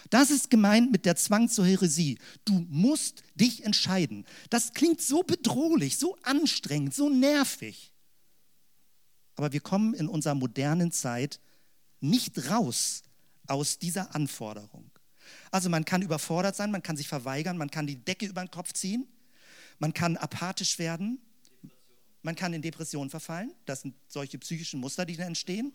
Das 0.09 0.32
ist 0.32 0.49
gemeint 0.49 0.91
mit 0.91 1.05
der 1.05 1.16
Zwang 1.16 1.49
zur 1.49 1.66
Heresie. 1.66 2.18
Du 2.43 2.66
musst 2.70 3.24
dich 3.36 3.63
entscheiden. 3.63 4.26
Das 4.49 4.74
klingt 4.74 5.01
so 5.01 5.24
bedrohlich, 5.24 5.97
so 5.97 6.18
anstrengend, 6.24 6.93
so 6.93 7.09
nervig. 7.09 7.93
Aber 9.36 9.53
wir 9.53 9.59
kommen 9.59 9.93
in 9.93 10.07
unserer 10.07 10.36
modernen 10.36 10.91
Zeit 10.91 11.39
nicht 11.99 12.49
raus 12.49 13.03
aus 13.47 13.78
dieser 13.80 14.16
Anforderung. 14.16 14.91
Also 15.51 15.70
man 15.70 15.86
kann 15.86 16.01
überfordert 16.01 16.55
sein, 16.55 16.72
man 16.72 16.84
kann 16.84 16.97
sich 16.97 17.07
verweigern, 17.07 17.57
man 17.57 17.72
kann 17.72 17.88
die 17.88 17.97
Decke 17.97 18.26
über 18.26 18.43
den 18.43 18.51
Kopf 18.51 18.74
ziehen, 18.74 19.07
man 19.80 19.93
kann 19.93 20.18
apathisch 20.18 20.80
werden, 20.80 21.20
man 22.26 22.36
kann 22.36 22.53
in 22.53 22.63
Depressionen 22.63 23.11
verfallen, 23.11 23.53
das 23.65 23.82
sind 23.82 23.93
solche 24.07 24.39
psychischen 24.39 24.80
Muster, 24.80 25.05
die 25.05 25.15
da 25.15 25.26
entstehen. 25.26 25.73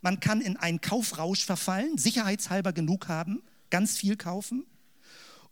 Man 0.00 0.18
kann 0.18 0.40
in 0.40 0.56
einen 0.56 0.80
Kaufrausch 0.80 1.44
verfallen, 1.44 1.96
sicherheitshalber 1.96 2.72
genug 2.72 3.06
haben, 3.06 3.40
ganz 3.70 3.96
viel 3.96 4.16
kaufen. 4.16 4.66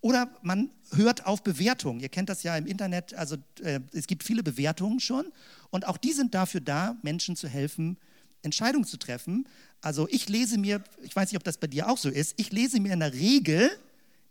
Oder 0.00 0.28
man 0.42 0.70
hört 0.92 1.24
auf 1.24 1.44
Bewertungen. 1.44 2.00
Ihr 2.00 2.08
kennt 2.08 2.28
das 2.28 2.42
ja 2.42 2.56
im 2.56 2.66
Internet, 2.66 3.14
also 3.14 3.36
äh, 3.62 3.78
es 3.92 4.08
gibt 4.08 4.24
viele 4.24 4.42
Bewertungen 4.42 4.98
schon 4.98 5.26
und 5.70 5.86
auch 5.86 5.96
die 5.96 6.12
sind 6.12 6.34
dafür 6.34 6.60
da, 6.60 6.96
Menschen 7.02 7.36
zu 7.36 7.46
helfen, 7.46 7.96
Entscheidungen 8.42 8.86
zu 8.86 8.96
treffen. 8.96 9.46
Also 9.80 10.08
ich 10.08 10.28
lese 10.28 10.58
mir, 10.58 10.82
ich 11.02 11.14
weiß 11.14 11.30
nicht, 11.30 11.36
ob 11.36 11.44
das 11.44 11.58
bei 11.58 11.68
dir 11.68 11.88
auch 11.88 11.98
so 11.98 12.08
ist, 12.08 12.34
ich 12.38 12.50
lese 12.50 12.80
mir 12.80 12.92
in 12.92 13.00
der 13.00 13.12
Regel 13.12 13.70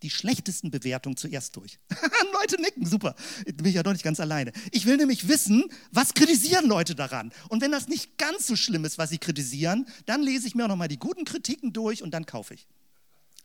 die 0.02 0.10
schlechtesten 0.10 0.72
Bewertungen 0.72 1.18
zuerst 1.18 1.56
durch. 1.56 1.80
Leute 2.34 2.62
nicken, 2.62 2.86
super. 2.86 3.16
Bin 3.45 3.66
ich 3.66 3.76
ja 3.76 3.84
doch 3.84 3.91
nicht 3.91 4.04
ganz 4.04 4.20
alleine. 4.20 4.52
Ich 4.72 4.86
will 4.86 4.97
nämlich 4.97 5.28
wissen, 5.28 5.66
was 5.91 6.14
kritisieren 6.14 6.68
Leute 6.68 6.95
daran. 6.95 7.32
Und 7.50 7.62
wenn 7.62 7.72
das 7.72 7.88
nicht 7.88 8.18
ganz 8.18 8.47
so 8.47 8.56
schlimm 8.56 8.86
ist, 8.86 8.97
was 8.97 9.10
sie 9.10 9.18
kritisieren, 9.18 9.88
dann 10.06 10.22
lese 10.22 10.47
ich 10.47 10.56
mir 10.56 10.66
auch 10.66 10.70
nochmal 10.70 10.88
die 10.88 11.00
guten 11.00 11.26
Kritiken 11.26 11.74
durch 11.74 12.02
und 12.04 12.12
dann 12.12 12.26
kaufe 12.26 12.54
ich. 12.54 12.68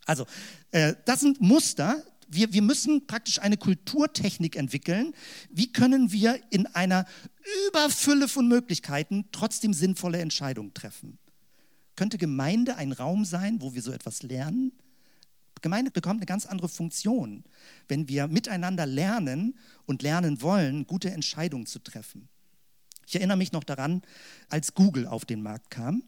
Also, 0.07 0.27
äh, 0.71 0.95
das 1.07 1.21
sind 1.21 1.41
Muster. 1.41 2.03
Wir, 2.29 2.53
wir 2.53 2.63
müssen 2.63 3.07
praktisch 3.07 3.41
eine 3.41 3.57
Kulturtechnik 3.57 4.57
entwickeln. 4.57 5.15
Wie 5.51 5.73
können 5.73 6.13
wir 6.13 6.41
in 6.51 6.67
einer 6.67 7.07
Überfülle 7.69 8.29
von 8.29 8.49
Möglichkeiten 8.49 9.27
trotzdem 9.33 9.75
sinnvolle 9.75 10.19
Entscheidungen 10.19 10.73
treffen? 10.75 11.19
Könnte 11.97 12.19
Gemeinde 12.19 12.77
ein 12.77 12.93
Raum 12.93 13.25
sein, 13.25 13.61
wo 13.61 13.75
wir 13.75 13.83
so 13.83 13.93
etwas 13.93 14.23
lernen? 14.23 14.73
Gemeinde 15.65 15.91
bekommt 15.91 16.19
eine 16.19 16.27
ganz 16.27 16.45
andere 16.45 16.69
Funktion, 16.69 17.43
wenn 17.89 18.07
wir 18.07 18.29
miteinander 18.29 18.85
lernen 18.85 19.59
und 19.87 20.03
lernen 20.03 20.43
wollen, 20.43 20.87
gute 20.87 21.11
Entscheidungen 21.11 21.65
zu 21.65 21.79
treffen. 21.79 22.29
Ich 23.07 23.15
erinnere 23.17 23.39
mich 23.39 23.53
noch 23.53 23.65
daran, 23.65 24.03
als 24.51 24.75
Google 24.75 25.07
auf 25.07 25.25
den 25.25 25.43
Markt 25.43 25.71
kam. 25.71 26.03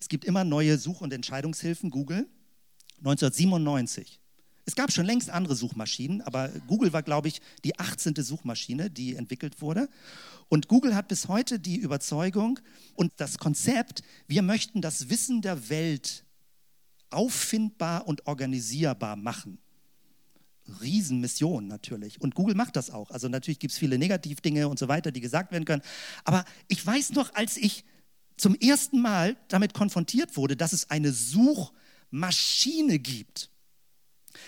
Es 0.00 0.08
gibt 0.08 0.24
immer 0.24 0.44
neue 0.44 0.78
Such- 0.78 1.02
und 1.02 1.12
Entscheidungshilfen, 1.12 1.90
Google. 1.90 2.26
1997. 3.00 4.18
Es 4.64 4.74
gab 4.74 4.90
schon 4.90 5.04
längst 5.04 5.28
andere 5.28 5.56
Suchmaschinen, 5.56 6.22
aber 6.22 6.48
Google 6.66 6.94
war, 6.94 7.02
glaube 7.02 7.28
ich, 7.28 7.42
die 7.64 7.78
18. 7.78 8.14
Suchmaschine, 8.16 8.88
die 8.88 9.14
entwickelt 9.14 9.60
wurde. 9.60 9.90
Und 10.48 10.68
Google 10.68 10.94
hat 10.94 11.08
bis 11.08 11.28
heute 11.28 11.60
die 11.60 11.76
Überzeugung 11.76 12.60
und 12.94 13.12
das 13.18 13.36
Konzept, 13.36 14.02
wir 14.26 14.40
möchten 14.40 14.80
das 14.80 15.10
Wissen 15.10 15.42
der 15.42 15.68
Welt 15.68 16.25
auffindbar 17.10 18.06
und 18.06 18.26
organisierbar 18.26 19.16
machen. 19.16 19.58
Riesenmission 20.80 21.68
natürlich. 21.68 22.20
Und 22.20 22.34
Google 22.34 22.54
macht 22.54 22.76
das 22.76 22.90
auch. 22.90 23.10
Also 23.10 23.28
natürlich 23.28 23.58
gibt 23.58 23.72
es 23.72 23.78
viele 23.78 23.98
Negativdinge 23.98 24.68
und 24.68 24.78
so 24.78 24.88
weiter, 24.88 25.12
die 25.12 25.20
gesagt 25.20 25.52
werden 25.52 25.64
können. 25.64 25.82
Aber 26.24 26.44
ich 26.68 26.84
weiß 26.84 27.12
noch, 27.12 27.34
als 27.34 27.56
ich 27.56 27.84
zum 28.36 28.54
ersten 28.56 29.00
Mal 29.00 29.36
damit 29.48 29.74
konfrontiert 29.74 30.36
wurde, 30.36 30.56
dass 30.56 30.72
es 30.72 30.90
eine 30.90 31.12
Suchmaschine 31.12 32.98
gibt. 32.98 33.50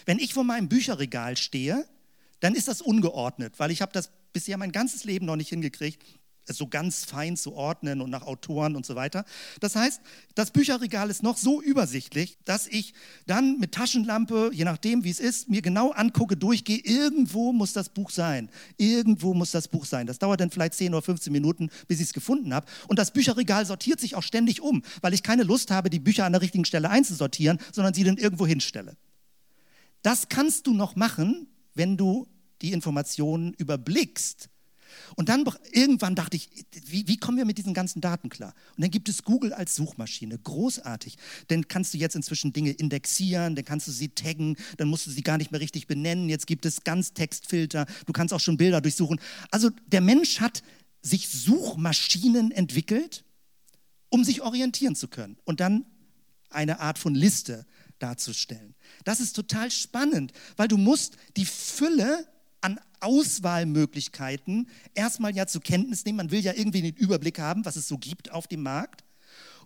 Wenn 0.04 0.18
ich 0.18 0.34
vor 0.34 0.44
meinem 0.44 0.68
Bücherregal 0.68 1.36
stehe, 1.36 1.86
dann 2.40 2.54
ist 2.54 2.68
das 2.68 2.82
ungeordnet, 2.82 3.58
weil 3.58 3.70
ich 3.70 3.80
habe 3.80 3.92
das 3.92 4.10
bisher 4.32 4.58
mein 4.58 4.72
ganzes 4.72 5.04
Leben 5.04 5.26
noch 5.26 5.36
nicht 5.36 5.48
hingekriegt, 5.48 6.04
so 6.56 6.66
ganz 6.66 7.04
fein 7.04 7.36
zu 7.36 7.54
ordnen 7.54 8.00
und 8.00 8.10
nach 8.10 8.22
Autoren 8.22 8.76
und 8.76 8.86
so 8.86 8.94
weiter. 8.94 9.24
Das 9.60 9.76
heißt, 9.76 10.00
das 10.34 10.50
Bücherregal 10.50 11.10
ist 11.10 11.22
noch 11.22 11.36
so 11.36 11.60
übersichtlich, 11.60 12.38
dass 12.44 12.66
ich 12.66 12.94
dann 13.26 13.58
mit 13.58 13.72
Taschenlampe, 13.72 14.50
je 14.52 14.64
nachdem 14.64 15.04
wie 15.04 15.10
es 15.10 15.20
ist, 15.20 15.48
mir 15.50 15.62
genau 15.62 15.90
angucke, 15.90 16.36
durchgehe, 16.36 16.78
irgendwo 16.78 17.52
muss 17.52 17.72
das 17.72 17.88
Buch 17.88 18.10
sein. 18.10 18.48
Irgendwo 18.76 19.34
muss 19.34 19.50
das 19.50 19.68
Buch 19.68 19.84
sein. 19.84 20.06
Das 20.06 20.18
dauert 20.18 20.40
dann 20.40 20.50
vielleicht 20.50 20.74
10 20.74 20.94
oder 20.94 21.02
15 21.02 21.32
Minuten, 21.32 21.70
bis 21.86 22.00
ich 22.00 22.06
es 22.06 22.12
gefunden 22.12 22.54
habe. 22.54 22.66
Und 22.88 22.98
das 22.98 23.12
Bücherregal 23.12 23.66
sortiert 23.66 24.00
sich 24.00 24.14
auch 24.14 24.22
ständig 24.22 24.60
um, 24.60 24.82
weil 25.00 25.14
ich 25.14 25.22
keine 25.22 25.42
Lust 25.42 25.70
habe, 25.70 25.90
die 25.90 26.00
Bücher 26.00 26.24
an 26.24 26.32
der 26.32 26.42
richtigen 26.42 26.64
Stelle 26.64 26.90
einzusortieren, 26.90 27.58
sondern 27.72 27.94
sie 27.94 28.04
dann 28.04 28.16
irgendwo 28.16 28.46
hinstelle. 28.46 28.96
Das 30.02 30.28
kannst 30.28 30.66
du 30.66 30.74
noch 30.74 30.96
machen, 30.96 31.48
wenn 31.74 31.96
du 31.96 32.26
die 32.62 32.72
Informationen 32.72 33.52
überblickst 33.54 34.48
und 35.16 35.28
dann 35.28 35.44
irgendwann 35.72 36.14
dachte 36.14 36.36
ich, 36.36 36.48
wie, 36.86 37.06
wie, 37.08 37.16
kommen 37.16 37.38
wir 37.38 37.44
mit 37.44 37.58
diesen 37.58 37.74
ganzen 37.74 38.00
Daten 38.00 38.28
klar? 38.28 38.54
Und 38.76 38.82
dann 38.82 38.90
gibt 38.90 39.08
es 39.08 39.24
Google 39.24 39.52
als 39.52 39.74
Suchmaschine, 39.74 40.38
großartig. 40.38 41.16
Dann 41.48 41.68
kannst 41.68 41.94
du 41.94 41.98
jetzt 41.98 42.16
inzwischen 42.16 42.52
Dinge 42.52 42.70
indexieren, 42.70 43.56
dann 43.56 43.64
kannst 43.64 43.88
du 43.88 43.92
sie 43.92 44.08
taggen, 44.08 44.56
dann 44.76 44.88
musst 44.88 45.06
du 45.06 45.10
sie 45.10 45.22
gar 45.22 45.38
nicht 45.38 45.50
mehr 45.52 45.60
richtig 45.60 45.86
benennen. 45.86 46.28
Jetzt 46.28 46.46
gibt 46.46 46.66
es 46.66 46.84
Ganztextfilter, 46.84 47.86
du 48.06 48.12
kannst 48.12 48.34
auch 48.34 48.40
schon 48.40 48.56
Bilder 48.56 48.80
durchsuchen. 48.80 49.20
Also 49.50 49.70
der 49.86 50.00
Mensch 50.00 50.40
hat 50.40 50.62
sich 51.02 51.28
Suchmaschinen 51.28 52.50
entwickelt, 52.50 53.24
um 54.10 54.24
sich 54.24 54.42
orientieren 54.42 54.94
zu 54.94 55.08
können 55.08 55.36
und 55.44 55.60
dann 55.60 55.84
eine 56.50 56.80
Art 56.80 56.98
von 56.98 57.14
Liste 57.14 57.66
darzustellen. 57.98 58.74
Das 59.04 59.20
ist 59.20 59.34
total 59.34 59.70
spannend, 59.70 60.32
weil 60.56 60.68
du 60.68 60.76
musst 60.76 61.16
die 61.36 61.44
Fülle 61.44 62.26
an 62.60 62.80
Auswahlmöglichkeiten 63.00 64.68
erstmal 64.94 65.34
ja 65.34 65.46
zur 65.46 65.62
Kenntnis 65.62 66.04
nehmen. 66.04 66.16
Man 66.16 66.30
will 66.30 66.40
ja 66.40 66.52
irgendwie 66.54 66.82
den 66.82 66.94
Überblick 66.94 67.38
haben, 67.38 67.64
was 67.64 67.76
es 67.76 67.88
so 67.88 67.98
gibt 67.98 68.30
auf 68.30 68.46
dem 68.46 68.62
Markt. 68.62 69.04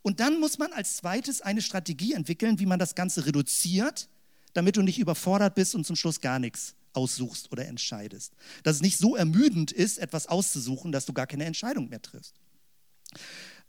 Und 0.03 0.21
dann 0.21 0.41
muss 0.41 0.59
man 0.59 0.73
als 0.73 0.97
zweites 0.97 1.41
eine 1.41 1.63
Strategie 1.63 2.13
entwickeln, 2.13 2.59
wie 2.59 2.67
man 2.67 2.79
das 2.79 2.95
Ganze 2.95 3.25
reduziert, 3.25 4.09
damit 4.53 4.77
du 4.77 4.83
nicht 4.83 4.99
überfordert 4.99 5.55
bist 5.55 5.75
und 5.75 5.87
zum 5.87 5.97
Schluss 5.97 6.21
gar 6.21 6.39
nichts 6.39 6.75
aussuchst 6.93 7.51
oder 7.53 7.67
entscheidest. 7.67 8.33
Dass 8.65 8.77
es 8.77 8.83
nicht 8.83 8.99
so 8.99 9.17
ermüdend 9.17 9.73
ist, 9.73 9.99
etwas 9.99 10.27
auszusuchen, 10.27 10.93
dass 10.93 11.07
du 11.07 11.13
gar 11.13 11.27
keine 11.27 11.45
Entscheidung 11.45 11.89
mehr 11.89 12.03
triffst. 12.03 12.35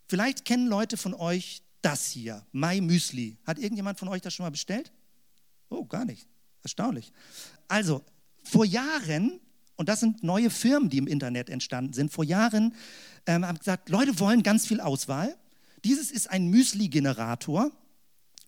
Vielleicht 0.07 0.45
kennen 0.45 0.67
Leute 0.67 0.97
von 0.97 1.13
euch 1.13 1.61
das 1.81 2.09
hier, 2.09 2.45
My 2.51 2.81
Müsli. 2.81 3.37
Hat 3.45 3.59
irgendjemand 3.59 3.99
von 3.99 4.07
euch 4.07 4.21
das 4.21 4.33
schon 4.33 4.45
mal 4.45 4.51
bestellt? 4.51 4.91
Oh, 5.69 5.85
gar 5.85 6.05
nicht. 6.05 6.27
Erstaunlich. 6.63 7.11
Also, 7.67 8.03
vor 8.43 8.65
Jahren, 8.65 9.39
und 9.75 9.89
das 9.89 9.99
sind 9.99 10.23
neue 10.23 10.49
Firmen, 10.49 10.89
die 10.89 10.97
im 10.97 11.07
Internet 11.07 11.49
entstanden 11.49 11.93
sind, 11.93 12.11
vor 12.11 12.23
Jahren 12.23 12.73
ähm, 13.25 13.45
haben 13.45 13.57
gesagt, 13.57 13.89
Leute 13.89 14.19
wollen 14.19 14.43
ganz 14.43 14.67
viel 14.67 14.81
Auswahl. 14.81 15.35
Dieses 15.83 16.11
ist 16.11 16.29
ein 16.29 16.47
Müsli-Generator. 16.47 17.71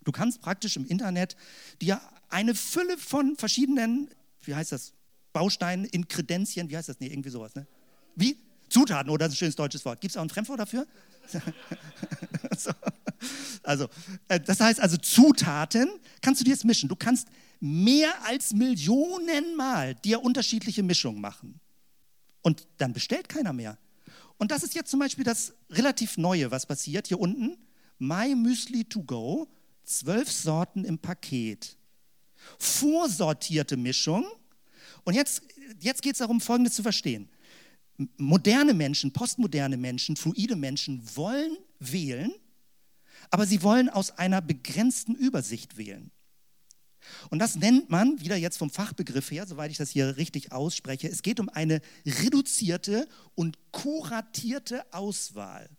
Du 0.04 0.12
kannst 0.12 0.41
praktisch 0.41 0.76
im 0.78 0.86
Internet 0.86 1.36
dir 1.82 2.00
eine 2.30 2.56
Fülle 2.56 2.98
von 2.98 3.36
verschiedenen, 3.36 4.10
wie 4.41 4.56
heißt 4.56 4.72
das, 4.72 4.93
Bausteinen 5.34 5.86
in 5.86 6.08
Kredenzien, 6.08 6.70
wie 6.70 6.78
heißt 6.78 6.88
das? 6.88 7.00
Nee, 7.00 7.08
irgendwie 7.08 7.30
sowas, 7.30 7.56
ne? 7.56 7.68
Wie? 8.16 8.38
Zutaten, 8.70 9.10
oder 9.10 9.26
oh, 9.26 9.28
das 9.28 9.30
ist 9.30 9.36
ein 9.36 9.38
schönes 9.39 9.56
deutsches 9.56 9.86
Wort. 9.86 10.02
Gibt 10.02 10.12
es 10.12 10.18
auch 10.18 10.22
ein 10.22 10.30
Fremdwort 10.30 10.60
dafür? 10.60 10.88
so. 12.58 12.72
Also, 13.64 13.88
äh, 14.28 14.39
das 14.39 14.60
heißt 14.60 14.80
also 14.80 14.98
Zutaten 14.98 15.89
kannst 16.22 16.41
du 16.41 16.46
dir 16.46 16.52
jetzt 16.52 16.66
mischen. 16.66 16.89
Du 16.89 16.96
kannst 16.96 17.28
mehr 17.60 18.24
als 18.26 18.53
Millionenmal 18.53 19.95
dir 19.95 20.24
unterschiedliche 20.24 20.84
Mischungen 20.84 21.22
machen. 21.22 21.60
Und 22.41 22.68
dann 22.78 22.93
bestellt 22.93 23.30
keiner 23.30 23.53
mehr. 23.53 23.78
Und 24.38 24.51
das 24.51 24.64
ist 24.64 24.76
jetzt 24.76 24.91
zum 24.91 24.99
Beispiel 24.99 25.24
das 25.24 25.53
relativ 25.70 26.18
Neue, 26.18 26.51
was 26.51 26.66
passiert. 26.66 27.08
Hier 27.08 27.20
unten, 27.20 27.58
My 27.97 28.36
Müsli 28.36 28.84
to 28.84 29.01
go, 29.01 29.47
zwölf 29.84 30.32
Sorten 30.32 30.84
im 30.84 30.99
Paket. 30.99 31.78
Vorsortierte 32.60 33.78
Mischung. 33.78 34.26
Und 35.03 35.14
jetzt, 35.14 35.41
jetzt 35.80 36.01
geht 36.01 36.14
es 36.14 36.20
darum, 36.20 36.41
Folgendes 36.41 36.76
zu 36.76 36.84
verstehen. 36.84 37.30
Moderne 38.18 38.74
Menschen, 38.74 39.14
postmoderne 39.14 39.78
Menschen, 39.78 40.18
fluide 40.18 40.58
Menschen 40.58 41.01
wollen 41.16 41.58
wählen, 41.80 42.34
aber 43.30 43.45
sie 43.45 43.64
wollen 43.64 43.89
aus 43.89 44.12
einer 44.12 44.41
begrenzten 44.41 45.16
Übersicht 45.16 45.78
wählen. 45.78 46.12
Und 47.30 47.39
das 47.39 47.56
nennt 47.56 47.89
man, 47.89 48.20
wieder 48.20 48.36
jetzt 48.36 48.58
vom 48.58 48.70
Fachbegriff 48.70 49.32
her, 49.32 49.45
soweit 49.47 49.72
ich 49.72 49.78
das 49.78 49.91
hier 49.91 50.18
richtig 50.18 50.51
ausspreche, 50.51 51.08
es 51.08 51.22
geht 51.22 51.39
um 51.39 51.49
eine 51.49 51.82
reduzierte 52.06 53.08
und 53.36 53.58
kuratierte 53.72 54.84
Auswahl. 54.93 55.70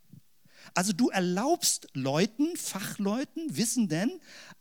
Also 0.74 0.92
du 0.92 1.10
erlaubst 1.10 1.88
Leuten, 1.94 2.56
Fachleuten, 2.56 3.56
Wissenden, 3.56 4.10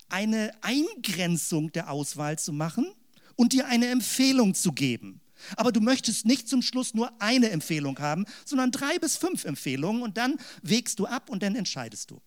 eine 0.09 0.51
Eingrenzung 0.61 1.71
der 1.71 1.89
Auswahl 1.89 2.37
zu 2.37 2.53
machen 2.53 2.87
und 3.35 3.53
dir 3.53 3.67
eine 3.67 3.87
Empfehlung 3.87 4.53
zu 4.53 4.71
geben. 4.71 5.21
Aber 5.57 5.71
du 5.71 5.81
möchtest 5.81 6.25
nicht 6.25 6.47
zum 6.47 6.61
Schluss 6.61 6.93
nur 6.93 7.11
eine 7.21 7.49
Empfehlung 7.49 7.99
haben, 7.99 8.25
sondern 8.45 8.71
drei 8.71 8.97
bis 8.99 9.17
fünf 9.17 9.45
Empfehlungen 9.45 10.01
und 10.01 10.17
dann 10.17 10.37
wägst 10.61 10.99
du 10.99 11.05
ab 11.05 11.29
und 11.29 11.43
dann 11.43 11.55
entscheidest 11.55 12.11
du. 12.11 12.21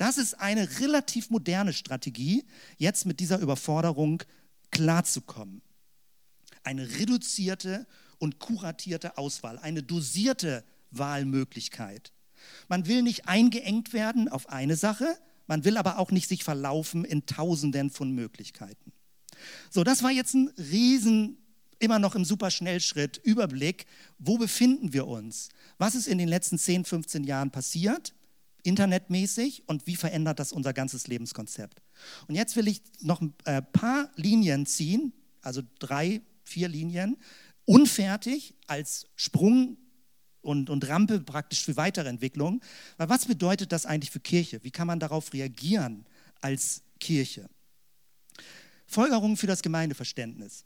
Das 0.00 0.16
ist 0.16 0.40
eine 0.40 0.80
relativ 0.80 1.28
moderne 1.28 1.74
Strategie, 1.74 2.46
jetzt 2.78 3.04
mit 3.04 3.20
dieser 3.20 3.38
Überforderung 3.38 4.22
klarzukommen. 4.70 5.60
Eine 6.64 6.88
reduzierte 6.98 7.86
und 8.18 8.38
kuratierte 8.38 9.18
Auswahl, 9.18 9.58
eine 9.58 9.82
dosierte 9.82 10.64
Wahlmöglichkeit. 10.90 12.14
Man 12.66 12.86
will 12.86 13.02
nicht 13.02 13.28
eingeengt 13.28 13.92
werden 13.92 14.30
auf 14.30 14.48
eine 14.48 14.74
Sache, 14.74 15.18
man 15.46 15.66
will 15.66 15.76
aber 15.76 15.98
auch 15.98 16.12
nicht 16.12 16.30
sich 16.30 16.44
verlaufen 16.44 17.04
in 17.04 17.26
Tausenden 17.26 17.90
von 17.90 18.10
Möglichkeiten. 18.10 18.92
So, 19.68 19.84
das 19.84 20.02
war 20.02 20.10
jetzt 20.10 20.32
ein 20.32 20.48
riesen, 20.56 21.36
immer 21.78 21.98
noch 21.98 22.14
im 22.14 22.24
Superschnellschritt 22.24 23.18
Überblick, 23.18 23.84
wo 24.18 24.38
befinden 24.38 24.94
wir 24.94 25.06
uns? 25.06 25.50
Was 25.76 25.94
ist 25.94 26.06
in 26.06 26.16
den 26.16 26.28
letzten 26.28 26.58
10, 26.58 26.86
15 26.86 27.24
Jahren 27.24 27.50
passiert? 27.50 28.14
Internetmäßig 28.62 29.64
und 29.66 29.86
wie 29.86 29.96
verändert 29.96 30.38
das 30.38 30.52
unser 30.52 30.72
ganzes 30.72 31.06
Lebenskonzept. 31.06 31.82
Und 32.28 32.34
jetzt 32.34 32.56
will 32.56 32.68
ich 32.68 32.82
noch 33.00 33.20
ein 33.20 33.34
äh, 33.44 33.62
paar 33.62 34.10
Linien 34.16 34.66
ziehen, 34.66 35.12
also 35.42 35.62
drei, 35.78 36.22
vier 36.44 36.68
Linien, 36.68 37.16
unfertig 37.64 38.54
als 38.66 39.06
Sprung 39.16 39.76
und, 40.42 40.70
und 40.70 40.88
Rampe 40.88 41.20
praktisch 41.20 41.64
für 41.64 41.76
weitere 41.76 42.08
Entwicklungen. 42.08 42.60
Weil 42.96 43.08
was 43.08 43.26
bedeutet 43.26 43.72
das 43.72 43.86
eigentlich 43.86 44.10
für 44.10 44.20
Kirche? 44.20 44.62
Wie 44.64 44.70
kann 44.70 44.86
man 44.86 45.00
darauf 45.00 45.32
reagieren 45.32 46.06
als 46.40 46.82
Kirche? 46.98 47.48
Folgerungen 48.86 49.36
für 49.36 49.46
das 49.46 49.62
Gemeindeverständnis. 49.62 50.64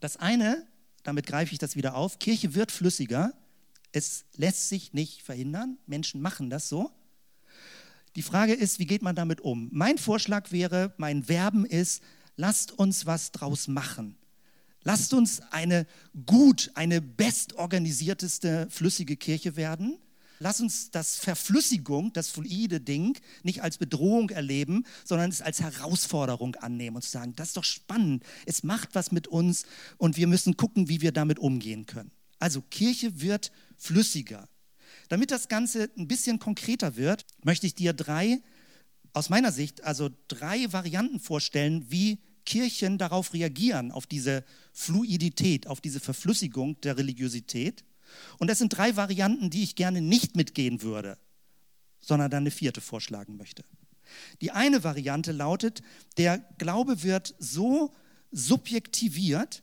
Das 0.00 0.16
eine, 0.16 0.66
damit 1.02 1.26
greife 1.26 1.52
ich 1.52 1.58
das 1.58 1.74
wieder 1.74 1.94
auf, 1.96 2.18
Kirche 2.18 2.54
wird 2.54 2.70
flüssiger. 2.70 3.32
Es 3.90 4.26
lässt 4.36 4.68
sich 4.68 4.92
nicht 4.92 5.22
verhindern. 5.22 5.78
Menschen 5.86 6.20
machen 6.20 6.50
das 6.50 6.68
so. 6.68 6.92
Die 8.16 8.22
Frage 8.22 8.54
ist, 8.54 8.78
wie 8.78 8.86
geht 8.86 9.02
man 9.02 9.14
damit 9.14 9.40
um? 9.40 9.68
Mein 9.72 9.98
Vorschlag 9.98 10.50
wäre, 10.52 10.94
mein 10.96 11.28
Werben 11.28 11.64
ist, 11.64 12.02
lasst 12.36 12.72
uns 12.72 13.06
was 13.06 13.32
draus 13.32 13.68
machen. 13.68 14.16
Lasst 14.82 15.12
uns 15.12 15.40
eine 15.50 15.86
gut, 16.26 16.70
eine 16.74 17.00
bestorganisierteste, 17.00 18.68
flüssige 18.70 19.16
Kirche 19.16 19.56
werden. 19.56 19.98
Lass 20.38 20.60
uns 20.60 20.90
das 20.90 21.16
Verflüssigung, 21.16 22.12
das 22.12 22.28
fluide 22.28 22.80
Ding, 22.80 23.18
nicht 23.42 23.62
als 23.62 23.76
Bedrohung 23.76 24.30
erleben, 24.30 24.84
sondern 25.04 25.30
es 25.30 25.42
als 25.42 25.60
Herausforderung 25.60 26.54
annehmen 26.56 26.96
und 26.96 27.04
sagen, 27.04 27.34
das 27.34 27.48
ist 27.48 27.56
doch 27.56 27.64
spannend, 27.64 28.22
es 28.46 28.62
macht 28.62 28.94
was 28.94 29.10
mit 29.10 29.26
uns 29.26 29.64
und 29.96 30.16
wir 30.16 30.28
müssen 30.28 30.56
gucken, 30.56 30.88
wie 30.88 31.00
wir 31.00 31.10
damit 31.10 31.40
umgehen 31.40 31.86
können. 31.86 32.12
Also 32.38 32.62
Kirche 32.62 33.20
wird 33.20 33.50
flüssiger. 33.76 34.48
Damit 35.08 35.30
das 35.30 35.48
Ganze 35.48 35.90
ein 35.96 36.08
bisschen 36.08 36.38
konkreter 36.38 36.96
wird, 36.96 37.24
möchte 37.42 37.66
ich 37.66 37.74
dir 37.74 37.92
drei, 37.92 38.40
aus 39.12 39.30
meiner 39.30 39.52
Sicht, 39.52 39.84
also 39.84 40.10
drei 40.28 40.72
Varianten 40.72 41.18
vorstellen, 41.18 41.86
wie 41.90 42.18
Kirchen 42.44 42.98
darauf 42.98 43.34
reagieren, 43.34 43.90
auf 43.90 44.06
diese 44.06 44.44
Fluidität, 44.72 45.66
auf 45.66 45.80
diese 45.80 46.00
Verflüssigung 46.00 46.80
der 46.80 46.96
Religiosität. 46.96 47.84
Und 48.38 48.48
das 48.48 48.58
sind 48.58 48.70
drei 48.70 48.96
Varianten, 48.96 49.50
die 49.50 49.62
ich 49.62 49.76
gerne 49.76 50.00
nicht 50.00 50.36
mitgehen 50.36 50.82
würde, 50.82 51.18
sondern 52.00 52.30
dann 52.30 52.44
eine 52.44 52.50
vierte 52.50 52.80
vorschlagen 52.80 53.36
möchte. 53.36 53.64
Die 54.40 54.50
eine 54.50 54.84
Variante 54.84 55.32
lautet, 55.32 55.82
der 56.16 56.38
Glaube 56.56 57.02
wird 57.02 57.34
so 57.38 57.92
subjektiviert, 58.30 59.62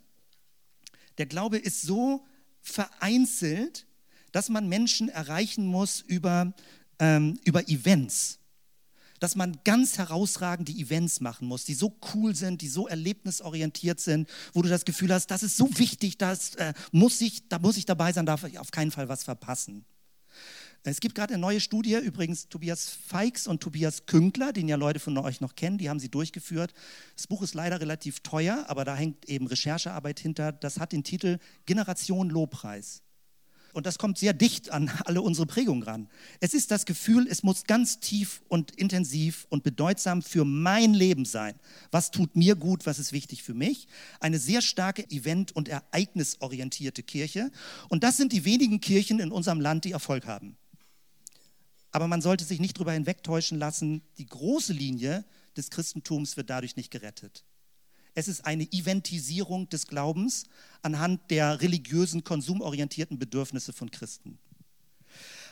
der 1.18 1.26
Glaube 1.26 1.58
ist 1.58 1.82
so 1.82 2.26
vereinzelt, 2.62 3.88
dass 4.36 4.50
man 4.50 4.68
Menschen 4.68 5.08
erreichen 5.08 5.66
muss 5.66 6.02
über, 6.02 6.54
ähm, 7.00 7.40
über 7.46 7.70
Events. 7.70 8.38
Dass 9.22 9.38
man 9.38 9.58
ganz 9.64 9.98
herausragende 9.98 10.74
Events 10.74 11.22
machen 11.22 11.48
muss, 11.48 11.64
die 11.64 11.74
so 11.74 11.98
cool 12.14 12.36
sind, 12.36 12.62
die 12.62 12.68
so 12.68 12.86
erlebnisorientiert 12.86 14.02
sind, 14.02 14.28
wo 14.52 14.62
du 14.62 14.68
das 14.68 14.84
Gefühl 14.84 15.14
hast, 15.14 15.28
das 15.28 15.42
ist 15.42 15.56
so 15.56 15.70
wichtig, 15.78 16.18
das, 16.18 16.56
äh, 16.56 16.74
muss 16.92 17.22
ich, 17.22 17.48
da 17.48 17.60
muss 17.60 17.78
ich 17.78 17.86
dabei 17.86 18.12
sein, 18.12 18.26
darf 18.26 18.44
ich 18.44 18.60
auf 18.60 18.72
keinen 18.72 18.92
Fall 18.92 19.08
was 19.08 19.24
verpassen. 19.24 19.86
Es 20.84 21.00
gibt 21.00 21.16
gerade 21.16 21.36
eine 21.36 21.42
neue 21.42 21.62
Studie, 21.62 21.96
übrigens 21.96 22.50
Tobias 22.50 22.90
Feix 22.90 23.48
und 23.48 23.64
Tobias 23.64 24.06
Künkler, 24.06 24.52
den 24.52 24.68
ja 24.68 24.76
Leute 24.76 25.00
von 25.00 25.18
euch 25.18 25.40
noch 25.40 25.56
kennen, 25.56 25.78
die 25.78 25.90
haben 25.90 26.02
sie 26.02 26.10
durchgeführt. 26.10 26.74
Das 27.16 27.28
Buch 27.28 27.42
ist 27.42 27.54
leider 27.54 27.80
relativ 27.80 28.20
teuer, 28.20 28.66
aber 28.68 28.84
da 28.84 28.98
hängt 28.98 29.30
eben 29.30 29.48
Recherchearbeit 29.48 30.20
hinter. 30.20 30.52
Das 30.52 30.78
hat 30.78 30.92
den 30.92 31.06
Titel 31.06 31.40
Generation 31.66 32.30
Lobpreis. 32.30 33.02
Und 33.76 33.86
das 33.86 33.98
kommt 33.98 34.18
sehr 34.18 34.32
dicht 34.32 34.72
an 34.72 34.90
alle 35.04 35.22
unsere 35.22 35.46
Prägungen 35.46 35.84
ran. 35.84 36.08
Es 36.40 36.54
ist 36.54 36.72
das 36.72 36.86
Gefühl, 36.86 37.28
es 37.30 37.44
muss 37.44 37.66
ganz 37.66 38.00
tief 38.00 38.42
und 38.48 38.72
intensiv 38.72 39.48
und 39.50 39.64
bedeutsam 39.64 40.22
für 40.22 40.46
mein 40.46 40.94
Leben 40.94 41.26
sein. 41.26 41.60
Was 41.92 42.10
tut 42.10 42.38
mir 42.38 42.56
gut, 42.56 42.86
was 42.86 43.00
ist 43.00 43.12
wichtig 43.12 43.44
für 43.44 43.54
mich? 43.54 43.90
Eine 44.22 44.40
sehr 44.40 44.62
starke 44.62 45.04
event- 45.12 45.54
und 45.54 45.68
ereignisorientierte 45.68 47.04
Kirche. 47.04 47.52
Und 47.90 48.06
das 48.06 48.16
sind 48.16 48.32
die 48.32 48.46
wenigen 48.46 48.80
Kirchen 48.80 49.20
in 49.20 49.30
unserem 49.30 49.60
Land, 49.60 49.84
die 49.84 49.92
Erfolg 49.92 50.26
haben. 50.26 50.56
Aber 51.92 52.08
man 52.08 52.22
sollte 52.22 52.46
sich 52.46 52.62
nicht 52.62 52.78
darüber 52.78 52.94
hinwegtäuschen 52.94 53.60
lassen, 53.60 54.04
die 54.18 54.26
große 54.26 54.72
Linie 54.72 55.26
des 55.58 55.70
Christentums 55.70 56.38
wird 56.38 56.50
dadurch 56.50 56.78
nicht 56.78 56.92
gerettet. 56.92 57.44
Es 58.16 58.28
ist 58.28 58.46
eine 58.46 58.64
Eventisierung 58.72 59.70
des 59.70 59.88
Glaubens 59.88 60.46
anhand 60.82 61.30
der 61.30 61.62
religiösen, 61.62 62.24
konsumorientierten 62.24 63.20
Bedürfnisse 63.20 63.74
von 63.74 63.92
Christen. 63.92 64.40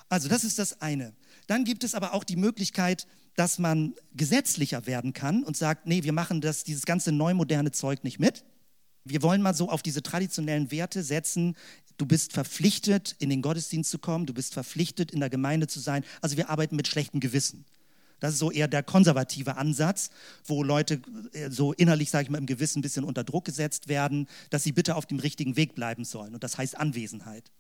Also 0.10 0.30
das 0.30 0.44
ist 0.44 0.60
das 0.60 0.82
eine. 0.82 1.14
Dann 1.48 1.66
gibt 1.66 1.84
es 1.84 1.96
aber 1.96 2.14
auch 2.14 2.24
die 2.24 2.36
Möglichkeit, 2.36 3.08
dass 3.36 3.60
man 3.60 3.94
gesetzlicher 4.14 4.86
werden 4.86 5.14
kann 5.14 5.44
und 5.44 5.58
sagt, 5.58 5.88
nee, 5.88 6.04
wir 6.04 6.14
machen 6.14 6.42
das, 6.42 6.64
dieses 6.64 6.86
ganze 6.86 7.12
neumoderne 7.12 7.72
Zeug 7.72 8.04
nicht 8.04 8.20
mit. 8.20 8.44
Wir 9.06 9.22
wollen 9.22 9.42
mal 9.42 9.54
so 9.54 9.70
auf 9.70 9.82
diese 9.82 10.02
traditionellen 10.02 10.72
Werte 10.72 11.04
setzen, 11.04 11.56
Du 11.98 12.06
bist 12.08 12.34
verpflichtet, 12.34 13.16
in 13.20 13.30
den 13.30 13.42
Gottesdienst 13.42 13.92
zu 13.92 14.00
kommen. 14.00 14.26
Du 14.26 14.34
bist 14.34 14.54
verpflichtet, 14.54 15.12
in 15.12 15.20
der 15.20 15.30
Gemeinde 15.30 15.68
zu 15.68 15.80
sein. 15.80 16.04
Also 16.22 16.38
wir 16.38 16.50
arbeiten 16.50 16.76
mit 16.76 16.88
schlechtem 16.88 17.20
Gewissen. 17.20 17.66
Das 18.24 18.32
ist 18.32 18.40
so 18.40 18.52
eher 18.52 18.70
der 18.70 18.84
konservative 18.84 19.58
Ansatz, 19.58 20.10
wo 20.46 20.64
Leute 20.64 21.02
äh, 21.34 21.50
so 21.50 21.74
innerlich, 21.74 22.10
sage 22.10 22.24
ich 22.24 22.30
mal, 22.30 22.38
im 22.38 22.46
Gewissen 22.46 22.80
ein 22.80 22.82
bisschen 22.82 23.04
unter 23.04 23.26
Druck 23.26 23.44
gesetzt 23.44 23.90
werden, 23.90 24.28
dass 24.50 24.64
sie 24.64 24.72
bitte 24.72 24.96
auf 24.96 25.06
dem 25.06 25.20
richtigen 25.20 25.58
Weg 25.58 25.76
bleiben 25.76 26.06
sollen. 26.06 26.34
Und 26.34 26.42
das 26.42 26.58
heißt 26.58 26.78
Anwesenheit. 26.78 27.52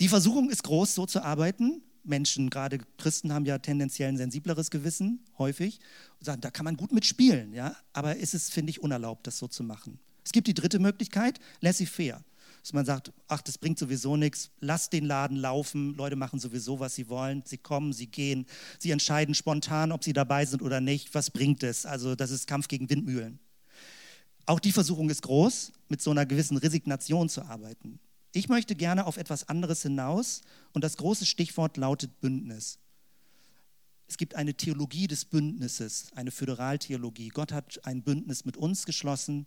Die 0.00 0.08
Versuchung 0.08 0.50
ist 0.50 0.64
groß, 0.64 0.96
so 0.96 1.06
zu 1.06 1.22
arbeiten. 1.22 1.84
Menschen, 2.02 2.50
gerade 2.50 2.80
Christen, 2.98 3.32
haben 3.32 3.44
ja 3.44 3.58
tendenziell 3.58 4.08
ein 4.08 4.16
sensibleres 4.16 4.72
Gewissen, 4.72 5.24
häufig. 5.38 5.78
Und 6.18 6.24
sagen, 6.24 6.40
da 6.40 6.50
kann 6.50 6.64
man 6.64 6.76
gut 6.76 6.90
mitspielen. 6.90 7.54
Ja? 7.54 7.76
Aber 7.92 8.16
ist 8.16 8.34
es, 8.34 8.50
finde 8.50 8.70
ich, 8.70 8.82
unerlaubt, 8.82 9.24
das 9.28 9.38
so 9.38 9.46
zu 9.46 9.62
machen. 9.62 10.00
Es 10.24 10.32
gibt 10.32 10.48
die 10.48 10.54
dritte 10.54 10.80
Möglichkeit, 10.80 11.38
laissez-faire 11.60 12.24
dass 12.62 12.72
man 12.72 12.84
sagt, 12.84 13.12
ach, 13.28 13.40
das 13.40 13.58
bringt 13.58 13.78
sowieso 13.78 14.16
nichts, 14.16 14.50
lass 14.60 14.90
den 14.90 15.06
Laden 15.06 15.36
laufen, 15.36 15.94
Leute 15.94 16.16
machen 16.16 16.38
sowieso, 16.38 16.80
was 16.80 16.94
sie 16.94 17.08
wollen, 17.08 17.42
sie 17.46 17.58
kommen, 17.58 17.92
sie 17.92 18.06
gehen, 18.06 18.46
sie 18.78 18.90
entscheiden 18.90 19.34
spontan, 19.34 19.92
ob 19.92 20.04
sie 20.04 20.12
dabei 20.12 20.44
sind 20.44 20.62
oder 20.62 20.80
nicht, 20.80 21.14
was 21.14 21.30
bringt 21.30 21.62
es? 21.62 21.86
Also 21.86 22.14
das 22.14 22.30
ist 22.30 22.46
Kampf 22.46 22.68
gegen 22.68 22.90
Windmühlen. 22.90 23.38
Auch 24.46 24.60
die 24.60 24.72
Versuchung 24.72 25.10
ist 25.10 25.22
groß, 25.22 25.72
mit 25.88 26.02
so 26.02 26.10
einer 26.10 26.26
gewissen 26.26 26.56
Resignation 26.56 27.28
zu 27.28 27.42
arbeiten. 27.42 28.00
Ich 28.32 28.48
möchte 28.48 28.74
gerne 28.76 29.06
auf 29.06 29.16
etwas 29.16 29.48
anderes 29.48 29.82
hinaus 29.82 30.42
und 30.72 30.84
das 30.84 30.96
große 30.96 31.26
Stichwort 31.26 31.76
lautet 31.76 32.20
Bündnis. 32.20 32.78
Es 34.06 34.16
gibt 34.16 34.34
eine 34.34 34.54
Theologie 34.54 35.06
des 35.06 35.24
Bündnisses, 35.24 36.08
eine 36.16 36.32
Föderaltheologie. 36.32 37.28
Gott 37.28 37.52
hat 37.52 37.80
ein 37.84 38.02
Bündnis 38.02 38.44
mit 38.44 38.56
uns 38.56 38.84
geschlossen 38.84 39.46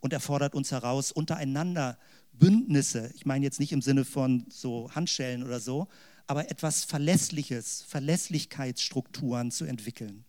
und 0.00 0.12
er 0.12 0.20
fordert 0.20 0.54
uns 0.54 0.70
heraus, 0.70 1.12
untereinander 1.12 1.98
Bündnisse, 2.32 3.10
ich 3.14 3.26
meine 3.26 3.44
jetzt 3.44 3.60
nicht 3.60 3.72
im 3.72 3.82
Sinne 3.82 4.04
von 4.04 4.46
so 4.48 4.90
Handschellen 4.94 5.42
oder 5.42 5.60
so, 5.60 5.88
aber 6.26 6.50
etwas 6.50 6.84
Verlässliches, 6.84 7.82
Verlässlichkeitsstrukturen 7.88 9.50
zu 9.50 9.64
entwickeln. 9.64 10.24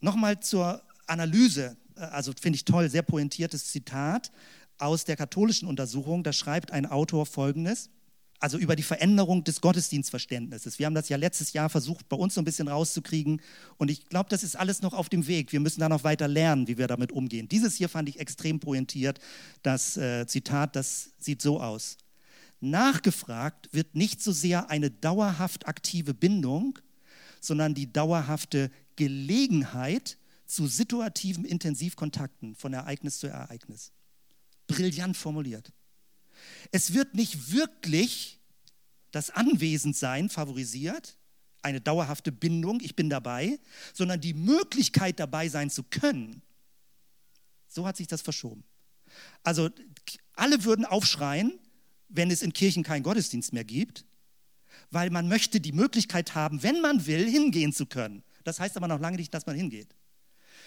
Nochmal 0.00 0.40
zur 0.40 0.82
Analyse, 1.06 1.76
also 1.94 2.32
finde 2.40 2.56
ich 2.56 2.64
toll, 2.64 2.88
sehr 2.88 3.02
pointiertes 3.02 3.68
Zitat 3.68 4.32
aus 4.78 5.04
der 5.04 5.16
katholischen 5.16 5.68
Untersuchung. 5.68 6.24
Da 6.24 6.32
schreibt 6.32 6.72
ein 6.72 6.86
Autor 6.86 7.26
Folgendes 7.26 7.90
also 8.42 8.58
über 8.58 8.74
die 8.74 8.82
Veränderung 8.82 9.44
des 9.44 9.60
Gottesdienstverständnisses. 9.60 10.78
Wir 10.78 10.86
haben 10.86 10.94
das 10.94 11.08
ja 11.08 11.16
letztes 11.16 11.52
Jahr 11.52 11.68
versucht, 11.68 12.08
bei 12.08 12.16
uns 12.16 12.34
so 12.34 12.40
ein 12.40 12.44
bisschen 12.44 12.66
rauszukriegen. 12.66 13.40
Und 13.76 13.90
ich 13.90 14.08
glaube, 14.08 14.28
das 14.30 14.42
ist 14.42 14.56
alles 14.56 14.82
noch 14.82 14.94
auf 14.94 15.08
dem 15.08 15.28
Weg. 15.28 15.52
Wir 15.52 15.60
müssen 15.60 15.80
da 15.80 15.88
noch 15.88 16.02
weiter 16.02 16.26
lernen, 16.26 16.66
wie 16.66 16.76
wir 16.76 16.88
damit 16.88 17.12
umgehen. 17.12 17.48
Dieses 17.48 17.76
hier 17.76 17.88
fand 17.88 18.08
ich 18.08 18.18
extrem 18.18 18.58
pointiert. 18.58 19.20
Das 19.62 19.96
äh, 19.96 20.26
Zitat, 20.26 20.74
das 20.74 21.12
sieht 21.18 21.40
so 21.40 21.60
aus. 21.60 21.98
Nachgefragt 22.60 23.68
wird 23.72 23.94
nicht 23.94 24.20
so 24.20 24.32
sehr 24.32 24.70
eine 24.70 24.90
dauerhaft 24.90 25.68
aktive 25.68 26.12
Bindung, 26.12 26.78
sondern 27.40 27.74
die 27.74 27.92
dauerhafte 27.92 28.70
Gelegenheit 28.96 30.18
zu 30.46 30.66
situativen 30.66 31.44
Intensivkontakten 31.44 32.56
von 32.56 32.72
Ereignis 32.72 33.20
zu 33.20 33.28
Ereignis. 33.28 33.92
Brillant 34.66 35.16
formuliert. 35.16 35.72
Es 36.70 36.92
wird 36.92 37.14
nicht 37.14 37.52
wirklich 37.52 38.40
das 39.10 39.30
Anwesendsein 39.30 40.28
favorisiert, 40.28 41.16
eine 41.62 41.80
dauerhafte 41.80 42.32
Bindung, 42.32 42.80
ich 42.80 42.96
bin 42.96 43.08
dabei, 43.08 43.58
sondern 43.94 44.20
die 44.20 44.34
Möglichkeit 44.34 45.20
dabei 45.20 45.48
sein 45.48 45.70
zu 45.70 45.84
können. 45.84 46.42
So 47.68 47.86
hat 47.86 47.96
sich 47.96 48.06
das 48.06 48.22
verschoben. 48.22 48.64
Also 49.42 49.70
alle 50.34 50.64
würden 50.64 50.84
aufschreien, 50.84 51.58
wenn 52.08 52.30
es 52.30 52.42
in 52.42 52.52
Kirchen 52.52 52.82
keinen 52.82 53.02
Gottesdienst 53.02 53.52
mehr 53.52 53.64
gibt, 53.64 54.04
weil 54.90 55.10
man 55.10 55.28
möchte 55.28 55.60
die 55.60 55.72
Möglichkeit 55.72 56.34
haben, 56.34 56.62
wenn 56.62 56.80
man 56.80 57.06
will, 57.06 57.28
hingehen 57.28 57.72
zu 57.72 57.86
können. 57.86 58.22
Das 58.44 58.60
heißt 58.60 58.76
aber 58.76 58.88
noch 58.88 59.00
lange 59.00 59.16
nicht, 59.16 59.32
dass 59.32 59.46
man 59.46 59.56
hingeht. 59.56 59.94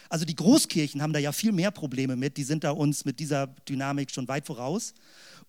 Also 0.09 0.25
die 0.25 0.35
Großkirchen 0.35 1.01
haben 1.01 1.13
da 1.13 1.19
ja 1.19 1.31
viel 1.31 1.51
mehr 1.51 1.71
Probleme 1.71 2.15
mit, 2.15 2.37
die 2.37 2.43
sind 2.43 2.63
da 2.63 2.71
uns 2.71 3.05
mit 3.05 3.19
dieser 3.19 3.47
Dynamik 3.47 4.11
schon 4.11 4.27
weit 4.27 4.45
voraus 4.45 4.93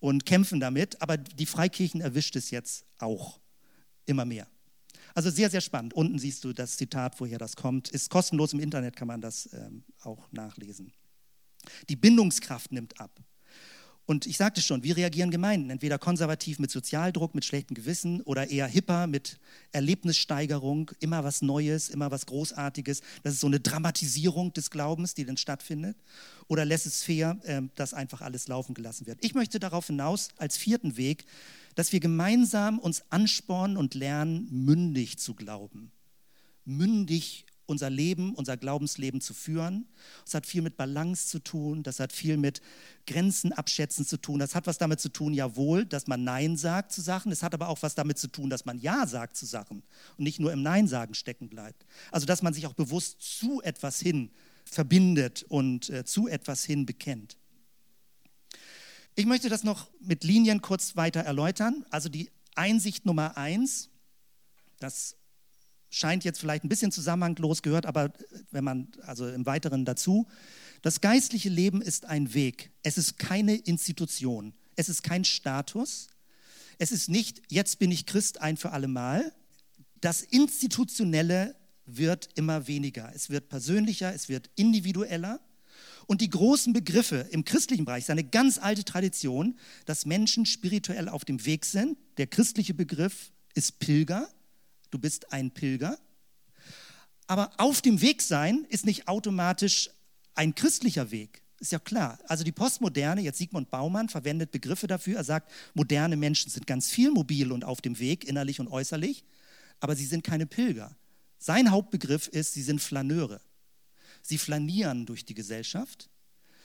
und 0.01 0.27
kämpfen 0.27 0.61
damit. 0.61 1.01
Aber 1.03 1.17
die 1.17 1.47
Freikirchen 1.47 2.01
erwischt 2.01 2.37
es 2.37 2.51
jetzt 2.51 2.85
auch 2.99 3.41
immer 4.05 4.25
mehr. 4.25 4.47
Also 5.15 5.31
sehr, 5.31 5.49
sehr 5.49 5.61
spannend. 5.61 5.95
Unten 5.95 6.19
siehst 6.19 6.45
du 6.45 6.53
das 6.53 6.77
Zitat, 6.77 7.19
woher 7.21 7.39
das 7.39 7.57
kommt. 7.57 7.89
Ist 7.89 8.11
kostenlos 8.11 8.53
im 8.53 8.61
Internet, 8.61 8.97
kann 8.97 9.09
man 9.09 9.21
das 9.21 9.49
ähm, 9.53 9.85
auch 10.03 10.31
nachlesen. 10.31 10.93
Die 11.89 11.97
Bindungskraft 11.97 12.71
nimmt 12.73 13.01
ab. 13.01 13.19
Und 14.07 14.25
ich 14.27 14.37
sagte 14.37 14.63
schon, 14.63 14.85
wie 14.85 14.93
reagieren 14.93 15.33
Gemeinden? 15.33 15.69
Entweder 15.69 15.99
konservativ 15.99 16.61
mit 16.61 16.71
Sozialdruck, 16.71 17.35
mit 17.35 17.45
schlechtem 17.45 17.75
Gewissen 17.75 18.21
oder 18.23 18.49
eher 18.49 18.69
hipper 18.69 19.09
mit 19.09 19.41
Erlebnissteigerung, 19.73 20.93
immer 21.01 21.25
was 21.25 21.43
Neues, 21.43 21.89
immer 21.89 22.13
was 22.13 22.25
Großartiges. 22.27 23.01
Das 23.25 23.35
ist 23.35 23.41
so 23.41 23.49
eine 23.49 23.59
Dramatisierung 23.59 24.53
des 24.53 24.71
Glaubens, 24.71 25.15
die 25.15 25.25
dann 25.25 25.37
stattfindet. 25.37 25.97
Oder 26.47 26.65
lässt 26.65 26.87
es 26.87 27.03
fair, 27.03 27.37
ähm, 27.45 27.71
dass 27.75 27.95
einfach 27.95 28.21
alles 28.21 28.47
laufen 28.47 28.75
gelassen 28.75 29.09
wird. 29.09 29.19
Ich 29.23 29.35
möchte 29.35 29.59
darauf 29.59 29.89
hinaus 29.89 30.29
als 30.37 30.57
vierten 30.57 30.97
Weg, 30.97 31.25
dass 31.75 31.93
wir 31.93 31.99
gemeinsam 31.99 32.79
uns 32.79 33.03
anspornen 33.11 33.77
und 33.77 33.95
lernen, 33.95 34.47
mündig 34.51 35.19
zu 35.19 35.35
glauben. 35.35 35.91
Mündig 36.65 37.46
unser 37.67 37.91
Leben, 37.91 38.35
unser 38.35 38.57
Glaubensleben 38.57 39.21
zu 39.21 39.35
führen. 39.35 39.87
Das 40.25 40.35
hat 40.35 40.47
viel 40.47 40.63
mit 40.63 40.77
Balance 40.77 41.29
zu 41.29 41.39
tun, 41.41 41.83
das 41.83 42.01
hat 42.01 42.13
viel 42.13 42.37
mit 42.37 42.61
Grenzen 43.07 43.53
abschätzen 43.53 44.07
zu 44.07 44.17
tun. 44.17 44.39
Das 44.39 44.55
hat 44.55 44.67
was 44.67 44.79
damit 44.79 45.01
zu 45.01 45.09
tun, 45.09 45.35
jawohl, 45.35 45.85
dass 45.85 46.07
man 46.07 46.25
Nein 46.25 46.57
sagt 46.57 46.93
zu 46.93 47.01
Sachen. 47.01 47.33
Es 47.33 47.43
hat 47.43 47.55
aber 47.55 47.69
auch 47.69 47.83
was 47.83 47.95
damit 47.95 48.19
zu 48.19 48.29
tun, 48.29 48.51
dass 48.51 48.65
man 48.65 48.79
Ja 48.79 49.07
sagt 49.07 49.37
zu 49.37 49.47
Sachen 49.47 49.83
und 50.17 50.25
nicht 50.25 50.41
nur 50.41 50.53
im 50.53 50.63
Nein 50.63 50.89
sagen 50.89 51.15
stecken 51.15 51.49
bleibt. 51.49 51.85
Also 52.11 52.27
dass 52.27 52.43
man 52.43 52.55
sich 52.55 52.67
auch 52.67 52.75
bewusst 52.75 53.21
zu 53.21 53.61
etwas 53.63 54.01
hin 54.01 54.31
verbindet 54.65 55.45
und 55.49 55.91
äh, 55.91 56.05
zu 56.05 56.29
etwas 56.29 56.65
hin 56.65 56.87
bekennt. 56.87 57.37
Ich 59.15 59.27
möchte 59.27 59.49
das 59.49 59.65
noch 59.65 59.89
mit 60.01 60.25
Linien 60.25 60.61
kurz 60.61 60.97
weiter 60.97 61.21
erläutern. 61.21 61.87
Also 61.91 62.09
die 62.09 62.31
Einsicht 62.55 63.07
Nummer 63.07 63.37
eins, 63.37 63.89
das 64.79 65.17
scheint 65.91 66.25
jetzt 66.25 66.41
vielleicht 66.41 66.65
ein 66.65 66.69
bisschen 66.69 66.93
zusammenhanglos, 66.93 67.63
gehört 67.63 67.87
aber, 67.87 68.13
wenn 68.51 68.65
man, 68.65 68.89
also 69.03 69.29
im 69.29 69.47
Weiteren 69.47 69.85
dazu. 69.85 70.27
Das 70.83 71.01
geistliche 71.01 71.49
Leben 71.49 71.81
ist 71.83 72.05
ein 72.05 72.35
Weg. 72.35 72.71
Es 72.83 72.99
ist 72.99 73.19
keine 73.19 73.57
Institution. 73.57 74.53
Es 74.77 74.89
ist 74.89 75.03
kein 75.03 75.25
Status. 75.25 76.09
Es 76.79 76.93
ist 76.93 77.09
nicht, 77.09 77.43
jetzt 77.51 77.79
bin 77.79 77.91
ich 77.91 78.07
Christ 78.07 78.41
ein 78.41 78.57
für 78.57 78.73
alle 78.73 78.89
Mal. 78.89 79.33
Das 80.01 80.23
Institutionelle 80.23 81.57
wird 81.87 82.29
immer 82.35 82.67
weniger. 82.67 83.11
Es 83.15 83.31
wird 83.31 83.49
persönlicher, 83.49 84.13
es 84.15 84.29
wird 84.29 84.51
individueller. 84.57 85.41
Und 86.07 86.21
die 86.21 86.31
großen 86.31 86.73
Begriffe 86.73 87.27
im 87.31 87.45
christlichen 87.45 87.85
Bereich, 87.85 88.05
seine 88.05 88.25
ganz 88.25 88.59
alte 88.59 88.85
Tradition, 88.85 89.59
dass 89.87 90.07
Menschen 90.07 90.47
spirituell 90.47 91.09
auf 91.09 91.25
dem 91.25 91.45
Weg 91.47 91.65
sind. 91.65 91.99
Der 92.19 92.27
christliche 92.27 92.75
Begriff 92.75 93.33
ist 93.55 93.79
Pilger 93.81 94.29
du 94.97 95.01
bist 95.01 95.31
ein 95.31 95.51
Pilger. 95.51 95.99
Aber 97.27 97.53
auf 97.59 97.83
dem 97.83 98.01
Weg 98.01 98.23
sein 98.23 98.67
ist 98.71 98.87
nicht 98.87 99.09
automatisch 99.09 99.91
ein 100.35 100.55
christlicher 100.55 101.11
Weg. 101.11 101.43
Ist 101.61 101.73
ja 101.73 101.79
klar. 101.79 102.19
Also 102.27 102.45
die 102.45 102.53
Postmoderne, 102.53 103.21
jetzt 103.21 103.39
Sigmund 103.39 103.71
Baumann 103.71 104.09
verwendet 104.09 104.53
Begriffe 104.53 104.87
dafür. 104.87 105.17
Er 105.17 105.25
sagt, 105.25 105.53
moderne 105.75 106.17
Menschen 106.17 106.51
sind 106.51 106.67
ganz 106.67 106.89
viel 106.89 107.11
mobil 107.11 107.53
und 107.53 107.65
auf 107.65 107.83
dem 107.83 107.99
Weg, 107.99 108.25
innerlich 108.25 108.59
und 108.59 108.69
äußerlich, 108.69 109.25
aber 109.81 109.97
sie 109.97 110.07
sind 110.07 110.25
keine 110.25 110.47
Pilger. 110.47 110.97
Sein 111.39 111.71
Hauptbegriff 111.71 112.29
ist, 112.29 112.55
sie 112.55 112.63
sind 112.63 112.81
Flaneure. 112.81 113.43
Sie 114.23 114.39
flanieren 114.39 115.05
durch 115.05 115.27
die 115.27 115.35
Gesellschaft, 115.35 116.09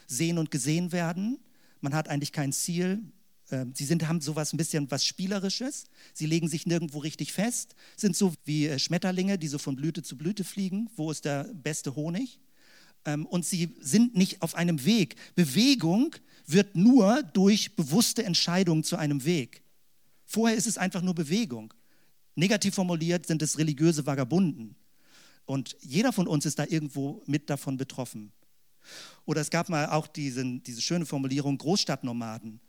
sehen 0.08 0.38
und 0.38 0.52
gesehen 0.52 0.94
werden. 0.94 1.40
Man 1.82 1.94
hat 1.94 2.08
eigentlich 2.08 2.32
kein 2.32 2.54
Ziel. 2.54 3.02
Ähm, 3.52 3.74
sie 3.76 3.86
sind, 3.86 4.08
haben 4.08 4.22
sowas 4.22 4.54
ein 4.54 4.58
bisschen 4.58 4.90
was 4.90 5.06
Spielerisches. 5.06 5.86
Sie 6.14 6.26
legen 6.26 6.48
sich 6.48 6.66
nirgendwo 6.66 7.00
richtig 7.00 7.34
fest, 7.34 7.76
sind 7.96 8.16
so 8.16 8.34
wie 8.46 8.68
äh, 8.68 8.80
Schmetterlinge, 8.80 9.38
die 9.38 9.48
so 9.48 9.58
von 9.58 9.76
Blüte 9.76 10.04
zu 10.04 10.18
Blüte 10.18 10.44
fliegen. 10.44 10.90
Wo 10.96 11.12
ist 11.12 11.26
der 11.26 11.44
beste 11.54 11.96
Honig? 11.96 12.40
Ähm, 13.06 13.26
und 13.26 13.46
sie 13.46 13.76
sind 13.80 14.16
nicht 14.16 14.42
auf 14.42 14.56
einem 14.56 14.86
Weg. 14.86 15.16
Bewegung 15.36 16.16
wird 16.48 16.76
nur 16.76 17.24
durch 17.24 17.76
bewusste 17.76 18.24
Entscheidungen 18.24 18.84
zu 18.84 18.96
einem 18.98 19.26
Weg. 19.26 19.62
Vorher 20.26 20.58
ist 20.58 20.68
es 20.68 20.78
einfach 20.78 21.02
nur 21.02 21.14
Bewegung. 21.14 21.74
Negativ 22.36 22.76
formuliert 22.76 23.26
sind 23.26 23.42
es 23.42 23.58
religiöse 23.58 24.06
Vagabunden. 24.06 24.76
Und 25.46 25.76
jeder 25.82 26.14
von 26.14 26.28
uns 26.28 26.46
ist 26.46 26.60
da 26.60 26.66
irgendwo 26.66 27.22
mit 27.26 27.50
davon 27.50 27.78
betroffen. 27.78 28.32
Oder 29.26 29.42
es 29.42 29.50
gab 29.50 29.70
mal 29.70 29.88
auch 29.88 30.08
diesen, 30.08 30.64
diese 30.64 30.82
schöne 30.82 31.06
Formulierung 31.06 31.58
Großstadtnomaden. 31.58 32.62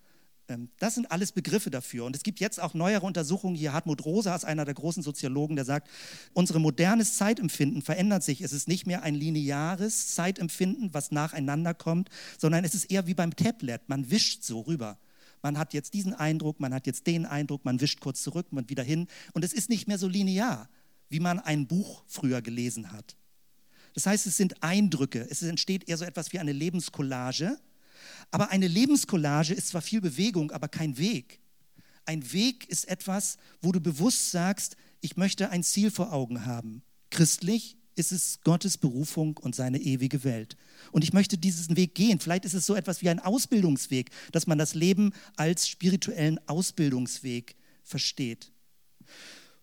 Ähm, 0.48 0.70
das 0.78 0.94
sind 0.94 1.10
alles 1.10 1.32
Begriffe 1.32 1.70
dafür. 1.70 2.04
Und 2.04 2.16
es 2.16 2.22
gibt 2.22 2.40
jetzt 2.40 2.60
auch 2.60 2.74
neuere 2.74 3.06
Untersuchungen. 3.06 3.54
Hier 3.54 3.72
Hartmut 3.72 4.04
Rosa 4.04 4.34
ist 4.34 4.44
einer 4.44 4.64
der 4.64 4.74
großen 4.74 5.02
Soziologen, 5.02 5.56
der 5.56 5.64
sagt, 5.64 5.88
unsere 6.32 6.60
modernes 6.60 7.16
Zeitempfinden 7.16 7.82
verändert 7.82 8.22
sich. 8.22 8.40
Es 8.40 8.52
ist 8.52 8.68
nicht 8.68 8.86
mehr 8.86 9.02
ein 9.02 9.14
lineares 9.14 10.14
Zeitempfinden, 10.14 10.94
was 10.94 11.10
nacheinander 11.10 11.74
kommt, 11.74 12.08
sondern 12.38 12.64
es 12.64 12.74
ist 12.74 12.90
eher 12.90 13.06
wie 13.06 13.14
beim 13.14 13.34
Tablet. 13.36 13.88
Man 13.88 14.10
wischt 14.10 14.42
so 14.42 14.60
rüber. 14.60 14.98
Man 15.42 15.58
hat 15.58 15.74
jetzt 15.74 15.94
diesen 15.94 16.14
Eindruck, 16.14 16.60
man 16.60 16.72
hat 16.72 16.86
jetzt 16.86 17.06
den 17.06 17.26
Eindruck, 17.26 17.64
man 17.64 17.80
wischt 17.80 18.00
kurz 18.00 18.22
zurück, 18.22 18.46
man 18.52 18.68
wieder 18.68 18.84
hin. 18.84 19.08
Und 19.32 19.44
es 19.44 19.52
ist 19.52 19.70
nicht 19.70 19.88
mehr 19.88 19.98
so 19.98 20.06
linear, 20.06 20.68
wie 21.08 21.20
man 21.20 21.40
ein 21.40 21.66
Buch 21.66 22.04
früher 22.06 22.40
gelesen 22.42 22.92
hat. 22.92 23.16
Das 23.94 24.06
heißt, 24.06 24.26
es 24.26 24.36
sind 24.36 24.62
Eindrücke. 24.62 25.26
Es 25.28 25.42
entsteht 25.42 25.88
eher 25.88 25.98
so 25.98 26.04
etwas 26.04 26.32
wie 26.32 26.38
eine 26.38 26.52
Lebenscollage 26.52 27.58
aber 28.30 28.50
eine 28.50 28.68
Lebenscollage 28.68 29.54
ist 29.54 29.68
zwar 29.68 29.82
viel 29.82 30.00
Bewegung, 30.00 30.50
aber 30.50 30.68
kein 30.68 30.98
Weg. 30.98 31.40
Ein 32.04 32.32
Weg 32.32 32.68
ist 32.68 32.88
etwas, 32.88 33.36
wo 33.60 33.72
du 33.72 33.80
bewusst 33.80 34.30
sagst, 34.30 34.76
ich 35.00 35.16
möchte 35.16 35.50
ein 35.50 35.62
Ziel 35.62 35.90
vor 35.90 36.12
Augen 36.12 36.46
haben. 36.46 36.82
Christlich 37.10 37.76
ist 37.94 38.12
es 38.12 38.40
Gottes 38.42 38.78
Berufung 38.78 39.36
und 39.36 39.54
seine 39.54 39.78
ewige 39.78 40.24
Welt. 40.24 40.56
Und 40.92 41.04
ich 41.04 41.12
möchte 41.12 41.36
diesen 41.38 41.76
Weg 41.76 41.94
gehen. 41.94 42.18
Vielleicht 42.18 42.44
ist 42.44 42.54
es 42.54 42.66
so 42.66 42.74
etwas 42.74 43.02
wie 43.02 43.10
ein 43.10 43.20
Ausbildungsweg, 43.20 44.10
dass 44.32 44.46
man 44.46 44.58
das 44.58 44.74
Leben 44.74 45.12
als 45.36 45.68
spirituellen 45.68 46.40
Ausbildungsweg 46.48 47.56
versteht. 47.82 48.50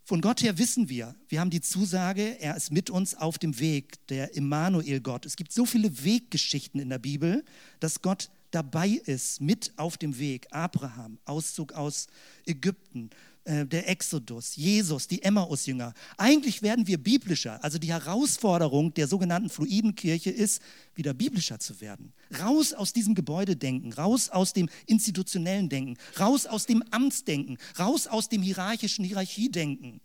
Von 0.09 0.21
Gott 0.21 0.41
her 0.41 0.57
wissen 0.57 0.89
wir, 0.89 1.13
wir 1.27 1.39
haben 1.39 1.51
die 1.51 1.61
Zusage, 1.61 2.39
er 2.39 2.57
ist 2.57 2.71
mit 2.71 2.89
uns 2.89 3.13
auf 3.13 3.37
dem 3.37 3.59
Weg, 3.59 4.07
der 4.07 4.33
Immanuel 4.33 5.01
Gott. 5.01 5.27
Es 5.27 5.35
gibt 5.35 5.53
so 5.53 5.67
viele 5.67 6.03
Weggeschichten 6.03 6.81
in 6.81 6.89
der 6.89 6.97
Bibel, 6.97 7.45
dass 7.79 8.01
Gott 8.01 8.31
dabei 8.49 8.87
ist, 8.87 9.39
mit 9.39 9.71
auf 9.77 9.97
dem 9.97 10.17
Weg. 10.17 10.47
Abraham, 10.49 11.19
Auszug 11.25 11.73
aus 11.73 12.07
Ägypten, 12.47 13.11
äh, 13.49 13.65
der 13.65 13.89
Exodus, 13.89 14.55
Jesus, 14.55 15.07
die 15.07 15.23
Emmaus-Jünger. 15.23 15.95
Eigentlich 16.17 16.61
werden 16.61 16.85
wir 16.85 16.99
biblischer. 16.99 17.63
Also 17.63 17.79
die 17.79 17.91
Herausforderung 17.91 18.93
der 18.93 19.07
sogenannten 19.07 19.49
fluiden 19.49 19.95
Kirche 19.95 20.29
ist, 20.29 20.61
wieder 20.93 21.15
biblischer 21.15 21.59
zu 21.59 21.81
werden. 21.81 22.13
Raus 22.39 22.73
aus 22.73 22.93
diesem 22.93 23.15
Gebäudedenken, 23.15 23.91
raus 23.93 24.29
aus 24.29 24.53
dem 24.53 24.69
institutionellen 24.85 25.67
Denken, 25.67 25.97
raus 26.19 26.45
aus 26.45 26.67
dem 26.67 26.83
Amtsdenken, 26.91 27.57
raus 27.79 28.05
aus 28.05 28.29
dem 28.29 28.43
hierarchischen 28.43 29.03
Hierarchiedenken 29.03 29.99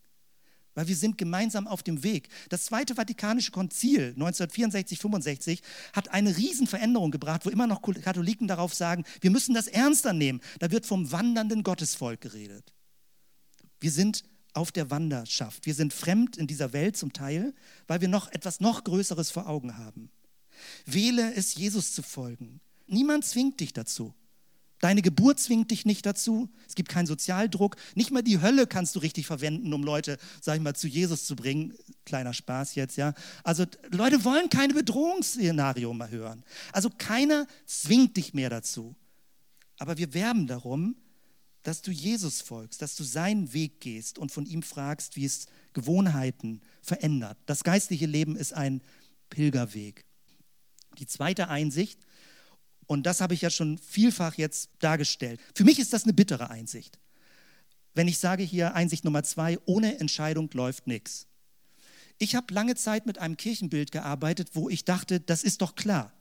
weil 0.77 0.89
wir 0.89 0.97
sind 0.97 1.19
gemeinsam 1.19 1.69
auf 1.69 1.85
dem 1.85 2.03
Weg. 2.03 2.29
Das 2.49 2.65
Zweite 2.65 2.97
Vatikanische 2.97 3.53
Konzil 3.53 4.09
1964, 4.15 4.99
65 4.99 5.63
hat 5.93 6.11
eine 6.11 6.37
Riesenveränderung 6.37 7.13
gebracht, 7.13 7.47
wo 7.47 7.51
immer 7.51 7.69
noch 7.69 7.81
Katholiken 7.81 8.49
darauf 8.49 8.75
sagen, 8.75 9.05
wir 9.21 9.31
müssen 9.31 9.55
das 9.55 9.69
ernster 9.69 10.13
nehmen. 10.13 10.41
Da 10.59 10.73
wird 10.73 10.85
vom 10.85 11.13
wandernden 11.13 11.63
Gottesvolk 11.63 12.23
geredet. 12.23 12.73
Wir 13.85 13.93
sind 13.93 14.25
auf 14.55 14.73
der 14.73 14.91
Wanderschaft. 14.91 15.67
Wir 15.67 15.75
sind 15.75 15.93
fremd 15.93 16.39
in 16.39 16.47
dieser 16.47 16.73
Welt 16.73 16.97
zum 16.97 17.13
Teil, 17.13 17.53
weil 17.87 18.01
wir 18.01 18.09
noch 18.09 18.33
etwas 18.33 18.59
noch 18.61 18.83
Größeres 18.83 19.31
vor 19.31 19.47
Augen 19.47 19.77
haben. 19.77 20.09
Wähle 20.87 21.35
es, 21.35 21.55
Jesus 21.55 21.93
zu 21.93 22.03
folgen. 22.03 22.63
Niemand 22.87 23.27
zwingt 23.27 23.61
dich 23.61 23.75
dazu. 23.75 24.15
Deine 24.81 25.03
Geburt 25.03 25.39
zwingt 25.39 25.71
dich 25.71 25.85
nicht 25.85 26.07
dazu. 26.07 26.49
Es 26.67 26.77
gibt 26.77 26.89
keinen 26.89 27.05
Sozialdruck. 27.05 27.77
Nicht 27.95 28.11
mal 28.11 28.23
die 28.23 28.41
Hölle 28.41 28.67
kannst 28.67 28.97
du 28.97 29.01
richtig 29.01 29.27
verwenden, 29.27 29.71
um 29.75 29.83
Leute, 29.83 30.17
sag 30.41 30.57
ich 30.57 30.63
mal, 30.63 30.75
zu 30.75 30.89
Jesus 30.89 31.27
zu 31.27 31.37
bringen. 31.37 31.75
Kleiner 32.07 32.33
Spaß 32.33 32.77
jetzt, 32.77 32.97
ja. 32.97 33.13
Also 33.43 33.67
Leute 33.91 34.25
wollen 34.25 34.49
keine 34.49 34.73
Bedrohungsszenario 34.73 35.93
mehr 35.93 36.09
hören. 36.09 36.43
Also 36.73 36.89
keiner 36.89 37.47
zwingt 37.67 38.17
dich 38.17 38.33
mehr 38.33 38.49
dazu. 38.49 38.97
Aber 39.77 39.99
wir 39.99 40.15
werben 40.15 40.47
darum, 40.47 40.97
dass 41.65 41.83
du 41.83 41.91
Jesus 41.91 42.43
folgst, 42.43 42.81
dass 42.83 42.95
du 42.95 43.03
seinen 43.03 43.53
Weg 43.53 43.81
gehst 43.81 44.19
und 44.19 44.31
von 44.31 44.47
ihm 44.47 44.63
fragst, 44.63 45.17
wie 45.17 45.25
es 45.25 45.47
Gewohnheiten 45.73 46.61
verändert. 46.83 47.39
Das 47.47 47.65
geistliche 47.65 48.07
Leben 48.07 48.37
ist 48.37 48.53
ein 48.53 48.83
Pilgerweg. 49.31 50.05
Die 50.99 51.07
zweite 51.07 51.49
Einsicht, 51.49 51.99
und 52.87 53.07
das 53.07 53.21
habe 53.21 53.35
ich 53.35 53.41
ja 53.41 53.51
schon 53.51 53.79
vielfach 53.79 54.35
jetzt 54.35 54.71
dargestellt. 54.79 55.41
Für 55.55 55.65
mich 55.65 55.79
ist 55.79 55.93
das 55.93 56.05
eine 56.05 56.13
bittere 56.13 56.51
Einsicht. 56.51 56.99
Wenn 57.95 58.09
ich 58.09 58.19
sage 58.19 58.43
hier 58.43 58.75
Einsicht 58.75 59.05
Nummer 59.05 59.23
zwei, 59.23 59.59
ohne 59.65 59.99
Entscheidung 59.99 60.51
läuft 60.53 60.87
nichts. 60.87 61.27
Ich 62.19 62.35
habe 62.35 62.53
lange 62.53 62.75
Zeit 62.75 63.07
mit 63.07 63.19
einem 63.19 63.37
Kirchenbild 63.37 63.91
gearbeitet, 63.91 64.51
wo 64.53 64.69
ich 64.69 64.85
dachte, 64.85 65.19
das 65.19 65.43
ist 65.43 65.63
doch 65.63 65.75
klar. 65.75 66.13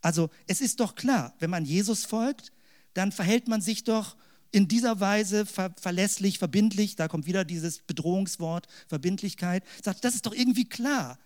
Also 0.00 0.30
es 0.46 0.60
ist 0.60 0.78
doch 0.78 0.94
klar, 0.94 1.34
wenn 1.40 1.50
man 1.50 1.64
Jesus 1.64 2.04
folgt, 2.04 2.52
dann 2.94 3.10
verhält 3.10 3.48
man 3.48 3.60
sich 3.60 3.82
doch 3.82 4.16
in 4.56 4.68
dieser 4.68 5.00
Weise 5.00 5.44
ver 5.44 5.74
verlässlich, 5.78 6.38
verbindlich, 6.38 6.96
da 6.96 7.08
kommt 7.08 7.26
wieder 7.26 7.44
dieses 7.44 7.80
Bedrohungswort, 7.80 8.66
Verbindlichkeit, 8.88 9.62
sagt, 9.84 10.02
das 10.02 10.14
ist 10.14 10.24
doch 10.24 10.32
irgendwie 10.32 10.66
klar. 10.66 11.18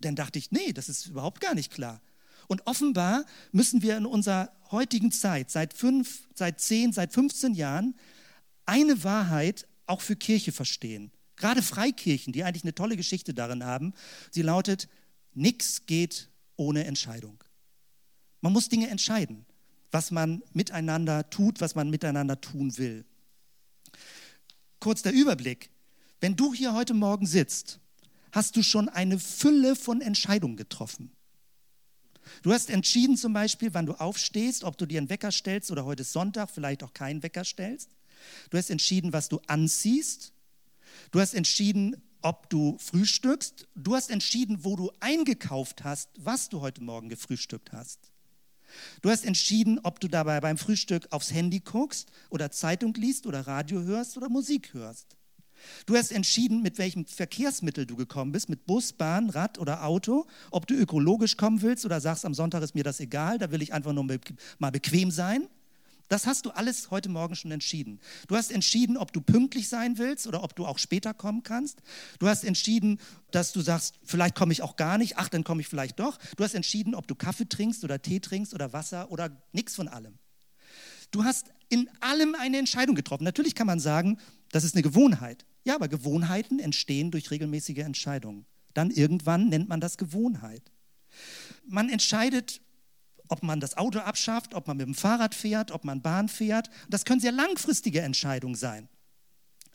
Dann 0.00 0.16
dachte 0.16 0.38
ich, 0.38 0.52
nee, 0.52 0.72
das 0.72 0.88
ist 0.88 1.04
überhaupt 1.04 1.42
gar 1.42 1.54
nicht 1.54 1.70
klar. 1.70 2.00
Und 2.48 2.66
offenbar 2.66 3.26
müssen 3.52 3.82
wir 3.82 3.98
in 3.98 4.06
unserer 4.06 4.50
heutigen 4.70 5.12
Zeit, 5.12 5.50
seit 5.50 5.74
fünf, 5.74 6.26
seit 6.34 6.58
zehn, 6.58 6.94
seit 6.94 7.12
15 7.12 7.52
Jahren, 7.52 7.94
eine 8.64 9.04
Wahrheit 9.04 9.68
auch 9.84 10.00
für 10.00 10.16
Kirche 10.16 10.50
verstehen. 10.50 11.12
Gerade 11.36 11.60
Freikirchen, 11.60 12.32
die 12.32 12.42
eigentlich 12.42 12.64
eine 12.64 12.74
tolle 12.74 12.96
Geschichte 12.96 13.34
darin 13.34 13.64
haben, 13.64 13.92
sie 14.30 14.40
lautet, 14.40 14.88
nichts 15.34 15.84
geht 15.84 16.30
ohne 16.56 16.86
Entscheidung. 16.86 17.44
Man 18.40 18.54
muss 18.54 18.70
Dinge 18.70 18.88
entscheiden, 18.88 19.44
was 19.90 20.10
man 20.10 20.42
miteinander 20.52 21.28
tut, 21.30 21.60
was 21.60 21.74
man 21.74 21.90
miteinander 21.90 22.40
tun 22.40 22.76
will. 22.78 23.04
Kurz 24.80 25.02
der 25.02 25.12
Überblick. 25.12 25.70
Wenn 26.20 26.36
du 26.36 26.54
hier 26.54 26.74
heute 26.74 26.94
Morgen 26.94 27.26
sitzt, 27.26 27.80
hast 28.32 28.56
du 28.56 28.62
schon 28.62 28.88
eine 28.88 29.18
Fülle 29.18 29.76
von 29.76 30.00
Entscheidungen 30.00 30.56
getroffen. 30.56 31.10
Du 32.42 32.52
hast 32.52 32.70
entschieden 32.70 33.16
zum 33.16 33.32
Beispiel, 33.32 33.72
wann 33.74 33.86
du 33.86 33.94
aufstehst, 33.94 34.64
ob 34.64 34.76
du 34.78 34.86
dir 34.86 34.98
einen 34.98 35.10
Wecker 35.10 35.30
stellst 35.30 35.70
oder 35.70 35.84
heute 35.84 36.02
ist 36.02 36.12
Sonntag, 36.12 36.50
vielleicht 36.50 36.82
auch 36.82 36.92
keinen 36.92 37.22
Wecker 37.22 37.44
stellst. 37.44 37.90
Du 38.50 38.58
hast 38.58 38.70
entschieden, 38.70 39.12
was 39.12 39.28
du 39.28 39.40
anziehst. 39.46 40.32
Du 41.10 41.20
hast 41.20 41.34
entschieden, 41.34 41.96
ob 42.22 42.50
du 42.50 42.76
frühstückst. 42.78 43.68
Du 43.74 43.94
hast 43.94 44.10
entschieden, 44.10 44.64
wo 44.64 44.76
du 44.76 44.90
eingekauft 45.00 45.84
hast, 45.84 46.10
was 46.18 46.48
du 46.48 46.60
heute 46.60 46.82
Morgen 46.82 47.08
gefrühstückt 47.08 47.72
hast. 47.72 48.10
Du 49.02 49.10
hast 49.10 49.24
entschieden, 49.24 49.80
ob 49.82 50.00
du 50.00 50.08
dabei 50.08 50.40
beim 50.40 50.58
Frühstück 50.58 51.06
aufs 51.10 51.32
Handy 51.32 51.60
guckst 51.60 52.10
oder 52.30 52.50
Zeitung 52.50 52.94
liest 52.94 53.26
oder 53.26 53.46
Radio 53.46 53.82
hörst 53.82 54.16
oder 54.16 54.28
Musik 54.28 54.74
hörst. 54.74 55.16
Du 55.86 55.96
hast 55.96 56.12
entschieden, 56.12 56.62
mit 56.62 56.78
welchem 56.78 57.06
Verkehrsmittel 57.06 57.86
du 57.86 57.96
gekommen 57.96 58.32
bist, 58.32 58.48
mit 58.48 58.66
Bus, 58.66 58.92
Bahn, 58.92 59.30
Rad 59.30 59.58
oder 59.58 59.84
Auto, 59.84 60.26
ob 60.50 60.66
du 60.66 60.74
ökologisch 60.74 61.36
kommen 61.36 61.62
willst 61.62 61.84
oder 61.84 62.00
sagst, 62.00 62.24
am 62.24 62.34
Sonntag 62.34 62.62
ist 62.62 62.74
mir 62.74 62.84
das 62.84 63.00
egal, 63.00 63.38
da 63.38 63.50
will 63.50 63.62
ich 63.62 63.72
einfach 63.72 63.92
nur 63.92 64.04
mal 64.58 64.70
bequem 64.70 65.10
sein. 65.10 65.48
Das 66.08 66.26
hast 66.26 66.46
du 66.46 66.50
alles 66.50 66.90
heute 66.90 67.08
Morgen 67.08 67.34
schon 67.34 67.50
entschieden. 67.50 68.00
Du 68.28 68.36
hast 68.36 68.52
entschieden, 68.52 68.96
ob 68.96 69.12
du 69.12 69.20
pünktlich 69.20 69.68
sein 69.68 69.98
willst 69.98 70.26
oder 70.26 70.42
ob 70.44 70.54
du 70.54 70.64
auch 70.64 70.78
später 70.78 71.14
kommen 71.14 71.42
kannst. 71.42 71.82
Du 72.20 72.28
hast 72.28 72.44
entschieden, 72.44 73.00
dass 73.32 73.52
du 73.52 73.60
sagst, 73.60 73.98
vielleicht 74.04 74.36
komme 74.36 74.52
ich 74.52 74.62
auch 74.62 74.76
gar 74.76 74.98
nicht, 74.98 75.18
ach, 75.18 75.28
dann 75.28 75.42
komme 75.42 75.60
ich 75.60 75.68
vielleicht 75.68 75.98
doch. 75.98 76.18
Du 76.36 76.44
hast 76.44 76.54
entschieden, 76.54 76.94
ob 76.94 77.08
du 77.08 77.14
Kaffee 77.14 77.48
trinkst 77.48 77.82
oder 77.82 78.00
Tee 78.00 78.20
trinkst 78.20 78.54
oder 78.54 78.72
Wasser 78.72 79.10
oder 79.10 79.30
nichts 79.52 79.74
von 79.74 79.88
allem. 79.88 80.18
Du 81.10 81.24
hast 81.24 81.46
in 81.68 81.88
allem 82.00 82.34
eine 82.34 82.58
Entscheidung 82.58 82.94
getroffen. 82.94 83.24
Natürlich 83.24 83.54
kann 83.54 83.66
man 83.66 83.80
sagen, 83.80 84.18
das 84.52 84.64
ist 84.64 84.74
eine 84.74 84.82
Gewohnheit. 84.82 85.44
Ja, 85.64 85.74
aber 85.74 85.88
Gewohnheiten 85.88 86.60
entstehen 86.60 87.10
durch 87.10 87.30
regelmäßige 87.32 87.78
Entscheidungen. 87.78 88.46
Dann 88.74 88.90
irgendwann 88.90 89.48
nennt 89.48 89.68
man 89.68 89.80
das 89.80 89.96
Gewohnheit. 89.96 90.70
Man 91.66 91.88
entscheidet 91.88 92.60
ob 93.28 93.42
man 93.42 93.60
das 93.60 93.76
Auto 93.76 93.98
abschafft, 93.98 94.54
ob 94.54 94.66
man 94.66 94.76
mit 94.76 94.86
dem 94.86 94.94
Fahrrad 94.94 95.34
fährt, 95.34 95.70
ob 95.70 95.84
man 95.84 96.02
Bahn 96.02 96.28
fährt. 96.28 96.70
Das 96.88 97.04
können 97.04 97.20
sehr 97.20 97.32
langfristige 97.32 98.00
Entscheidungen 98.00 98.54
sein. 98.54 98.88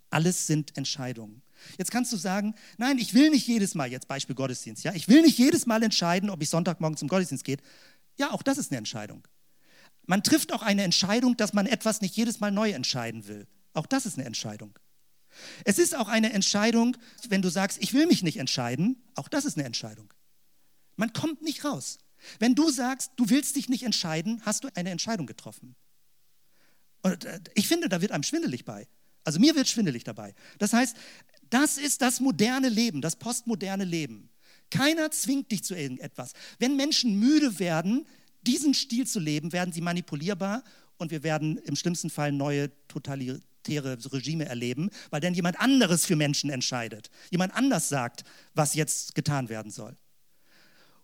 Alles 0.09 0.47
sind 0.47 0.77
Entscheidungen. 0.77 1.41
Jetzt 1.77 1.91
kannst 1.91 2.11
du 2.11 2.17
sagen, 2.17 2.55
nein, 2.77 2.97
ich 2.97 3.13
will 3.13 3.29
nicht 3.29 3.47
jedes 3.47 3.75
Mal, 3.75 3.91
jetzt 3.91 4.07
Beispiel 4.07 4.35
Gottesdienst, 4.35 4.83
ja, 4.83 4.93
ich 4.93 5.07
will 5.07 5.21
nicht 5.21 5.37
jedes 5.37 5.65
Mal 5.65 5.83
entscheiden, 5.83 6.29
ob 6.29 6.41
ich 6.41 6.49
Sonntagmorgen 6.49 6.97
zum 6.97 7.07
Gottesdienst 7.07 7.43
geht. 7.43 7.61
Ja, 8.17 8.31
auch 8.31 8.41
das 8.41 8.57
ist 8.57 8.71
eine 8.71 8.79
Entscheidung. 8.79 9.27
Man 10.05 10.23
trifft 10.23 10.53
auch 10.53 10.63
eine 10.63 10.83
Entscheidung, 10.83 11.37
dass 11.37 11.53
man 11.53 11.67
etwas 11.67 12.01
nicht 12.01 12.15
jedes 12.15 12.39
Mal 12.39 12.51
neu 12.51 12.71
entscheiden 12.71 13.27
will. 13.27 13.47
Auch 13.73 13.85
das 13.85 14.05
ist 14.05 14.17
eine 14.17 14.25
Entscheidung. 14.25 14.77
Es 15.63 15.79
ist 15.79 15.95
auch 15.95 16.09
eine 16.09 16.33
Entscheidung, 16.33 16.97
wenn 17.29 17.41
du 17.41 17.49
sagst, 17.49 17.77
ich 17.81 17.93
will 17.93 18.07
mich 18.07 18.21
nicht 18.21 18.37
entscheiden, 18.37 19.01
auch 19.15 19.29
das 19.29 19.45
ist 19.45 19.57
eine 19.57 19.65
Entscheidung. 19.65 20.13
Man 20.97 21.13
kommt 21.13 21.41
nicht 21.41 21.63
raus. 21.63 21.99
Wenn 22.39 22.55
du 22.55 22.69
sagst, 22.69 23.11
du 23.15 23.29
willst 23.29 23.55
dich 23.55 23.69
nicht 23.69 23.83
entscheiden, 23.83 24.41
hast 24.45 24.63
du 24.63 24.69
eine 24.75 24.89
Entscheidung 24.89 25.25
getroffen. 25.25 25.75
Und 27.01 27.25
äh, 27.25 27.39
ich 27.55 27.67
finde, 27.67 27.89
da 27.89 28.01
wird 28.01 28.11
einem 28.11 28.23
schwindelig 28.23 28.65
bei. 28.65 28.87
Also 29.23 29.39
mir 29.39 29.55
wird 29.55 29.67
schwindelig 29.67 30.03
dabei. 30.03 30.33
Das 30.57 30.73
heißt, 30.73 30.95
das 31.49 31.77
ist 31.77 32.01
das 32.01 32.19
moderne 32.19 32.69
Leben, 32.69 33.01
das 33.01 33.15
postmoderne 33.15 33.83
Leben. 33.83 34.29
Keiner 34.69 35.11
zwingt 35.11 35.51
dich 35.51 35.63
zu 35.63 35.75
irgendetwas. 35.75 36.33
Wenn 36.59 36.77
Menschen 36.77 37.19
müde 37.19 37.59
werden, 37.59 38.07
diesen 38.41 38.73
Stil 38.73 39.05
zu 39.05 39.19
leben, 39.19 39.51
werden 39.51 39.73
sie 39.73 39.81
manipulierbar 39.81 40.63
und 40.97 41.11
wir 41.11 41.23
werden 41.23 41.57
im 41.57 41.75
schlimmsten 41.75 42.09
Fall 42.09 42.31
neue 42.31 42.71
totalitäre 42.87 43.97
Regime 44.11 44.45
erleben, 44.45 44.89
weil 45.09 45.21
dann 45.21 45.33
jemand 45.33 45.59
anderes 45.59 46.05
für 46.05 46.15
Menschen 46.15 46.49
entscheidet. 46.49 47.09
Jemand 47.29 47.53
anders 47.53 47.89
sagt, 47.89 48.23
was 48.53 48.73
jetzt 48.73 49.13
getan 49.13 49.49
werden 49.49 49.71
soll. 49.71 49.97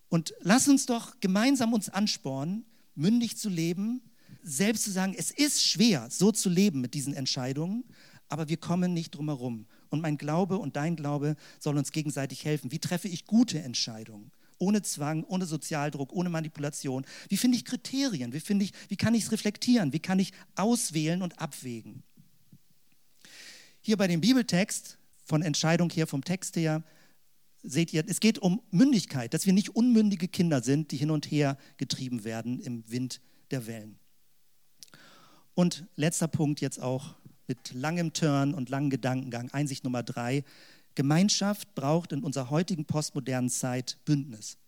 Und 0.08 0.34
lass 0.40 0.68
uns 0.68 0.86
doch 0.86 1.20
gemeinsam 1.20 1.72
uns 1.72 1.88
anspornen, 1.88 2.64
mündig 2.94 3.36
zu 3.36 3.48
leben, 3.48 4.00
selbst 4.42 4.84
zu 4.84 4.90
sagen, 4.90 5.14
es 5.16 5.30
ist 5.30 5.64
schwer, 5.64 6.08
so 6.10 6.32
zu 6.32 6.48
leben 6.48 6.80
mit 6.80 6.94
diesen 6.94 7.14
Entscheidungen, 7.14 7.84
aber 8.28 8.48
wir 8.48 8.56
kommen 8.56 8.94
nicht 8.94 9.14
drum 9.14 9.28
herum. 9.28 9.66
Und 9.90 10.00
mein 10.00 10.18
Glaube 10.18 10.58
und 10.58 10.76
dein 10.76 10.96
Glaube 10.96 11.36
soll 11.58 11.76
uns 11.78 11.92
gegenseitig 11.92 12.44
helfen. 12.44 12.72
Wie 12.72 12.78
treffe 12.78 13.08
ich 13.08 13.26
gute 13.26 13.60
Entscheidungen? 13.62 14.30
Ohne 14.58 14.82
Zwang, 14.82 15.24
ohne 15.24 15.46
Sozialdruck, 15.46 16.12
ohne 16.12 16.28
Manipulation. 16.30 17.06
Wie 17.28 17.36
finde 17.36 17.56
ich 17.56 17.64
Kriterien? 17.64 18.32
Wie, 18.32 18.40
finde 18.40 18.64
ich, 18.64 18.72
wie 18.88 18.96
kann 18.96 19.14
ich 19.14 19.24
es 19.24 19.32
reflektieren? 19.32 19.92
Wie 19.92 20.00
kann 20.00 20.18
ich 20.18 20.32
auswählen 20.56 21.22
und 21.22 21.38
abwägen? 21.38 22.02
Hier 23.80 23.96
bei 23.96 24.08
dem 24.08 24.20
Bibeltext, 24.20 24.98
von 25.24 25.42
Entscheidung 25.42 25.90
her, 25.90 26.06
vom 26.06 26.24
Text 26.24 26.56
her, 26.56 26.82
seht 27.62 27.92
ihr, 27.92 28.04
es 28.06 28.20
geht 28.20 28.38
um 28.38 28.62
Mündigkeit, 28.70 29.34
dass 29.34 29.46
wir 29.46 29.52
nicht 29.52 29.74
unmündige 29.74 30.28
Kinder 30.28 30.62
sind, 30.62 30.92
die 30.92 30.96
hin 30.96 31.10
und 31.10 31.30
her 31.30 31.58
getrieben 31.76 32.24
werden 32.24 32.60
im 32.60 32.88
Wind 32.90 33.20
der 33.50 33.66
Wellen. 33.66 33.98
Und 35.54 35.86
letzter 35.96 36.28
Punkt 36.28 36.60
jetzt 36.60 36.80
auch 36.80 37.16
mit 37.48 37.72
langem 37.72 38.12
Turn 38.12 38.54
und 38.54 38.68
langem 38.68 38.90
Gedankengang. 38.90 39.50
Einsicht 39.50 39.84
Nummer 39.84 40.02
drei. 40.02 40.44
Gemeinschaft 40.94 41.74
braucht 41.74 42.12
in 42.12 42.22
unserer 42.22 42.50
heutigen 42.50 42.84
postmodernen 42.84 43.50
Zeit 43.50 43.98
Bündnis. 44.04 44.58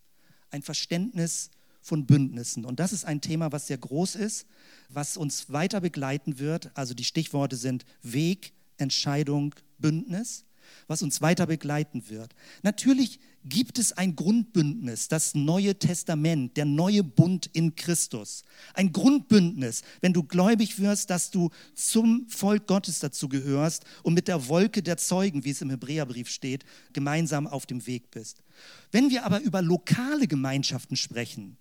Ein 0.49 0.63
Verständnis 0.63 1.49
von 1.81 2.05
Bündnissen. 2.05 2.65
Und 2.65 2.79
das 2.79 2.93
ist 2.93 3.05
ein 3.05 3.21
Thema, 3.21 3.51
was 3.51 3.67
sehr 3.67 3.77
groß 3.77 4.15
ist, 4.15 4.45
was 4.89 5.17
uns 5.17 5.51
weiter 5.51 5.81
begleiten 5.81 6.39
wird. 6.39 6.71
Also 6.75 6.93
die 6.93 7.03
Stichworte 7.03 7.55
sind 7.55 7.85
Weg, 8.01 8.53
Entscheidung, 8.77 9.55
Bündnis 9.77 10.45
was 10.87 11.01
uns 11.01 11.21
weiter 11.21 11.47
begleiten 11.47 12.09
wird. 12.09 12.33
Natürlich 12.63 13.19
gibt 13.43 13.79
es 13.79 13.93
ein 13.93 14.15
Grundbündnis, 14.15 15.07
das 15.07 15.33
Neue 15.33 15.77
Testament, 15.79 16.57
der 16.57 16.65
neue 16.65 17.03
Bund 17.03 17.49
in 17.53 17.75
Christus. 17.75 18.43
Ein 18.73 18.91
Grundbündnis, 18.91 19.81
wenn 20.01 20.13
du 20.13 20.23
gläubig 20.23 20.79
wirst, 20.79 21.09
dass 21.09 21.31
du 21.31 21.49
zum 21.73 22.27
Volk 22.29 22.67
Gottes 22.67 22.99
dazu 22.99 23.29
gehörst 23.29 23.85
und 24.03 24.13
mit 24.13 24.27
der 24.27 24.47
Wolke 24.47 24.83
der 24.83 24.97
Zeugen, 24.97 25.43
wie 25.43 25.51
es 25.51 25.61
im 25.61 25.69
Hebräerbrief 25.69 26.29
steht, 26.29 26.65
gemeinsam 26.93 27.47
auf 27.47 27.65
dem 27.65 27.85
Weg 27.87 28.11
bist. 28.11 28.43
Wenn 28.91 29.09
wir 29.09 29.25
aber 29.25 29.41
über 29.41 29.61
lokale 29.61 30.27
Gemeinschaften 30.27 30.95
sprechen, 30.95 31.57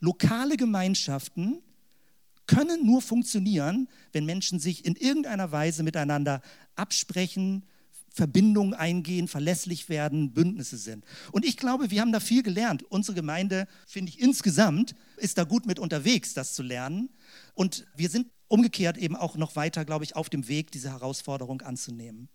lokale 0.00 0.56
Gemeinschaften 0.56 1.62
können 2.46 2.84
nur 2.84 3.00
funktionieren, 3.00 3.88
wenn 4.12 4.26
Menschen 4.26 4.58
sich 4.58 4.84
in 4.84 4.96
irgendeiner 4.96 5.52
Weise 5.52 5.82
miteinander 5.82 6.42
absprechen, 6.74 7.64
Verbindungen 8.12 8.74
eingehen, 8.74 9.26
verlässlich 9.26 9.88
werden, 9.88 10.32
Bündnisse 10.32 10.76
sind. 10.76 11.04
Und 11.32 11.46
ich 11.46 11.56
glaube, 11.56 11.90
wir 11.90 12.00
haben 12.00 12.12
da 12.12 12.20
viel 12.20 12.42
gelernt. 12.42 12.82
Unsere 12.84 13.14
Gemeinde, 13.14 13.66
finde 13.86 14.10
ich 14.10 14.20
insgesamt, 14.20 14.94
ist 15.16 15.38
da 15.38 15.44
gut 15.44 15.66
mit 15.66 15.78
unterwegs, 15.78 16.34
das 16.34 16.52
zu 16.54 16.62
lernen. 16.62 17.08
Und 17.54 17.86
wir 17.96 18.10
sind 18.10 18.28
umgekehrt 18.48 18.98
eben 18.98 19.16
auch 19.16 19.36
noch 19.36 19.56
weiter, 19.56 19.86
glaube 19.86 20.04
ich, 20.04 20.14
auf 20.14 20.28
dem 20.28 20.46
Weg, 20.46 20.70
diese 20.72 20.90
Herausforderung 20.90 21.62
anzunehmen. 21.62 22.28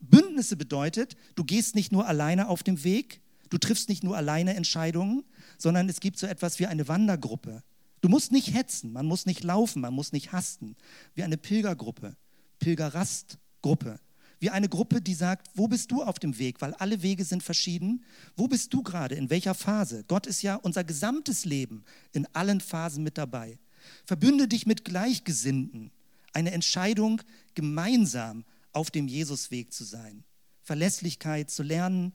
Bündnisse 0.00 0.56
bedeutet, 0.56 1.16
du 1.34 1.44
gehst 1.44 1.74
nicht 1.74 1.92
nur 1.92 2.06
alleine 2.06 2.48
auf 2.48 2.62
dem 2.62 2.82
Weg, 2.82 3.20
du 3.50 3.58
triffst 3.58 3.90
nicht 3.90 4.04
nur 4.04 4.16
alleine 4.16 4.54
Entscheidungen, 4.54 5.22
sondern 5.58 5.88
es 5.88 6.00
gibt 6.00 6.18
so 6.18 6.26
etwas 6.26 6.58
wie 6.60 6.66
eine 6.66 6.88
Wandergruppe. 6.88 7.62
Du 8.00 8.08
musst 8.08 8.32
nicht 8.32 8.54
hetzen, 8.54 8.92
man 8.92 9.06
muss 9.06 9.26
nicht 9.26 9.44
laufen, 9.44 9.82
man 9.82 9.92
muss 9.94 10.12
nicht 10.12 10.32
hasten. 10.32 10.76
Wie 11.14 11.22
eine 11.22 11.36
Pilgergruppe, 11.36 12.16
Pilgerrastgruppe 12.58 13.98
wie 14.44 14.50
eine 14.50 14.68
Gruppe, 14.68 15.00
die 15.00 15.14
sagt, 15.14 15.48
wo 15.54 15.68
bist 15.68 15.90
du 15.90 16.02
auf 16.02 16.18
dem 16.18 16.38
Weg? 16.38 16.60
Weil 16.60 16.74
alle 16.74 17.00
Wege 17.00 17.24
sind 17.24 17.42
verschieden. 17.42 18.04
Wo 18.36 18.46
bist 18.46 18.74
du 18.74 18.82
gerade? 18.82 19.14
In 19.14 19.30
welcher 19.30 19.54
Phase? 19.54 20.04
Gott 20.06 20.26
ist 20.26 20.42
ja 20.42 20.56
unser 20.56 20.84
gesamtes 20.84 21.46
Leben 21.46 21.82
in 22.12 22.26
allen 22.34 22.60
Phasen 22.60 23.02
mit 23.02 23.16
dabei. 23.16 23.58
Verbünde 24.04 24.46
dich 24.46 24.66
mit 24.66 24.84
Gleichgesinnten. 24.84 25.92
Eine 26.34 26.50
Entscheidung, 26.50 27.22
gemeinsam 27.54 28.44
auf 28.72 28.90
dem 28.90 29.08
Jesusweg 29.08 29.72
zu 29.72 29.82
sein. 29.82 30.24
Verlässlichkeit 30.60 31.50
zu 31.50 31.62
lernen, 31.62 32.12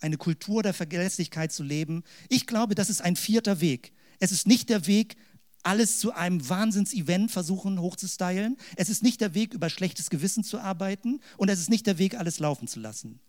eine 0.00 0.18
Kultur 0.18 0.62
der 0.62 0.74
Verlässlichkeit 0.74 1.50
zu 1.50 1.64
leben. 1.64 2.04
Ich 2.28 2.46
glaube, 2.46 2.76
das 2.76 2.90
ist 2.90 3.02
ein 3.02 3.16
vierter 3.16 3.60
Weg. 3.60 3.92
Es 4.20 4.30
ist 4.30 4.46
nicht 4.46 4.68
der 4.68 4.86
Weg, 4.86 5.16
alles 5.62 6.00
zu 6.00 6.12
einem 6.12 6.48
Wahnsinns-Event 6.48 7.30
versuchen 7.30 7.80
hochzustylen. 7.80 8.56
Es 8.76 8.88
ist 8.88 9.02
nicht 9.02 9.20
der 9.20 9.34
Weg, 9.34 9.54
über 9.54 9.70
schlechtes 9.70 10.10
Gewissen 10.10 10.44
zu 10.44 10.58
arbeiten 10.58 11.20
und 11.36 11.48
es 11.48 11.60
ist 11.60 11.70
nicht 11.70 11.86
der 11.86 11.98
Weg, 11.98 12.16
alles 12.16 12.38
laufen 12.38 12.68
zu 12.68 12.80
lassen. 12.80 13.20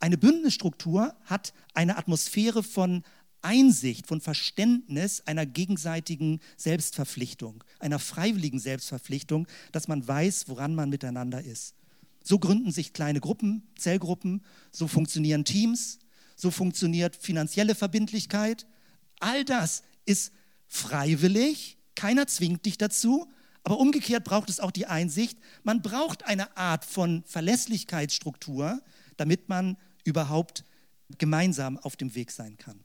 Eine 0.00 0.18
Bündnisstruktur 0.18 1.14
hat 1.24 1.52
eine 1.74 1.96
Atmosphäre 1.96 2.62
von 2.62 3.04
Einsicht, 3.42 4.06
von 4.06 4.20
Verständnis 4.20 5.22
einer 5.26 5.46
gegenseitigen 5.46 6.40
Selbstverpflichtung, 6.56 7.64
einer 7.78 7.98
freiwilligen 7.98 8.58
Selbstverpflichtung, 8.58 9.46
dass 9.72 9.88
man 9.88 10.06
weiß, 10.06 10.48
woran 10.48 10.74
man 10.74 10.90
miteinander 10.90 11.42
ist. 11.42 11.74
So 12.22 12.38
gründen 12.38 12.70
sich 12.70 12.92
kleine 12.92 13.20
Gruppen, 13.20 13.62
Zellgruppen, 13.78 14.44
so 14.72 14.88
funktionieren 14.88 15.44
Teams, 15.44 15.98
so 16.36 16.50
funktioniert 16.50 17.16
finanzielle 17.16 17.74
Verbindlichkeit. 17.74 18.66
All 19.20 19.44
das 19.44 19.82
ist 20.04 20.32
freiwillig, 20.70 21.76
keiner 21.94 22.26
zwingt 22.26 22.64
dich 22.64 22.78
dazu, 22.78 23.30
aber 23.62 23.78
umgekehrt 23.78 24.24
braucht 24.24 24.48
es 24.48 24.60
auch 24.60 24.70
die 24.70 24.86
Einsicht, 24.86 25.38
man 25.64 25.82
braucht 25.82 26.24
eine 26.24 26.56
Art 26.56 26.86
von 26.86 27.22
Verlässlichkeitsstruktur, 27.26 28.80
damit 29.18 29.50
man 29.50 29.76
überhaupt 30.04 30.64
gemeinsam 31.18 31.76
auf 31.76 31.96
dem 31.96 32.14
Weg 32.14 32.30
sein 32.30 32.56
kann. 32.56 32.82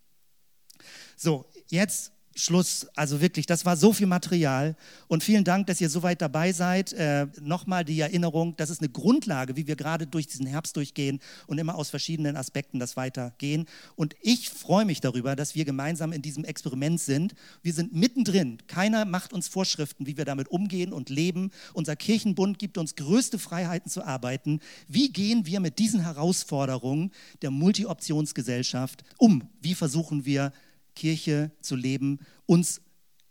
So, 1.16 1.50
jetzt 1.68 2.12
Schluss. 2.36 2.88
Also 2.96 3.22
wirklich, 3.22 3.46
das 3.46 3.66
war 3.66 3.78
so 3.78 3.94
viel 3.94 4.08
Material. 4.08 4.76
Und 5.08 5.24
vielen 5.24 5.44
Dank, 5.44 5.68
dass 5.68 5.80
ihr 5.80 5.90
so 5.90 6.04
weit 6.04 6.22
dabei 6.22 6.52
seid. 6.52 6.94
Äh, 6.94 7.28
Nochmal 7.42 7.86
die 7.86 8.00
Erinnerung, 8.00 8.56
das 8.58 8.70
ist 8.70 8.82
eine 8.82 8.90
Grundlage, 8.90 9.56
wie 9.56 9.68
wir 9.68 9.76
gerade 9.76 10.06
durch 10.06 10.28
diesen 10.28 10.46
Herbst 10.46 10.76
durchgehen 10.76 11.20
und 11.48 11.58
immer 11.58 11.76
aus 11.76 11.90
verschiedenen 11.90 12.36
Aspekten 12.36 12.80
das 12.80 12.98
weitergehen. 12.98 13.66
Und 13.96 14.16
ich 14.22 14.50
freue 14.50 14.86
mich 14.86 15.00
darüber, 15.00 15.36
dass 15.36 15.56
wir 15.56 15.64
gemeinsam 15.64 16.12
in 16.12 16.22
diesem 16.22 16.44
Experiment 16.44 17.00
sind. 17.00 17.36
Wir 17.62 17.74
sind 17.74 17.94
mittendrin. 17.94 18.58
Keiner 18.68 19.06
macht 19.06 19.32
uns 19.32 19.48
Vorschriften, 19.48 20.06
wie 20.06 20.18
wir 20.18 20.26
damit 20.26 20.50
umgehen 20.50 20.92
und 20.92 21.10
leben. 21.10 21.52
Unser 21.74 21.96
Kirchenbund 21.96 22.60
gibt 22.60 22.78
uns 22.78 22.96
größte 22.96 23.40
Freiheiten 23.40 23.90
zu 23.90 24.04
arbeiten. 24.04 24.60
Wie 24.88 25.12
gehen 25.12 25.46
wir 25.46 25.62
mit 25.62 25.80
diesen 25.80 26.02
Herausforderungen 26.02 27.12
der 27.42 27.52
Multi-Optionsgesellschaft 27.52 29.04
um? 29.18 29.50
Wie 29.62 29.76
versuchen 29.76 30.26
wir, 30.26 30.52
Kirche 30.96 31.52
zu 31.62 31.76
leben, 31.76 32.20
uns 32.46 32.82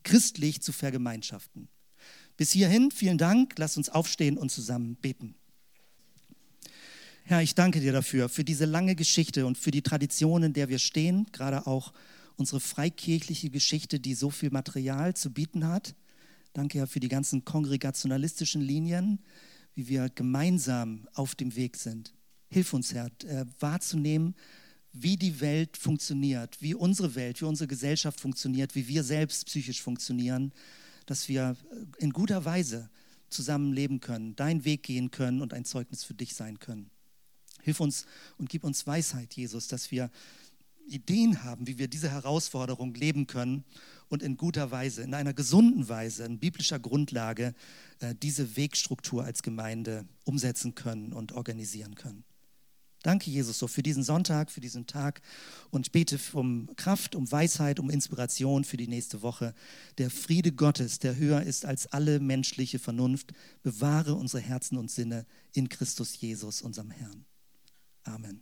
christlich 0.02 0.62
zu 0.62 0.72
vergemeinschaften. 0.72 1.68
Bis 2.36 2.52
hierhin, 2.52 2.90
vielen 2.90 3.18
Dank. 3.18 3.54
Lass 3.58 3.76
uns 3.76 3.88
aufstehen 3.88 4.36
und 4.36 4.50
zusammen 4.50 4.96
beten. 4.96 5.34
Herr, 7.24 7.40
ich 7.40 7.54
danke 7.54 7.80
dir 7.80 7.92
dafür, 7.92 8.28
für 8.28 8.44
diese 8.44 8.66
lange 8.66 8.94
Geschichte 8.94 9.46
und 9.46 9.56
für 9.56 9.70
die 9.70 9.82
Tradition, 9.82 10.42
in 10.42 10.52
der 10.52 10.68
wir 10.68 10.78
stehen, 10.78 11.26
gerade 11.32 11.66
auch 11.66 11.94
unsere 12.36 12.60
freikirchliche 12.60 13.50
Geschichte, 13.50 13.98
die 13.98 14.14
so 14.14 14.30
viel 14.30 14.50
Material 14.50 15.14
zu 15.14 15.32
bieten 15.32 15.66
hat. 15.66 15.94
Danke, 16.52 16.78
Herr, 16.78 16.86
für 16.86 17.00
die 17.00 17.08
ganzen 17.08 17.44
kongregationalistischen 17.44 18.60
Linien, 18.60 19.20
wie 19.74 19.88
wir 19.88 20.10
gemeinsam 20.10 21.08
auf 21.14 21.34
dem 21.34 21.56
Weg 21.56 21.76
sind. 21.76 22.12
Hilf 22.50 22.74
uns, 22.74 22.92
Herr, 22.92 23.06
äh, 23.24 23.46
wahrzunehmen, 23.58 24.34
wie 24.95 25.16
die 25.16 25.40
Welt 25.40 25.76
funktioniert, 25.76 26.62
wie 26.62 26.74
unsere 26.74 27.16
Welt, 27.16 27.40
wie 27.40 27.47
unsere 27.47 27.66
Gesellschaft 27.66 28.20
funktioniert, 28.20 28.74
wie 28.76 28.86
wir 28.86 29.03
selbst 29.03 29.47
psychisch 29.47 29.82
funktionieren, 29.82 30.53
dass 31.05 31.28
wir 31.28 31.57
in 31.99 32.12
guter 32.12 32.45
Weise 32.45 32.88
zusammen 33.28 33.72
leben 33.72 34.01
können, 34.01 34.36
deinen 34.36 34.64
Weg 34.64 34.84
gehen 34.84 35.11
können 35.11 35.42
und 35.42 35.53
ein 35.53 35.64
Zeugnis 35.64 36.05
für 36.05 36.14
dich 36.14 36.34
sein 36.34 36.61
können. 36.61 36.90
Hilf 37.62 37.80
uns 37.80 38.07
und 38.38 38.49
gib 38.49 38.62
uns 38.62 38.86
Weisheit, 38.86 39.34
Jesus, 39.34 39.66
dass 39.66 39.90
wir 39.90 40.11
Ideen 40.86 41.42
haben, 41.42 41.66
wie 41.66 41.78
wir 41.78 41.88
diese 41.88 42.11
Herausforderung 42.11 42.95
leben 42.95 43.26
können 43.26 43.64
und 44.09 44.22
in 44.22 44.36
guter 44.36 44.70
Weise, 44.70 45.03
in 45.03 45.14
einer 45.14 45.32
gesunden 45.32 45.88
Weise, 45.88 46.24
in 46.24 46.38
biblischer 46.38 46.78
Grundlage 46.78 47.55
äh, 48.01 48.14
diese 48.14 48.57
Wegstruktur 48.57 49.24
als 49.24 49.42
Gemeinde 49.42 50.07
umsetzen 50.24 50.74
können 50.74 51.12
und 51.12 51.32
organisieren 51.32 51.97
können. 51.97 52.24
Danke, 53.05 53.30
Jesus, 53.30 53.59
so 53.59 53.68
für 53.68 53.82
diesen 53.82 54.02
Sonntag, 54.02 54.50
für 54.50 54.62
diesen 54.62 54.86
Tag 54.86 55.20
und 55.70 55.92
bete 55.92 56.18
um 56.32 56.70
Kraft, 56.74 57.14
um 57.14 57.30
Weisheit, 57.30 57.78
um 57.78 57.90
Inspiration 57.90 58.64
für 58.64 58.78
die 58.78 58.88
nächste 58.88 59.20
Woche. 59.20 59.55
Der 59.98 60.09
Friede 60.09 60.52
Gottes, 60.52 61.00
der 61.00 61.14
höher 61.16 61.42
ist 61.42 61.66
als 61.66 61.86
alle 61.88 62.18
menschliche 62.18 62.78
Vernunft, 62.78 63.34
bewahre 63.62 64.14
unsere 64.14 64.42
Herzen 64.42 64.78
und 64.78 64.90
Sinne 64.90 65.26
in 65.52 65.68
Christus 65.68 66.18
Jesus, 66.18 66.62
unserem 66.62 66.90
Herrn. 66.90 67.26
Amen. 68.05 68.40